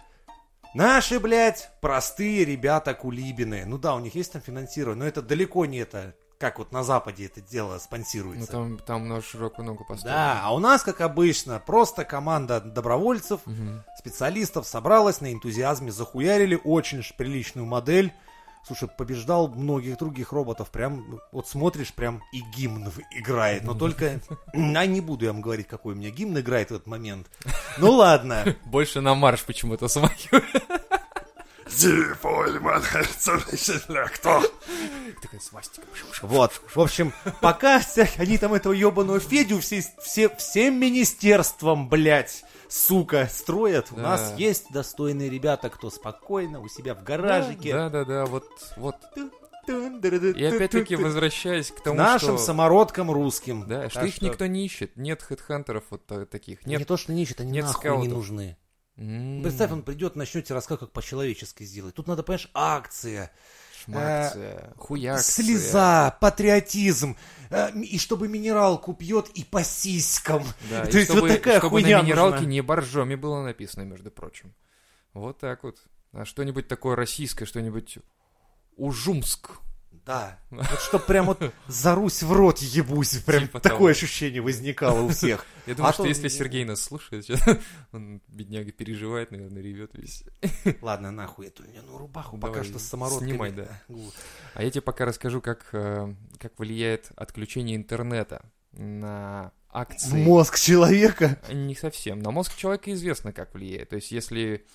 наши, 0.74 1.20
блядь, 1.20 1.70
простые 1.82 2.46
ребята 2.46 2.94
кулибины. 2.94 3.64
Ну 3.66 3.78
да, 3.78 3.96
у 3.96 4.00
них 4.00 4.16
есть 4.16 4.32
там 4.34 4.42
финансирование, 4.42 5.04
но 5.04 5.08
это 5.08 5.22
далеко 5.22 5.66
не 5.66 5.78
это, 5.80 6.14
как 6.40 6.58
вот 6.60 6.72
на 6.72 6.84
Западе 6.84 7.26
это 7.26 7.40
дело 7.42 7.74
Ну 7.74 7.80
спонсируется. 7.80 8.52
там, 8.52 8.78
там 8.80 9.08
на 9.08 9.22
широкую 9.22 9.66
ногу 9.66 9.86
поставили. 9.88 10.16
да, 10.18 10.42
а 10.44 10.54
у 10.56 10.60
нас, 10.60 10.84
как 10.84 11.02
обычно, 11.02 11.60
просто 11.60 12.04
команда 12.06 12.60
добровольцев, 12.62 13.42
Мгм. 13.46 13.84
специалистов 13.98 14.66
собралась 14.68 15.22
на 15.22 15.32
энтузиазме, 15.32 15.92
захуярили 15.92 16.60
очень 16.64 17.04
приличную 17.16 17.68
модель. 17.68 18.14
Слушай, 18.66 18.90
побеждал 18.90 19.48
многих 19.48 19.98
других 19.98 20.32
роботов. 20.32 20.70
Прям, 20.70 21.06
ну, 21.10 21.20
вот 21.32 21.48
смотришь, 21.48 21.94
прям 21.94 22.22
и 22.32 22.42
гимн 22.56 22.92
играет. 23.12 23.64
Но 23.64 23.74
только... 23.74 24.22
А 24.54 24.86
не 24.86 25.02
буду 25.02 25.26
я 25.26 25.34
вам 25.34 25.42
говорить, 25.42 25.68
какой 25.68 25.94
у 25.94 25.98
меня 25.98 26.10
гимн 26.10 26.40
играет 26.40 26.70
в 26.70 26.76
этот 26.76 26.88
момент. 26.88 27.28
Ну 27.78 27.92
ладно. 27.92 28.56
Больше 28.66 29.02
на 29.02 29.16
марш 29.16 29.44
почему-то 29.44 29.88
смахивает. 29.88 30.46
Кто? 34.14 34.44
Такая 35.22 35.40
свастика. 35.40 35.88
Вот, 36.22 36.62
в 36.76 36.80
общем, 36.82 37.14
пока 37.40 37.82
они 38.18 38.38
там 38.38 38.54
этого 38.54 38.74
ебаного 38.74 39.20
Федю 39.20 39.60
все, 39.60 39.84
все, 40.02 40.30
всем 40.36 40.80
министерством, 40.80 41.88
блядь, 41.88 42.44
сука, 42.72 43.28
строят. 43.32 43.92
У 43.92 43.96
Да. 43.96 44.02
нас 44.02 44.34
есть 44.38 44.72
достойные 44.72 45.30
ребята, 45.30 45.70
кто 45.70 45.90
спокойно 45.90 46.60
у 46.62 46.68
себя 46.68 46.96
в 46.96 47.04
гаражике. 47.04 47.74
Да, 47.74 47.90
да, 47.90 48.06
да, 48.06 48.26
вот, 48.26 48.46
вот. 48.78 48.96
И 49.68 50.46
опять-таки 50.46 50.96
возвращаясь 50.96 51.70
к 51.72 51.82
тому, 51.82 51.96
нашим 51.98 52.38
что... 52.38 52.46
самородкам 52.46 53.12
русским. 53.12 53.68
Да, 53.68 53.90
что 53.90 54.06
их 54.06 54.22
никто 54.22 54.48
не 54.48 54.66
ищет. 54.66 54.96
Нет 54.98 55.22
хедхантеров 55.22 55.84
вот 55.92 56.06
та- 56.08 56.26
таких. 56.26 56.66
Не 56.66 56.78
Нет. 56.78 56.88
то, 56.88 56.98
что 56.98 57.14
не 57.14 57.24
ищут, 57.24 57.42
они 57.42 57.52
нет 57.52 57.66
нахуй 57.66 57.78
не 57.92 57.94
скаутов. 57.94 58.14
нужны. 58.14 58.58
М, 58.98 59.42
Представь, 59.44 59.72
он 59.72 59.84
придет, 59.84 60.16
начнете 60.16 60.54
рассказ, 60.54 60.80
как 60.80 60.92
по-человечески 60.92 61.64
сделать. 61.64 61.96
Тут 61.96 62.08
надо, 62.08 62.24
понимаешь, 62.24 62.50
акция, 62.54 63.32
Шмакция, 63.86 64.74
хуякция. 64.78 65.44
слеза, 65.44 66.18
патриотизм. 66.22 67.18
э, 67.50 67.72
И 67.82 67.98
чтобы 68.00 68.28
минералку 68.28 68.94
пьет 68.94 69.30
и 69.30 69.44
по 69.44 69.64
сиськам. 69.64 70.44
Да, 70.70 70.86
То 70.86 70.92
и 70.92 70.96
есть 71.02 71.06
чтобы, 71.12 71.22
вот 71.22 71.30
такая 71.30 71.58
чтобы 71.60 71.70
хуйня 71.82 72.00
на 72.00 72.04
минералке 72.04 72.36
нужна. 72.38 72.50
не 72.50 72.62
боржоми 72.62 73.16
было 73.16 73.44
написано, 73.44 73.84
между 73.84 74.12
прочим. 74.12 74.54
Вот 75.14 75.40
так 75.40 75.64
вот. 75.64 75.78
А 76.14 76.26
что-нибудь 76.26 76.68
такое 76.68 76.96
российское, 76.96 77.46
что-нибудь 77.46 77.98
Ужумск. 78.78 79.52
Да. 80.06 80.40
Вот 80.50 80.80
чтоб 80.82 81.06
прям 81.06 81.28
вот 81.28 81.54
за 81.68 81.96
Русь 81.96 82.24
в 82.24 82.32
рот 82.32 82.60
ебусь. 82.60 83.18
Прям 83.20 83.44
Типа 83.44 83.60
такое 83.60 83.78
того. 83.78 83.88
ощущение 83.88 84.42
возникало 84.42 85.02
у 85.02 85.10
всех. 85.10 85.46
Я 85.68 85.76
думаю, 85.76 85.90
А 85.90 85.94
что 85.94 86.04
то- 86.04 86.10
если 86.10 86.28
Сергей 86.28 86.66
нас 86.66 86.82
слушает, 86.82 87.26
он, 87.92 88.22
бедняга, 88.28 88.72
переживает, 88.72 89.32
наверное, 89.32 89.62
ревет 89.62 89.92
весь. 89.94 90.24
Ладно, 90.82 91.12
нахуй 91.12 91.48
эту 91.48 91.64
льняную 91.64 91.98
рубаху, 91.98 92.38
Давай, 92.38 92.56
пока 92.56 92.64
что 92.68 92.80
с 92.80 92.84
самородками. 92.84 93.30
снимай, 93.30 93.52
да. 93.52 93.68
А 94.56 94.64
я 94.64 94.72
тебе 94.72 94.82
пока 94.82 95.06
расскажу, 95.06 95.40
как, 95.42 95.70
э, 95.74 96.14
как 96.40 96.58
влияет 96.60 97.12
отключение 97.16 97.76
интернета 97.76 98.42
на 98.74 99.52
акции. 99.70 100.24
мозг 100.24 100.58
человека. 100.60 101.40
Не 101.52 101.76
совсем. 101.76 102.20
На 102.20 102.32
мозг 102.32 102.56
человека 102.56 102.92
известно, 102.94 103.32
как 103.34 103.54
влияет. 103.54 103.90
То 103.90 103.96
есть, 103.98 104.12
если 104.12 104.66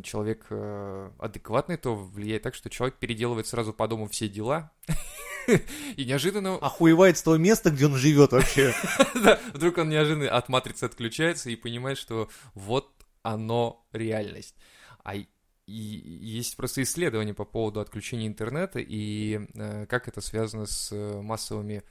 человек 0.00 0.46
э, 0.50 1.10
адекватный, 1.18 1.76
то 1.76 1.94
влияет 1.94 2.42
так, 2.42 2.54
что 2.54 2.70
человек 2.70 2.96
переделывает 2.96 3.46
сразу 3.46 3.72
по 3.72 3.86
дому 3.88 4.08
все 4.08 4.28
дела. 4.28 4.72
И 5.96 6.04
неожиданно, 6.04 6.54
Охуевает 6.56 7.18
с 7.18 7.22
того 7.22 7.36
места, 7.36 7.70
где 7.70 7.86
он 7.86 7.96
живет 7.96 8.32
вообще. 8.32 8.74
да, 9.14 9.38
вдруг 9.52 9.78
он 9.78 9.88
неожиданно 9.88 10.30
от 10.30 10.48
матрицы 10.48 10.84
отключается 10.84 11.50
и 11.50 11.56
понимает, 11.56 11.98
что 11.98 12.28
вот 12.54 12.92
оно 13.22 13.86
реальность. 13.92 14.56
А 15.04 15.14
и 15.16 15.26
есть 15.66 16.56
просто 16.56 16.82
исследования 16.82 17.34
по 17.34 17.44
поводу 17.44 17.80
отключения 17.80 18.26
интернета 18.26 18.78
и 18.80 19.46
э, 19.54 19.86
как 19.86 20.08
это 20.08 20.20
связано 20.20 20.66
с 20.66 20.90
э, 20.92 21.20
массовыми 21.22 21.82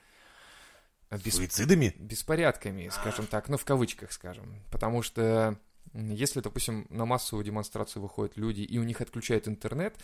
бес- 1.09 1.35
Суицидами? 1.35 1.95
беспорядками, 1.97 2.89
скажем 2.89 3.27
так, 3.27 3.47
ну, 3.49 3.57
в 3.57 3.65
кавычках, 3.65 4.11
скажем. 4.11 4.61
Потому 4.71 5.01
что 5.01 5.57
если, 5.93 6.41
допустим, 6.41 6.85
на 6.89 7.05
массовую 7.05 7.45
демонстрацию 7.45 8.01
выходят 8.01 8.37
люди, 8.37 8.61
и 8.61 8.77
у 8.77 8.83
них 8.83 9.01
отключают 9.01 9.47
интернет, 9.47 9.97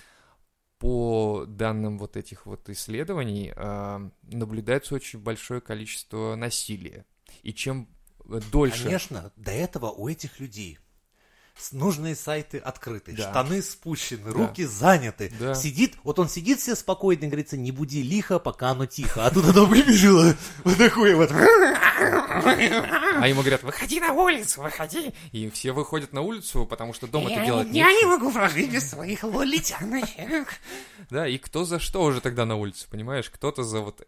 по 0.79 1.45
данным 1.47 1.97
вот 1.97 2.17
этих 2.17 2.45
вот 2.45 2.69
исследований, 2.69 3.51
а, 3.55 4.09
наблюдается 4.23 4.93
очень 4.95 5.19
большое 5.19 5.59
количество 5.59 6.35
насилия. 6.35 7.05
И 7.41 7.51
чем 7.51 7.89
э, 8.29 8.39
дольше... 8.51 8.83
Конечно, 8.83 9.31
до 9.35 9.51
этого 9.51 9.89
у 9.89 10.07
этих 10.07 10.39
людей 10.39 10.77
нужные 11.71 12.15
сайты 12.15 12.57
открыты, 12.59 13.13
Да. 13.13 13.29
штаны 13.31 13.61
спущены, 13.61 14.31
руки 14.31 14.65
заняты. 14.65 15.33
Да. 15.39 15.55
Сидит, 15.55 15.95
вот 16.03 16.19
он 16.19 16.29
сидит 16.29 16.59
все 16.59 16.75
спокойно, 16.75 17.25
и 17.25 17.27
говорится, 17.27 17.57
не 17.57 17.71
буди 17.71 18.03
лихо, 18.03 18.39
пока 18.39 18.69
оно 18.71 18.85
тихо. 18.85 19.25
А 19.25 19.31
тут 19.31 19.45
оно 19.45 19.65
выбежало 19.65 20.35
вот 20.63 20.77
такое 20.77 21.15
вот. 21.15 21.31
А 21.97 23.27
ему 23.27 23.41
говорят, 23.41 23.63
выходи 23.63 23.99
на 23.99 24.13
улицу, 24.13 24.61
выходи. 24.61 25.13
И 25.31 25.49
все 25.49 25.71
выходят 25.71 26.13
на 26.13 26.21
улицу, 26.21 26.65
потому 26.65 26.93
что 26.93 27.07
дома 27.07 27.31
это 27.31 27.45
делать 27.45 27.67
я 27.71 27.87
не 27.87 27.95
нечего. 27.95 28.09
могу 28.09 28.31
прожить 28.31 28.71
без 28.71 28.89
своих 28.89 29.23
лолитяночек. 29.23 30.49
Да, 31.09 31.27
и 31.27 31.37
кто 31.37 31.65
за 31.65 31.79
что 31.79 32.03
уже 32.03 32.21
тогда 32.21 32.45
на 32.45 32.55
улице, 32.55 32.87
понимаешь? 32.89 33.29
Кто-то 33.29 33.63
за 33.63 33.79
вот 33.81 34.07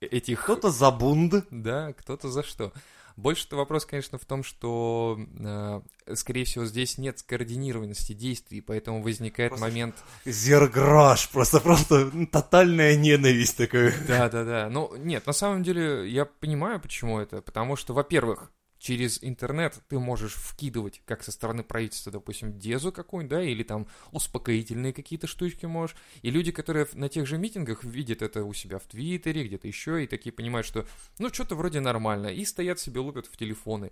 этих... 0.00 0.42
Кто-то 0.42 0.70
за 0.70 0.90
бунд. 0.90 1.46
Да, 1.50 1.92
кто-то 1.92 2.28
за 2.28 2.42
что. 2.42 2.72
Больше-то 3.16 3.56
вопрос, 3.56 3.86
конечно, 3.86 4.18
в 4.18 4.24
том, 4.26 4.44
что, 4.44 5.18
э, 5.38 5.80
скорее 6.14 6.44
всего, 6.44 6.66
здесь 6.66 6.98
нет 6.98 7.18
скоординированности 7.18 8.12
действий, 8.12 8.60
поэтому 8.60 9.02
возникает 9.02 9.50
Просто- 9.50 9.66
момент... 9.66 9.96
Зерграж, 10.26 11.28
просто, 11.30 11.60
просто 11.60 12.26
тотальная 12.26 12.94
ненависть 12.96 13.56
такая. 13.56 13.94
Да-да-да. 14.06 14.68
Ну, 14.68 14.94
нет, 14.96 15.26
на 15.26 15.32
самом 15.32 15.62
деле, 15.62 16.08
я 16.10 16.26
понимаю, 16.26 16.78
почему 16.78 17.18
это. 17.18 17.40
Потому 17.40 17.76
что, 17.76 17.94
во-первых, 17.94 18.52
через 18.86 19.18
интернет 19.20 19.80
ты 19.88 19.98
можешь 19.98 20.34
вкидывать, 20.34 21.02
как 21.06 21.24
со 21.24 21.32
стороны 21.32 21.64
правительства, 21.64 22.12
допустим, 22.12 22.56
дезу 22.56 22.92
какую-нибудь, 22.92 23.30
да, 23.30 23.42
или 23.42 23.64
там 23.64 23.88
успокоительные 24.12 24.92
какие-то 24.92 25.26
штучки 25.26 25.66
можешь. 25.66 25.96
И 26.22 26.30
люди, 26.30 26.52
которые 26.52 26.86
на 26.92 27.08
тех 27.08 27.26
же 27.26 27.36
митингах 27.36 27.82
видят 27.82 28.22
это 28.22 28.44
у 28.44 28.52
себя 28.52 28.78
в 28.78 28.84
Твиттере, 28.84 29.42
где-то 29.42 29.66
еще, 29.66 30.04
и 30.04 30.06
такие 30.06 30.32
понимают, 30.32 30.68
что, 30.68 30.86
ну, 31.18 31.34
что-то 31.34 31.56
вроде 31.56 31.80
нормально, 31.80 32.28
и 32.28 32.44
стоят 32.44 32.78
себе, 32.78 33.00
лупят 33.00 33.26
в 33.26 33.36
телефоны. 33.36 33.90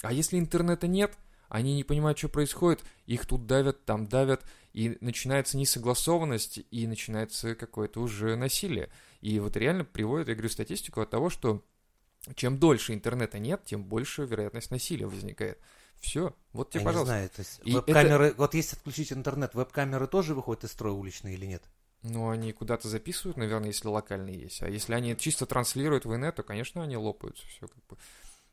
А 0.00 0.10
если 0.10 0.38
интернета 0.38 0.86
нет, 0.86 1.18
они 1.50 1.74
не 1.74 1.84
понимают, 1.84 2.16
что 2.16 2.30
происходит, 2.30 2.82
их 3.04 3.26
тут 3.26 3.46
давят, 3.46 3.84
там 3.84 4.06
давят, 4.06 4.42
и 4.72 4.96
начинается 5.02 5.58
несогласованность, 5.58 6.60
и 6.70 6.86
начинается 6.86 7.54
какое-то 7.54 8.00
уже 8.00 8.36
насилие. 8.36 8.88
И 9.20 9.38
вот 9.38 9.58
реально 9.58 9.84
приводит, 9.84 10.28
я 10.28 10.34
говорю, 10.34 10.48
статистику 10.48 11.02
от 11.02 11.10
того, 11.10 11.28
что 11.28 11.62
чем 12.34 12.58
дольше 12.58 12.94
интернета 12.94 13.38
нет, 13.38 13.62
тем 13.64 13.84
больше 13.84 14.24
вероятность 14.24 14.70
насилия 14.70 15.06
возникает. 15.06 15.58
Все, 16.00 16.34
вот 16.52 16.70
тебе, 16.70 16.80
Я 16.80 16.82
не 16.82 16.86
пожалуйста. 16.86 17.12
знаю, 17.12 17.28
то 17.28 17.40
есть 17.40 17.60
веб-камеры, 17.64 18.34
вот 18.36 18.54
если 18.54 18.76
отключить 18.76 19.12
интернет, 19.12 19.54
веб-камеры 19.54 20.06
тоже 20.06 20.34
выходят 20.34 20.64
из 20.64 20.72
строя 20.72 20.92
уличные 20.94 21.34
или 21.34 21.46
нет? 21.46 21.62
Ну, 22.02 22.30
они 22.30 22.52
куда-то 22.52 22.88
записывают, 22.88 23.36
наверное, 23.36 23.68
если 23.68 23.88
локальные 23.88 24.40
есть. 24.40 24.62
А 24.62 24.68
если 24.68 24.94
они 24.94 25.14
чисто 25.16 25.44
транслируют 25.44 26.06
в 26.06 26.16
инет, 26.16 26.36
то, 26.36 26.42
конечно, 26.42 26.82
они 26.82 26.96
лопаются. 26.96 27.46
Все 27.46 27.68
как 27.68 27.84
бы. 27.86 27.98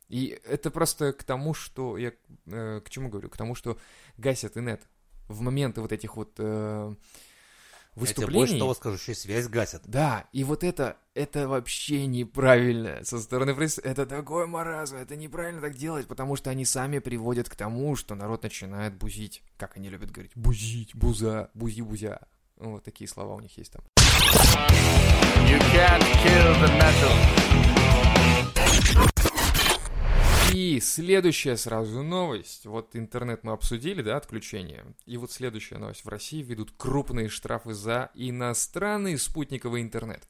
И 0.10 0.40
это 0.46 0.70
просто 0.70 1.14
к 1.14 1.24
тому, 1.24 1.54
что... 1.54 1.98
Я 1.98 2.12
э, 2.48 2.82
к 2.84 2.90
чему 2.90 3.10
говорю? 3.10 3.30
К 3.30 3.38
тому, 3.38 3.56
что 3.56 3.78
гасят 4.18 4.58
инет 4.58 4.82
в 5.30 5.42
моменты 5.42 5.80
вот 5.80 5.94
этих 5.94 6.18
вот 6.18 6.34
э, 6.38 6.96
Я 8.02 8.06
тебе 8.08 8.16
выступлений. 8.26 8.40
больше 8.40 8.60
того 8.60 8.74
скажу, 8.74 8.96
еще 8.98 9.12
и 9.12 9.16
связь 9.16 9.48
гасят. 9.48 9.82
Да, 9.86 10.26
и 10.32 10.44
вот 10.44 10.64
это, 10.64 10.98
это 11.14 11.48
вообще 11.48 12.06
неправильно 12.06 13.04
со 13.04 13.20
стороны 13.20 13.54
правительства. 13.54 13.82
Это 13.88 14.06
такой 14.06 14.48
маразм, 14.48 14.98
это 14.98 15.16
неправильно 15.16 15.62
так 15.62 15.76
делать, 15.76 16.08
потому 16.08 16.36
что 16.36 16.50
они 16.50 16.66
сами 16.66 17.00
приводят 17.00 17.50
к 17.50 17.56
тому, 17.56 17.96
что 17.96 18.16
народ 18.16 18.44
начинает 18.44 18.94
бузить. 18.96 19.42
Как 19.58 19.78
они 19.78 19.90
любят 19.90 20.12
говорить? 20.12 20.32
Бузить, 20.36 20.96
буза, 20.96 21.50
бузи-бузя. 21.54 22.20
Ну, 22.60 22.72
Вот 22.72 22.84
такие 22.84 23.08
слова 23.08 23.36
у 23.36 23.40
них 23.40 23.58
есть 23.58 23.72
там. 23.72 23.84
You 25.48 25.60
can't 25.72 26.04
kill 26.24 26.56
the 26.62 26.70
metal. 26.80 28.18
И 30.54 30.80
следующая 30.80 31.58
сразу 31.58 32.04
новость. 32.04 32.66
Вот 32.66 32.96
интернет 32.96 33.44
мы 33.44 33.52
обсудили, 33.54 34.02
да, 34.02 34.18
отключение. 34.18 34.86
И 35.06 35.18
вот 35.18 35.32
следующая 35.32 35.78
новость. 35.78 36.06
В 36.06 36.10
России 36.10 36.42
ведут 36.42 36.72
крупные 36.78 37.30
штрафы 37.30 37.74
за 37.74 38.12
иностранный 38.14 39.18
спутниковый 39.18 39.82
интернет. 39.82 40.28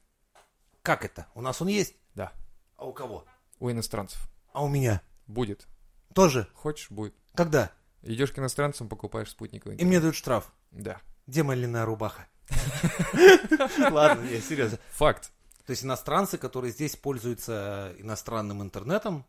Как 0.82 1.04
это? 1.04 1.26
У 1.34 1.40
нас 1.40 1.60
он 1.62 1.68
есть? 1.68 1.94
Да, 2.14 2.32
А 2.76 2.86
у 2.86 2.92
кого? 2.92 3.24
у 3.60 3.70
иностранцев. 3.70 4.20
А 4.52 4.64
у 4.64 4.68
меня? 4.68 5.02
Будет. 5.26 5.66
Тоже? 6.14 6.48
Хочешь, 6.54 6.90
будет. 6.90 7.14
Когда? 7.34 7.72
Идешь 8.02 8.32
к 8.32 8.38
иностранцам, 8.38 8.88
покупаешь 8.88 9.30
спутниковый 9.30 9.74
И 9.74 9.76
интернет. 9.76 9.88
мне 9.88 10.00
дают 10.00 10.14
штраф. 10.16 10.52
Да. 10.70 11.00
Где 11.26 11.42
моя 11.42 11.60
льняная 11.62 11.84
рубаха? 11.84 12.26
Ладно, 13.90 14.22
не, 14.24 14.40
серьезно. 14.40 14.78
Факт. 14.92 15.30
То 15.66 15.72
есть 15.72 15.84
иностранцы, 15.84 16.38
которые 16.38 16.72
здесь 16.72 16.96
пользуются 16.96 17.92
иностранным 17.98 18.62
интернетом. 18.62 19.26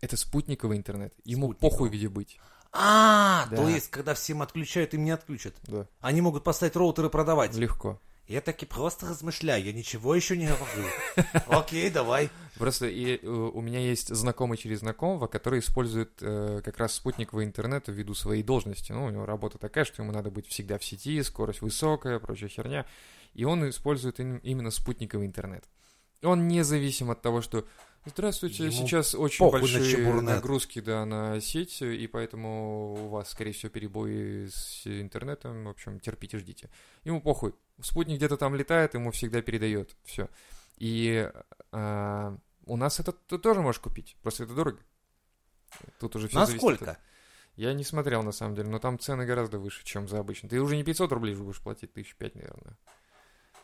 Это 0.00 0.16
спутниковый 0.16 0.76
интернет. 0.76 1.14
Ему 1.24 1.48
Спутниковый. 1.52 1.70
похуй 1.70 1.88
где 1.90 2.08
быть. 2.08 2.38
А, 2.72 3.46
Да. 3.50 3.56
то 3.56 3.68
есть, 3.68 3.90
когда 3.90 4.14
всем 4.14 4.42
отключают, 4.42 4.92
им 4.94 5.04
не 5.04 5.10
отключат. 5.10 5.54
Да. 5.66 5.86
Они 6.00 6.20
могут 6.20 6.44
поставить 6.44 6.76
роутер 6.76 7.06
и 7.06 7.08
продавать. 7.10 7.54
Легко. 7.56 8.00
Я 8.28 8.40
таки 8.40 8.66
просто 8.66 9.06
размышляю, 9.06 9.64
я 9.64 9.72
ничего 9.72 10.14
еще 10.14 10.36
не 10.36 10.46
говорю. 10.46 10.88
Окей, 11.46 11.88
давай. 11.90 12.28
Просто 12.58 12.86
и, 12.86 13.20
э, 13.22 13.26
у 13.26 13.60
меня 13.60 13.78
есть 13.78 14.08
знакомый 14.14 14.58
через 14.58 14.80
знакомого, 14.80 15.28
который 15.28 15.60
использует 15.60 16.10
э, 16.20 16.60
как 16.64 16.76
раз 16.78 16.92
спутниковый 16.94 17.44
интернет 17.46 17.84
ввиду 17.86 18.14
своей 18.14 18.42
должности. 18.42 18.90
Ну, 18.90 19.04
у 19.04 19.10
него 19.10 19.26
работа 19.26 19.58
такая, 19.58 19.84
что 19.84 20.02
ему 20.02 20.10
надо 20.12 20.30
быть 20.32 20.48
всегда 20.48 20.76
в 20.78 20.84
сети, 20.84 21.22
скорость 21.22 21.60
высокая, 21.62 22.18
прочая 22.18 22.48
херня. 22.50 22.84
И 23.32 23.44
он 23.44 23.68
использует 23.70 24.18
им- 24.18 24.38
именно 24.38 24.72
спутниковый 24.72 25.26
интернет. 25.26 25.64
Он 26.24 26.48
независим 26.48 27.10
от 27.12 27.22
того, 27.22 27.42
что 27.42 27.64
Здравствуйте, 28.06 28.66
Ему 28.66 28.72
сейчас 28.72 29.16
очень 29.16 29.44
на 29.44 29.50
большие 29.50 29.90
чебурнет. 29.90 30.22
нагрузки 30.22 30.80
да, 30.80 31.04
на 31.04 31.40
сеть, 31.40 31.82
и 31.82 32.06
поэтому 32.06 32.94
у 32.94 33.08
вас, 33.08 33.30
скорее 33.30 33.50
всего, 33.50 33.68
перебои 33.68 34.46
с 34.46 34.86
интернетом. 34.86 35.64
В 35.64 35.68
общем, 35.68 35.98
терпите, 35.98 36.38
ждите. 36.38 36.70
Ему 37.02 37.20
похуй. 37.20 37.54
Спутник 37.80 38.18
где-то 38.18 38.36
там 38.36 38.54
летает, 38.54 38.94
ему 38.94 39.10
всегда 39.10 39.42
передает. 39.42 39.96
Все. 40.04 40.28
И 40.76 41.28
а, 41.72 42.38
у 42.64 42.76
нас 42.76 43.00
это 43.00 43.10
ты 43.12 43.38
тоже 43.38 43.60
можешь 43.60 43.80
купить. 43.80 44.16
Просто 44.22 44.44
это 44.44 44.54
дорого. 44.54 44.78
Тут 45.98 46.14
уже 46.14 46.28
все 46.28 46.38
Насколько? 46.38 46.98
Я 47.56 47.72
не 47.72 47.82
смотрел, 47.82 48.22
на 48.22 48.32
самом 48.32 48.54
деле, 48.54 48.68
но 48.68 48.78
там 48.78 49.00
цены 49.00 49.26
гораздо 49.26 49.58
выше, 49.58 49.84
чем 49.84 50.08
за 50.08 50.20
обычно. 50.20 50.48
Ты 50.48 50.60
уже 50.60 50.76
не 50.76 50.84
500 50.84 51.10
рублей 51.10 51.34
будешь 51.34 51.60
платить, 51.60 51.92
тысяч 51.92 52.14
пять, 52.14 52.36
наверное. 52.36 52.78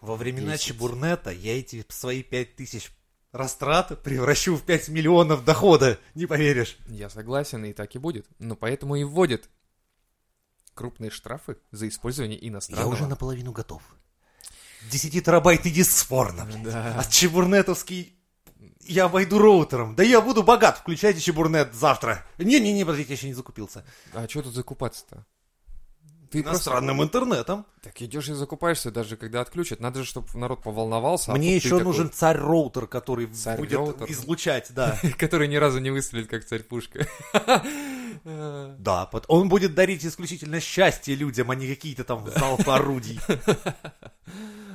Во 0.00 0.16
времена 0.16 0.52
10. 0.52 0.64
Чебурнета 0.64 1.30
я 1.30 1.58
эти 1.58 1.84
свои 1.88 2.22
пять 2.24 2.56
тысяч 2.56 2.90
растрат 3.32 4.02
превращу 4.02 4.56
в 4.56 4.62
5 4.62 4.88
миллионов 4.88 5.44
дохода, 5.44 5.98
не 6.14 6.26
поверишь. 6.26 6.76
Я 6.86 7.10
согласен, 7.10 7.64
и 7.64 7.72
так 7.72 7.94
и 7.94 7.98
будет. 7.98 8.26
Но 8.38 8.54
поэтому 8.56 8.96
и 8.96 9.04
вводят 9.04 9.48
крупные 10.74 11.10
штрафы 11.10 11.56
за 11.70 11.88
использование 11.88 12.38
Я 12.38 12.48
иностранного. 12.48 12.92
уже 12.92 13.06
наполовину 13.06 13.52
готов. 13.52 13.82
10 14.90 15.24
терабайт 15.24 15.66
иди 15.66 15.82
спорно. 15.84 16.48
Да. 16.64 16.96
А 16.98 17.04
чебурнетовский 17.04 18.16
я 18.80 19.08
войду 19.08 19.38
роутером. 19.38 19.94
Да 19.94 20.02
я 20.02 20.20
буду 20.20 20.42
богат, 20.42 20.78
включайте 20.78 21.20
чебурнет 21.20 21.72
завтра. 21.74 22.26
Не-не-не, 22.38 22.84
подождите, 22.84 23.12
я 23.12 23.16
еще 23.16 23.28
не 23.28 23.34
закупился. 23.34 23.84
А 24.12 24.28
что 24.28 24.42
тут 24.42 24.54
закупаться-то? 24.54 25.24
Ты 26.32 26.40
Иностранным 26.40 27.02
интернетом. 27.02 27.66
Так 27.82 28.00
идешь 28.00 28.28
и 28.30 28.32
закупаешься, 28.32 28.90
даже 28.90 29.16
когда 29.18 29.42
отключат. 29.42 29.80
Надо 29.80 30.00
же, 30.00 30.06
чтобы 30.06 30.26
народ 30.34 30.62
поволновался. 30.62 31.30
а 31.30 31.36
Мне 31.36 31.50
ты 31.50 31.54
еще 31.56 31.68
такой, 31.70 31.84
нужен 31.84 32.10
царь-роутер, 32.10 32.86
который 32.86 33.26
Царь-роутер? 33.26 33.94
будет 33.98 34.10
излучать, 34.10 34.68
да. 34.70 34.98
Который 35.18 35.46
ни 35.46 35.56
разу 35.56 35.78
не 35.78 35.90
выстрелит, 35.90 36.28
как 36.28 36.44
царь-пушка. 36.44 37.06
Да, 38.24 39.10
он 39.26 39.48
будет 39.48 39.74
дарить 39.74 40.04
исключительно 40.04 40.60
счастье 40.60 41.16
людям, 41.16 41.50
а 41.50 41.56
не 41.56 41.66
какие-то 41.66 42.04
там 42.04 42.24
залпы 42.30 42.70
орудий. 42.70 43.18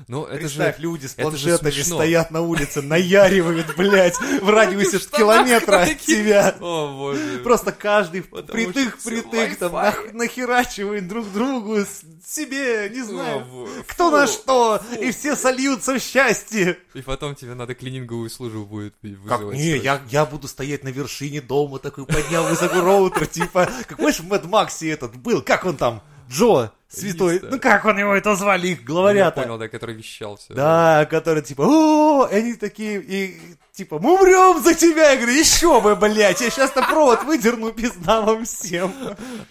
Ну, 0.08 0.24
это 0.24 0.39
Представь, 0.39 0.78
же... 0.78 0.84
люди 0.84 1.05
с 1.05 1.16
планшетами 1.16 1.70
стоят 1.70 2.32
на 2.32 2.39
улице, 2.39 2.82
наяривают, 2.82 3.76
блядь, 3.76 4.16
в 4.41 4.49
радиусе 4.49 4.99
километра 4.99 5.82
от 5.82 5.99
тебя. 5.99 6.55
О, 6.62 6.93
боже. 6.97 7.39
Просто 7.43 7.74
каждый 7.74 8.22
всё 8.22 9.58
там 9.58 9.72
нахерачивает 10.14 11.10
друг 11.10 11.30
другу, 11.34 11.80
себе, 12.26 12.89
не 12.89 13.03
знаю, 13.03 13.45
кто 13.88 14.10
на 14.10 14.28
что, 14.28 14.82
и 14.99 15.12
все 15.12 15.36
сольются 15.36 15.95
в 15.95 15.99
счастье. 15.99 16.78
И 16.93 17.01
потом 17.01 17.36
тебе 17.36 17.53
надо 17.53 17.76
клининговую 17.76 18.30
службу 18.30 18.66
будет 18.66 18.93
Как, 19.28 19.39
вызывать. 19.39 19.58
не, 19.58 19.78
я, 19.78 20.01
я 20.10 20.26
буду 20.26 20.47
стоять 20.47 20.86
на 20.86 20.89
вершине 20.89 21.41
дома, 21.41 21.80
такой 21.80 22.05
поднял 22.05 22.47
высоко 22.47 22.80
роутер, 22.80 23.28
типа, 23.28 23.70
как 23.88 23.97
помнишь 23.97 24.20
в 24.20 24.28
Мэд 24.28 24.45
Максе 24.45 24.89
этот 24.89 25.18
был, 25.18 25.41
как 25.41 25.66
он 25.66 25.76
там, 25.76 26.01
Джо, 26.30 26.71
святой, 26.88 27.34
Есть, 27.34 27.45
да. 27.45 27.49
ну 27.51 27.59
как 27.59 27.86
он 27.86 27.97
его 27.97 28.13
это 28.13 28.36
звали, 28.36 28.69
их 28.69 28.84
главаря-то? 28.84 29.41
Я 29.41 29.45
понял, 29.45 29.57
да, 29.57 29.67
который 29.67 29.95
вещал 29.95 30.38
все. 30.38 30.53
Да, 30.53 31.05
которые 31.09 31.43
типа, 31.43 31.61
о, 31.65 32.28
и 32.28 32.36
они 32.36 32.53
такие, 32.55 33.01
и 33.01 33.39
типа, 33.73 33.99
мы 33.99 34.19
умрем 34.19 34.63
за 34.63 34.73
тебя. 34.73 35.11
Я 35.11 35.17
говорю, 35.17 35.34
еще 35.34 35.82
бы, 35.82 35.95
блядь, 35.95 36.41
я 36.41 36.49
сейчас 36.49 36.75
на 36.75 36.82
провод 36.82 37.23
выдерну, 37.23 37.71
пизда 37.71 38.21
вам 38.21 38.45
всем. 38.45 38.91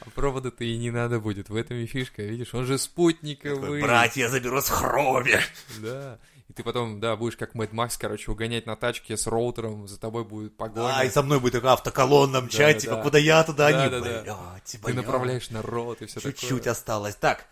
А 0.00 0.10
провода-то 0.14 0.64
и 0.64 0.76
не 0.76 0.90
надо 0.90 1.20
будет, 1.20 1.48
в 1.48 1.56
этом 1.56 1.76
и 1.76 1.86
фишка, 1.86 2.22
видишь, 2.22 2.52
он 2.52 2.66
же 2.66 2.78
спутниковый. 2.78 3.82
Братья, 3.82 4.22
я 4.22 4.28
заберу 4.28 4.60
с 4.60 4.68
хроми. 4.68 5.40
Да. 5.78 6.18
Ты 6.57 6.62
потом, 6.64 7.00
да, 7.00 7.16
будешь 7.16 7.36
как 7.36 7.54
Мэд 7.54 7.72
Макс, 7.74 7.98
короче, 7.98 8.30
угонять 8.30 8.64
на 8.64 8.76
тачке 8.76 9.16
с 9.18 9.26
роутером, 9.26 9.86
за 9.86 10.00
тобой 10.00 10.24
будет 10.24 10.57
погоня. 10.57 10.96
А, 11.00 11.04
и 11.04 11.11
со 11.11 11.22
мной 11.22 11.38
будет 11.38 11.52
такая 11.52 11.74
автоколонна 11.74 12.40
мчать, 12.40 12.76
Да, 12.76 12.80
типа, 12.80 12.96
да. 12.96 13.02
куда 13.02 13.18
я, 13.18 13.44
туда 13.44 13.66
они. 13.66 13.90
Да-да-да. 13.90 14.22
Блядь, 14.52 14.64
типа, 14.64 14.86
Ты 14.86 14.92
я- 14.94 14.96
направляешь 15.02 15.50
народ 15.50 16.00
и 16.00 16.07
все 16.07 16.14
такое. 16.20 16.32
Чуть-чуть 16.32 16.66
осталось. 16.66 17.14
Так, 17.16 17.44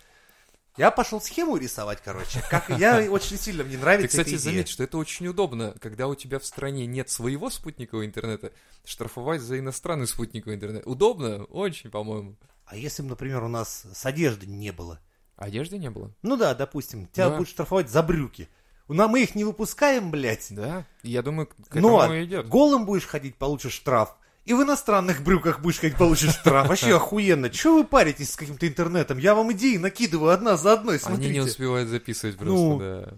я 0.78 0.90
пошел 0.90 1.20
схему 1.20 1.58
рисовать, 1.58 2.00
короче. 2.02 2.42
Как 2.50 2.70
я 2.70 2.98
очень 3.10 3.36
сильно 3.38 3.62
мне 3.62 3.76
нравится 3.76 4.16
Ты, 4.16 4.22
кстати, 4.22 4.34
эта 4.36 4.42
идея. 4.42 4.52
заметь, 4.52 4.68
что 4.68 4.82
это 4.84 4.96
очень 4.96 5.28
удобно, 5.28 5.74
когда 5.82 6.08
у 6.08 6.14
тебя 6.14 6.38
в 6.38 6.46
стране 6.46 6.86
нет 6.86 7.10
своего 7.10 7.50
спутникового 7.50 8.06
интернета, 8.06 8.52
штрафовать 8.86 9.42
за 9.42 9.58
иностранный 9.58 10.06
спутниковый 10.06 10.56
интернет. 10.56 10.82
Удобно? 10.86 11.44
Очень, 11.44 11.90
по-моему. 11.90 12.36
А 12.64 12.74
если 12.74 13.02
бы, 13.02 13.10
например, 13.10 13.42
у 13.44 13.48
нас 13.48 13.84
с 13.92 14.06
одежды 14.06 14.46
не 14.46 14.72
было? 14.72 14.98
Одежды 15.36 15.76
не 15.76 15.90
было? 15.90 16.10
Ну 16.22 16.38
да, 16.38 16.54
допустим, 16.54 17.06
тебя 17.08 17.28
Да. 17.28 17.36
будут 17.36 17.50
штрафовать 17.50 17.90
за 17.90 18.02
брюки. 18.02 18.48
На 18.88 19.08
мы 19.08 19.22
их 19.22 19.34
не 19.34 19.44
выпускаем, 19.44 20.10
блядь. 20.10 20.48
Да. 20.50 20.84
Я 21.02 21.22
думаю, 21.22 21.46
к 21.46 21.74
Но 21.74 21.98
этому 22.02 22.14
и 22.18 22.24
идет. 22.24 22.48
голым 22.48 22.84
будешь 22.84 23.06
ходить, 23.06 23.36
получишь 23.36 23.72
штраф. 23.72 24.14
И 24.44 24.52
в 24.52 24.62
иностранных 24.62 25.22
брюках 25.22 25.60
будешь 25.60 25.78
ходить, 25.78 25.96
получишь 25.96 26.34
штраф. 26.34 26.68
Вообще 26.68 26.94
охуенно. 26.96 27.48
Чего 27.48 27.76
вы 27.78 27.84
паритесь 27.84 28.32
с 28.32 28.36
каким-то 28.36 28.68
интернетом? 28.68 29.16
Я 29.16 29.34
вам 29.34 29.50
идеи 29.52 29.78
накидываю 29.78 30.32
одна 30.32 30.58
за 30.58 30.74
одной, 30.74 30.96
Они 30.96 31.16
не 31.16 31.16
смотрите. 31.16 31.40
успевают 31.42 31.88
записывать 31.88 32.36
просто, 32.36 32.52
Ну. 32.54 32.78
да. 32.78 33.14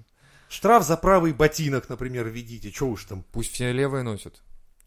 Штраф 0.49 0.85
за 0.85 0.97
правый 0.97 1.33
ботинок, 1.33 1.89
например, 1.89 2.29
введите. 2.29 2.71
Че 2.71 2.87
уж 2.87 3.05
там. 3.05 3.25
Пусть 3.33 3.53
все 3.53 3.73
левые 3.73 4.05
носят. 4.05 4.41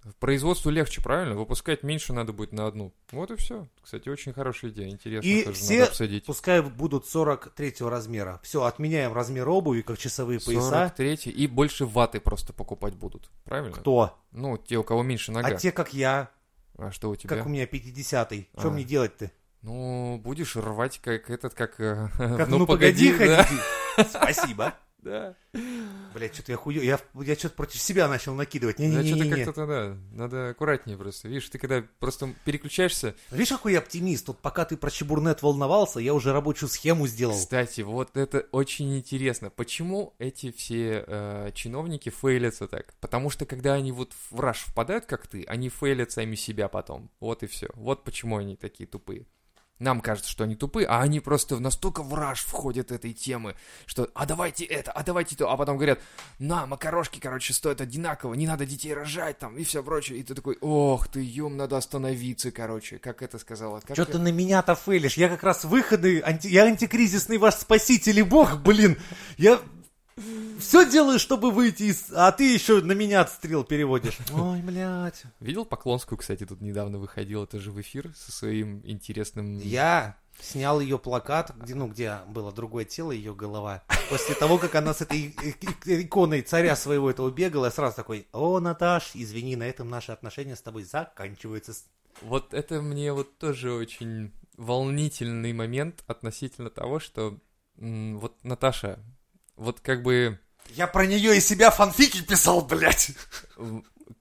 В 0.09 0.15
производству 0.15 0.69
легче, 0.69 1.01
правильно? 1.01 1.35
Выпускать 1.35 1.83
меньше 1.83 2.13
надо 2.13 2.33
будет 2.33 2.51
на 2.51 2.67
одну. 2.67 2.93
Вот 3.11 3.31
и 3.31 3.35
все. 3.35 3.67
Кстати, 3.81 4.09
очень 4.09 4.33
хорошая 4.33 4.71
идея. 4.71 4.89
Интересно 4.89 5.27
И 5.27 5.43
тоже 5.43 5.55
все 5.57 5.79
надо 5.79 5.91
обсудить. 5.91 6.25
пускай 6.25 6.61
будут 6.61 7.05
43 7.07 7.75
размера. 7.81 8.39
Все, 8.43 8.63
отменяем 8.63 9.13
размер 9.13 9.47
обуви, 9.49 9.81
как 9.81 9.97
часовые 9.97 10.39
пояса. 10.39 10.69
43 10.69 11.31
и 11.31 11.47
больше 11.47 11.85
ваты 11.85 12.19
просто 12.19 12.53
покупать 12.53 12.95
будут. 12.95 13.29
Правильно? 13.45 13.75
Кто? 13.75 14.17
Ну, 14.31 14.57
те, 14.57 14.77
у 14.77 14.83
кого 14.83 15.03
меньше 15.03 15.31
нога. 15.31 15.47
А 15.49 15.53
те, 15.55 15.71
как 15.71 15.93
я, 15.93 16.29
А 16.77 16.91
что 16.91 17.09
у 17.09 17.15
тебя? 17.15 17.35
как 17.35 17.45
у 17.45 17.49
меня 17.49 17.65
50-й. 17.65 18.47
Что 18.57 18.67
А. 18.67 18.71
мне 18.71 18.83
делать-то? 18.83 19.31
Ну, 19.61 20.19
будешь 20.23 20.55
рвать 20.55 20.99
как 21.03 21.29
этот, 21.29 21.53
как... 21.53 21.79
э, 21.79 22.07
Как, 22.17 22.47
ну, 22.47 22.65
погоди, 22.65 23.11
да. 23.17 23.43
ходить. 23.43 24.09
Спасибо. 24.09 24.73
Да. 25.01 25.35
Блять, 26.13 26.33
что-то 26.33 26.51
я 26.51 26.57
хую. 26.57 26.83
Я, 26.83 26.99
я 27.15 27.35
что-то 27.35 27.55
против 27.55 27.81
себя 27.81 28.07
начал 28.07 28.33
накидывать. 28.35 28.77
Да, 28.77 28.83
что-то 28.83 29.03
Не-не-не. 29.03 29.45
как-то, 29.45 29.65
да, 29.65 29.97
надо 30.11 30.49
аккуратнее 30.49 30.97
просто. 30.97 31.27
Видишь, 31.27 31.49
ты 31.49 31.57
когда 31.57 31.83
просто 31.99 32.33
переключаешься... 32.45 33.15
Видишь, 33.31 33.49
какой 33.49 33.73
я 33.73 33.79
оптимист? 33.79 34.27
Вот 34.27 34.39
пока 34.39 34.65
ты 34.65 34.77
про 34.77 34.89
Чебурнет 34.91 35.41
волновался, 35.41 35.99
я 35.99 36.13
уже 36.13 36.33
рабочую 36.33 36.69
схему 36.69 37.07
сделал. 37.07 37.35
Кстати, 37.35 37.81
вот 37.81 38.17
это 38.17 38.45
очень 38.51 38.97
интересно. 38.97 39.49
Почему 39.49 40.15
эти 40.19 40.51
все 40.51 41.05
э, 41.07 41.51
чиновники 41.53 42.09
фейлятся 42.09 42.67
так? 42.67 42.93
Потому 42.99 43.29
что 43.29 43.45
когда 43.45 43.73
они 43.73 43.91
вот 43.91 44.13
в 44.31 44.39
раш 44.39 44.65
впадают, 44.65 45.05
как 45.05 45.27
ты, 45.27 45.43
они 45.45 45.69
фейлят 45.69 46.11
сами 46.11 46.35
себя 46.35 46.67
потом. 46.67 47.09
Вот 47.19 47.43
и 47.43 47.47
все. 47.47 47.69
Вот 47.73 48.03
почему 48.03 48.37
они 48.37 48.55
такие 48.55 48.87
тупые. 48.87 49.25
Нам 49.79 50.01
кажется, 50.01 50.29
что 50.29 50.43
они 50.43 50.55
тупые, 50.55 50.85
а 50.87 51.01
они 51.01 51.21
просто 51.21 51.57
настолько 51.59 52.03
в 52.03 52.13
раж 52.13 52.41
входят 52.43 52.91
этой 52.91 53.13
темы, 53.13 53.55
что 53.85 54.09
«а 54.13 54.25
давайте 54.25 54.65
это, 54.65 54.91
а 54.91 55.03
давайте 55.03 55.37
то», 55.37 55.49
а 55.49 55.55
потом 55.55 55.77
говорят 55.77 55.99
«на, 56.37 56.65
макарошки, 56.65 57.19
короче, 57.19 57.53
стоят 57.53 57.79
одинаково, 57.79 58.33
не 58.33 58.45
надо 58.45 58.65
детей 58.65 58.93
рожать 58.93 59.39
там» 59.39 59.57
и 59.57 59.63
все 59.63 59.81
прочее. 59.81 60.19
И 60.19 60.23
ты 60.23 60.35
такой 60.35 60.57
«ох 60.59 61.07
ты, 61.07 61.21
ем, 61.21 61.55
надо 61.55 61.77
остановиться, 61.77 62.51
короче», 62.51 62.99
как 62.99 63.21
это 63.21 63.39
сказала. 63.39 63.79
Как 63.79 63.95
Что 63.95 64.05
ты 64.05 64.17
на 64.17 64.31
меня-то 64.31 64.75
фейлишь? 64.75 65.15
Я 65.15 65.29
как 65.29 65.43
раз 65.43 65.63
выходы, 65.63 66.19
анти- 66.19 66.49
я 66.49 66.65
антикризисный 66.65 67.37
ваш 67.37 67.55
спаситель 67.55 68.19
и 68.19 68.23
бог, 68.23 68.57
блин. 68.57 68.97
Я 69.37 69.61
все 70.59 70.89
делаю, 70.89 71.19
чтобы 71.19 71.51
выйти 71.51 71.83
из... 71.83 72.11
А 72.13 72.31
ты 72.31 72.53
еще 72.53 72.81
на 72.81 72.93
меня 72.93 73.21
отстрел 73.21 73.63
переводишь. 73.63 74.17
Ой, 74.33 74.61
блядь. 74.61 75.23
Видел 75.39 75.65
Поклонскую, 75.65 76.17
кстати, 76.17 76.45
тут 76.45 76.61
недавно 76.61 76.97
выходила 76.97 77.47
тоже 77.47 77.71
в 77.71 77.79
эфир 77.81 78.11
со 78.15 78.31
своим 78.31 78.81
интересным... 78.85 79.59
Я 79.59 80.17
снял 80.41 80.79
ее 80.79 80.97
плакат, 80.97 81.53
где, 81.55 81.75
ну, 81.75 81.87
где 81.87 82.19
было 82.27 82.51
другое 82.51 82.85
тело, 82.85 83.11
ее 83.11 83.35
голова. 83.35 83.83
После 84.09 84.35
того, 84.35 84.57
как 84.57 84.75
она 84.75 84.93
с 84.93 85.01
этой 85.01 85.35
иконой 85.85 86.41
царя 86.41 86.75
своего 86.75 87.09
этого 87.09 87.29
бегала, 87.29 87.65
я 87.65 87.71
сразу 87.71 87.95
такой, 87.95 88.27
о, 88.31 88.59
Наташ, 88.59 89.11
извини, 89.15 89.55
на 89.55 89.63
этом 89.63 89.89
наши 89.89 90.11
отношения 90.11 90.55
с 90.55 90.61
тобой 90.61 90.83
заканчиваются. 90.83 91.73
Вот 92.21 92.53
это 92.53 92.81
мне 92.81 93.13
вот 93.13 93.37
тоже 93.37 93.73
очень 93.73 94.31
волнительный 94.57 95.53
момент 95.53 96.03
относительно 96.07 96.69
того, 96.69 96.99
что 96.99 97.39
вот 97.77 98.43
Наташа, 98.43 98.99
вот 99.59 99.81
как 99.81 100.01
бы, 100.01 100.39
Я 100.69 100.87
про 100.87 101.05
нее 101.05 101.37
и 101.37 101.41
себя 101.41 101.69
фанфики 101.69 102.23
писал, 102.23 102.65
блядь. 102.65 103.11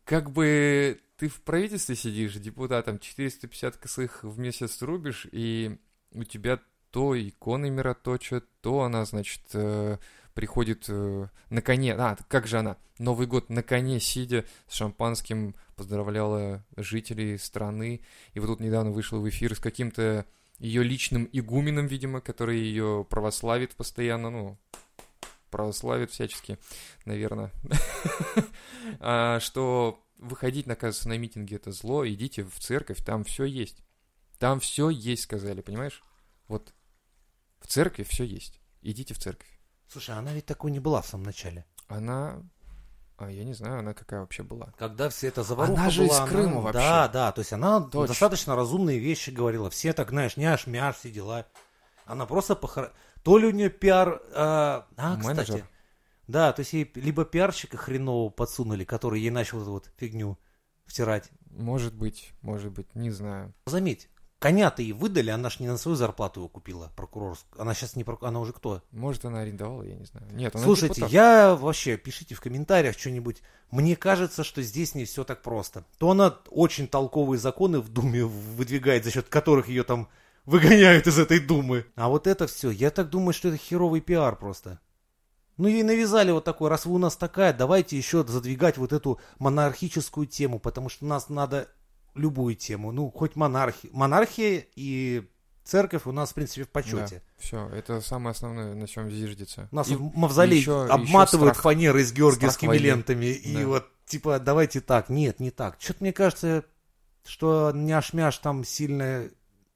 как 0.05 0.31
бы 0.31 1.01
ты 1.17 1.29
в 1.29 1.41
правительстве 1.43 1.95
сидишь, 1.95 2.35
депутатом 2.35 2.99
450 2.99 3.77
косых 3.77 4.25
в 4.25 4.39
месяц 4.39 4.83
рубишь, 4.83 5.27
и 5.31 5.79
у 6.13 6.25
тебя 6.25 6.61
то 6.91 7.19
иконы 7.19 7.71
мироточат, 7.71 8.45
то 8.61 8.83
она, 8.83 9.05
значит, 9.05 9.43
э, 9.53 9.99
приходит 10.35 10.87
э, 10.89 11.27
на 11.51 11.63
коне, 11.63 11.95
а, 11.95 12.17
как 12.29 12.47
же 12.47 12.59
она, 12.59 12.77
Новый 12.99 13.29
год 13.29 13.49
на 13.49 13.63
коне, 13.63 14.01
сидя 14.01 14.45
с 14.67 14.75
шампанским, 14.75 15.55
поздравляла 15.77 16.65
жителей 16.77 17.39
страны, 17.39 18.01
и 18.33 18.41
вот 18.41 18.47
тут 18.47 18.61
недавно 18.61 18.91
вышла 18.91 19.19
в 19.19 19.29
эфир 19.29 19.55
с 19.55 19.61
каким-то 19.61 20.27
ее 20.59 20.83
личным 20.83 21.29
игуменом, 21.31 21.87
видимо, 21.87 22.21
который 22.21 22.59
ее 22.59 23.07
православит 23.09 23.77
постоянно, 23.77 24.31
ну, 24.31 24.59
православит 25.51 26.11
всячески, 26.11 26.59
наверное, 27.05 27.53
А, 29.01 29.41
что 29.41 30.03
выходить, 30.19 30.67
наказываться 30.67 31.09
на 31.09 31.19
митинги 31.19 31.55
это 31.55 31.73
зло, 31.73 32.07
идите 32.07 32.45
в 32.45 32.59
церковь, 32.59 33.05
там 33.05 33.25
все 33.25 33.45
есть. 33.45 33.83
Там 34.39 34.61
все 34.61 34.89
есть, 34.89 35.25
сказали, 35.25 35.61
понимаешь? 35.61 36.03
Вот 36.47 36.73
в 37.61 37.67
церкви 37.67 38.05
все 38.05 38.25
есть. 38.25 38.61
Идите 38.83 39.15
в 39.15 39.19
церковь. 39.19 39.49
Слушай, 39.89 40.17
она 40.17 40.33
ведь 40.33 40.47
такой 40.47 40.71
не 40.71 40.81
была 40.81 41.03
в 41.03 41.07
самом 41.07 41.25
начале. 41.25 41.65
Она... 41.89 42.43
А, 43.17 43.31
я 43.31 43.43
не 43.43 43.53
знаю, 43.55 43.81
она 43.81 43.95
какая 43.95 44.21
вообще 44.21 44.45
была. 44.45 44.73
Когда 44.79 45.09
вся 45.09 45.27
эта 45.29 45.43
заваруха 45.43 45.81
Она 45.81 45.91
же 45.91 46.03
была, 46.05 46.15
из 46.15 46.19
она- 46.21 46.29
Крыма 46.29 46.61
вообще. 46.61 46.79
Да, 46.79 47.09
да, 47.09 47.33
то 47.33 47.41
есть 47.41 47.53
она 47.53 47.81
Точно. 47.81 48.07
достаточно 48.07 48.55
разумные 48.55 48.99
вещи 49.01 49.31
говорила. 49.31 49.71
Все 49.71 49.93
так, 49.93 50.11
знаешь, 50.11 50.37
няш-мяш, 50.37 50.97
все 50.97 51.11
дела. 51.11 51.47
Она 52.09 52.27
просто 52.27 52.57
похор... 52.57 52.93
То 53.23 53.39
ли 53.39 53.47
у 53.47 53.51
нее 53.51 53.69
пиар... 53.69 54.23
а, 54.35 54.87
а, 54.97 55.17
кстати. 55.17 55.51
Менеджер. 55.51 55.69
Да, 56.27 56.53
то 56.53 56.61
есть 56.61 56.73
ей 56.73 56.91
либо 56.95 57.25
пиарщика 57.25 57.77
хренового 57.77 58.31
подсунули, 58.31 58.85
который 58.85 59.21
ей 59.21 59.31
начал 59.31 59.63
эту 59.63 59.73
вот 59.73 59.91
фигню 59.97 60.39
втирать. 60.87 61.31
Может 61.51 61.95
быть, 61.95 62.33
может 62.43 62.73
быть, 62.73 62.95
не 62.95 63.11
знаю. 63.11 63.55
Заметь, 63.67 64.09
коня-то 64.39 64.83
ей 64.83 64.93
выдали, 64.93 65.31
она 65.31 65.51
ж 65.51 65.61
не 65.61 65.69
на 65.69 65.77
свою 65.77 65.97
зарплату 65.97 66.41
его 66.41 66.49
купила, 66.49 66.93
прокурорскую. 66.97 67.61
Она 67.61 67.75
сейчас 67.75 67.97
не 67.97 68.05
прокурор, 68.05 68.29
она 68.29 68.41
уже 68.41 68.53
кто? 68.53 68.83
Может, 68.91 69.25
она 69.25 69.41
арендовала, 69.41 69.83
я 69.83 69.97
не 69.97 70.05
знаю. 70.05 70.27
Нет, 70.33 70.55
она 70.55 70.65
Слушайте, 70.65 70.97
депутат. 70.97 71.13
я 71.13 71.55
вообще, 71.55 71.97
пишите 71.97 72.35
в 72.35 72.41
комментариях 72.41 72.99
что-нибудь. 72.99 73.43
Мне 73.71 73.97
кажется, 73.97 74.45
что 74.45 74.63
здесь 74.63 74.95
не 74.95 75.05
все 75.05 75.25
так 75.25 75.43
просто. 75.43 75.85
То 75.99 76.11
она 76.11 76.39
очень 76.51 76.89
толковые 76.89 77.39
законы 77.39 77.81
в 77.81 77.89
Думе 77.89 78.25
выдвигает, 78.25 79.05
за 79.05 79.11
счет 79.11 79.29
которых 79.29 79.69
ее 79.69 79.83
там 79.83 80.09
выгоняют 80.49 81.07
из 81.07 81.19
этой 81.19 81.39
Думы. 81.41 81.85
А 81.95 82.09
вот 82.09 82.27
это 82.27 82.47
все, 82.47 82.71
я 82.71 82.91
так 82.91 83.11
думаю, 83.11 83.33
что 83.35 83.49
это 83.49 83.57
херовый 83.59 84.01
пиар 84.01 84.37
просто. 84.37 84.81
Ну, 85.59 85.69
ей 85.69 85.83
навязали 85.83 86.31
вот 86.31 86.45
такой, 86.45 86.71
раз 86.71 86.87
вы 86.87 86.95
у 86.95 86.99
нас 86.99 87.17
такая, 87.17 87.53
давайте 87.53 87.97
еще 87.97 88.25
задвигать 88.27 88.79
вот 88.79 88.93
эту 88.93 89.21
монархическую 89.41 90.27
тему, 90.27 90.59
потому 90.59 90.89
что 90.89 91.05
нас 91.05 91.29
надо 91.29 91.69
любую 92.15 92.55
тему, 92.55 92.93
ну, 92.93 93.11
хоть 93.11 93.37
монархия. 93.37 93.91
Монархия 93.93 94.65
и 94.77 95.29
церковь 95.65 96.07
у 96.07 96.13
нас, 96.13 96.31
в 96.31 96.35
принципе, 96.35 96.65
в 96.65 96.69
почете. 96.71 97.23
Все, 97.39 97.69
это 97.69 98.01
самое 98.01 98.31
основное, 98.33 98.75
на 98.75 98.87
чем 98.89 99.11
зиждется. 99.11 99.69
У 99.71 99.77
нас 99.77 99.89
И- 99.91 99.97
мавзолей 99.97 100.59
еще- 100.59 100.87
обматывают 100.87 101.55
еще 101.55 101.61
страх- 101.61 101.63
фанерой 101.63 102.05
с 102.05 102.13
георгиевскими 102.13 102.77
лентами. 102.79 103.27
И 103.27 103.55
Да. 103.57 103.67
вот, 103.67 103.87
типа, 104.07 104.39
давайте 104.39 104.81
так. 104.81 105.09
Нет, 105.11 105.41
не 105.41 105.51
так. 105.51 105.77
Что-то 105.81 105.99
мне 106.05 106.13
кажется, 106.13 106.65
что 107.27 107.73
няш-мяш 107.75 108.39
там 108.39 108.65
сильно 108.65 109.29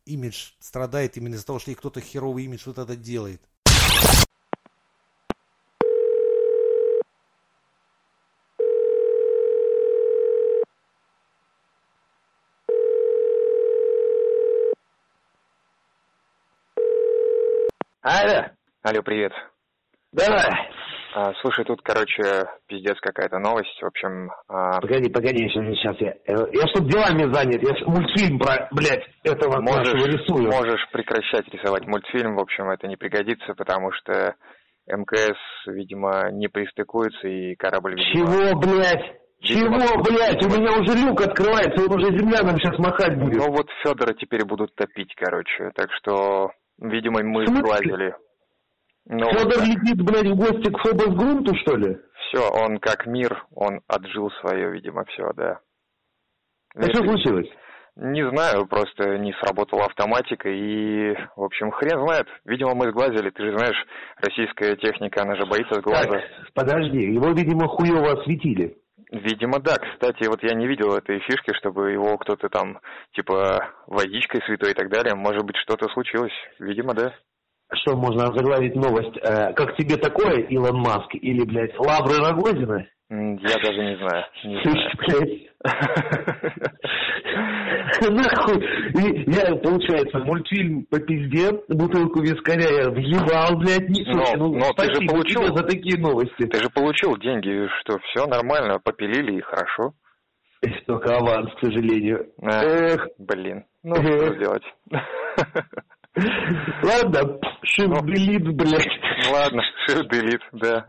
имидж 0.06 0.52
страдает 0.58 1.16
именно 1.16 1.34
из-за 1.34 1.46
того, 1.46 1.58
что 1.58 1.70
ей 1.70 1.76
кто-то 1.76 2.00
херовый 2.00 2.44
имидж 2.44 2.62
вот 2.66 2.78
это 2.78 2.96
делает. 2.96 3.42
Алло, 18.02 18.50
Алло, 18.82 19.02
привет. 19.02 19.32
давай. 20.12 20.44
А, 21.14 21.32
слушай, 21.42 21.64
тут, 21.64 21.82
короче, 21.82 22.22
пиздец 22.68 22.98
какая-то 23.00 23.38
новость. 23.38 23.76
В 23.82 23.86
общем, 23.86 24.30
а, 24.48 24.80
Погоди, 24.80 25.10
погоди, 25.10 25.46
сейчас 25.48 25.96
я... 26.00 26.12
э, 26.12 26.46
Я 26.52 26.66
что 26.68 26.82
делами 26.84 27.30
занят, 27.32 27.62
я 27.62 27.86
мультфильм 27.86 28.38
про, 28.38 28.68
блядь, 28.72 29.04
этого 29.22 29.60
можешь, 29.60 29.92
нашего 29.92 30.06
рисую. 30.06 30.50
можешь 30.50 30.88
прекращать 30.90 31.46
рисовать 31.52 31.86
мультфильм. 31.86 32.36
В 32.36 32.40
общем, 32.40 32.70
это 32.70 32.86
не 32.88 32.96
пригодится, 32.96 33.52
потому 33.54 33.92
что 33.92 34.34
МКС, 34.86 35.36
видимо, 35.66 36.30
не 36.32 36.48
пристыкуется, 36.48 37.28
и 37.28 37.54
корабль, 37.56 37.94
видимо... 37.94 38.26
Чего, 38.26 38.58
блядь? 38.60 39.16
Видимо, 39.42 39.80
Чего, 39.80 40.02
блядь? 40.02 40.44
У 40.44 40.48
меня 40.48 40.78
уже 40.80 40.96
люк 41.06 41.20
открывается, 41.20 41.84
он 41.84 41.98
уже 42.00 42.16
земля 42.18 42.42
нам 42.42 42.56
сейчас 42.56 42.78
махать 42.78 43.18
будет. 43.18 43.36
Ну 43.36 43.52
вот 43.52 43.66
Федора 43.82 44.14
теперь 44.14 44.44
будут 44.46 44.74
топить, 44.76 45.12
короче. 45.16 45.72
Так 45.74 45.88
что, 45.98 46.52
видимо, 46.78 47.22
мы 47.22 47.46
сглазили. 47.46 48.14
Ну, 49.06 49.30
Федор 49.30 49.64
летит, 49.64 50.02
блядь, 50.02 50.28
в 50.28 50.36
гости 50.36 50.70
к 50.70 50.78
Фобос 50.78 51.14
Грунту, 51.16 51.54
что 51.56 51.76
ли? 51.76 51.98
все, 52.32 52.48
он 52.50 52.78
как 52.78 53.06
мир, 53.06 53.44
он 53.54 53.80
отжил 53.86 54.30
свое, 54.40 54.72
видимо, 54.72 55.04
все, 55.06 55.32
да. 55.34 55.60
А 56.74 56.82
что 56.84 57.04
случилось? 57.04 57.48
Не 57.94 58.26
знаю, 58.30 58.66
просто 58.66 59.18
не 59.18 59.34
сработала 59.34 59.84
автоматика 59.84 60.48
и, 60.48 61.14
в 61.36 61.42
общем, 61.42 61.70
хрен 61.70 62.00
знает. 62.06 62.26
Видимо, 62.46 62.74
мы 62.74 62.90
сглазили. 62.90 63.28
Ты 63.28 63.42
же 63.42 63.58
знаешь, 63.58 63.76
российская 64.16 64.76
техника, 64.76 65.22
она 65.22 65.36
же 65.36 65.44
боится 65.44 65.74
сглаза. 65.74 66.08
Так, 66.08 66.22
подожди, 66.54 67.12
его, 67.12 67.32
видимо, 67.32 67.68
хуево 67.68 68.12
осветили. 68.12 68.78
Видимо, 69.10 69.60
да. 69.60 69.76
Кстати, 69.76 70.26
вот 70.26 70.42
я 70.42 70.54
не 70.54 70.66
видел 70.66 70.94
этой 70.94 71.20
фишки, 71.20 71.52
чтобы 71.58 71.90
его 71.90 72.16
кто-то 72.16 72.48
там, 72.48 72.78
типа, 73.12 73.74
водичкой 73.86 74.40
святой 74.46 74.70
и 74.70 74.74
так 74.74 74.88
далее. 74.88 75.14
Может 75.14 75.44
быть, 75.44 75.56
что-то 75.58 75.90
случилось. 75.90 76.32
Видимо, 76.58 76.94
да. 76.94 77.12
Что, 77.74 77.96
можно 77.96 78.26
заглавить 78.26 78.74
новость? 78.74 79.16
э, 79.22 79.52
как 79.54 79.76
тебе 79.76 79.96
такое, 79.96 80.40
Илон 80.48 80.78
Маск? 80.80 81.14
Или, 81.14 81.44
блядь, 81.44 81.78
Лавры 81.78 82.18
Рогозина? 82.18 82.86
Я 83.10 83.58
даже 83.62 83.84
не 83.84 83.96
знаю. 83.96 84.24
Не 84.44 84.62
знаю. 84.62 84.90
Нахуй. 88.10 88.64
И 88.94 89.30
я, 89.30 89.54
получается, 89.56 90.18
мультфильм 90.20 90.84
по 90.90 90.98
пизде, 90.98 91.50
бутылку 91.68 92.20
вискаря 92.20 92.68
я 92.84 92.90
въебал, 92.90 93.56
блядь, 93.58 93.88
не 93.88 94.04
Но- 94.12 94.34
ну, 94.36 94.54
но 94.58 94.72
ты 94.72 94.84
же 94.94 95.06
получил- 95.06 95.54
за 95.56 95.62
такие 95.64 95.98
новости. 96.00 96.46
Ты 96.46 96.58
же 96.58 96.70
получил 96.70 97.16
деньги, 97.18 97.68
что 97.80 97.98
все 97.98 98.26
нормально, 98.26 98.78
попилили 98.82 99.38
и 99.38 99.40
хорошо. 99.40 99.92
Только 100.86 101.16
аванс, 101.16 101.50
к 101.54 101.60
сожалению. 101.64 102.26
А, 102.40 102.62
Эх, 102.64 103.08
Блин, 103.18 103.64
ну 103.82 103.96
что 103.96 104.34
сделать? 104.36 104.62
Ладно, 106.14 107.38
shift 107.64 107.88
ну, 107.88 108.00
delete, 108.00 108.52
блядь. 108.52 108.86
Ладно, 109.30 109.62
shift 109.88 110.10
delete, 110.10 110.42
да. 110.52 110.84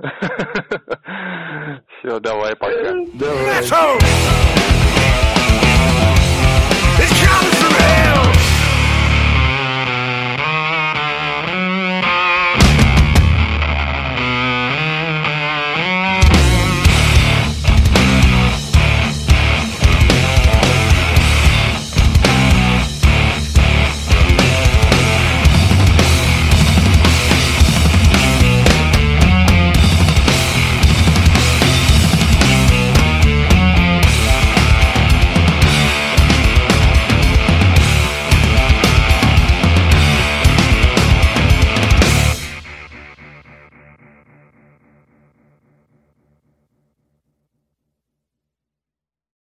Все, 2.00 2.20
давай, 2.20 2.56
пока. 2.58 2.94
Давай. 3.14 3.64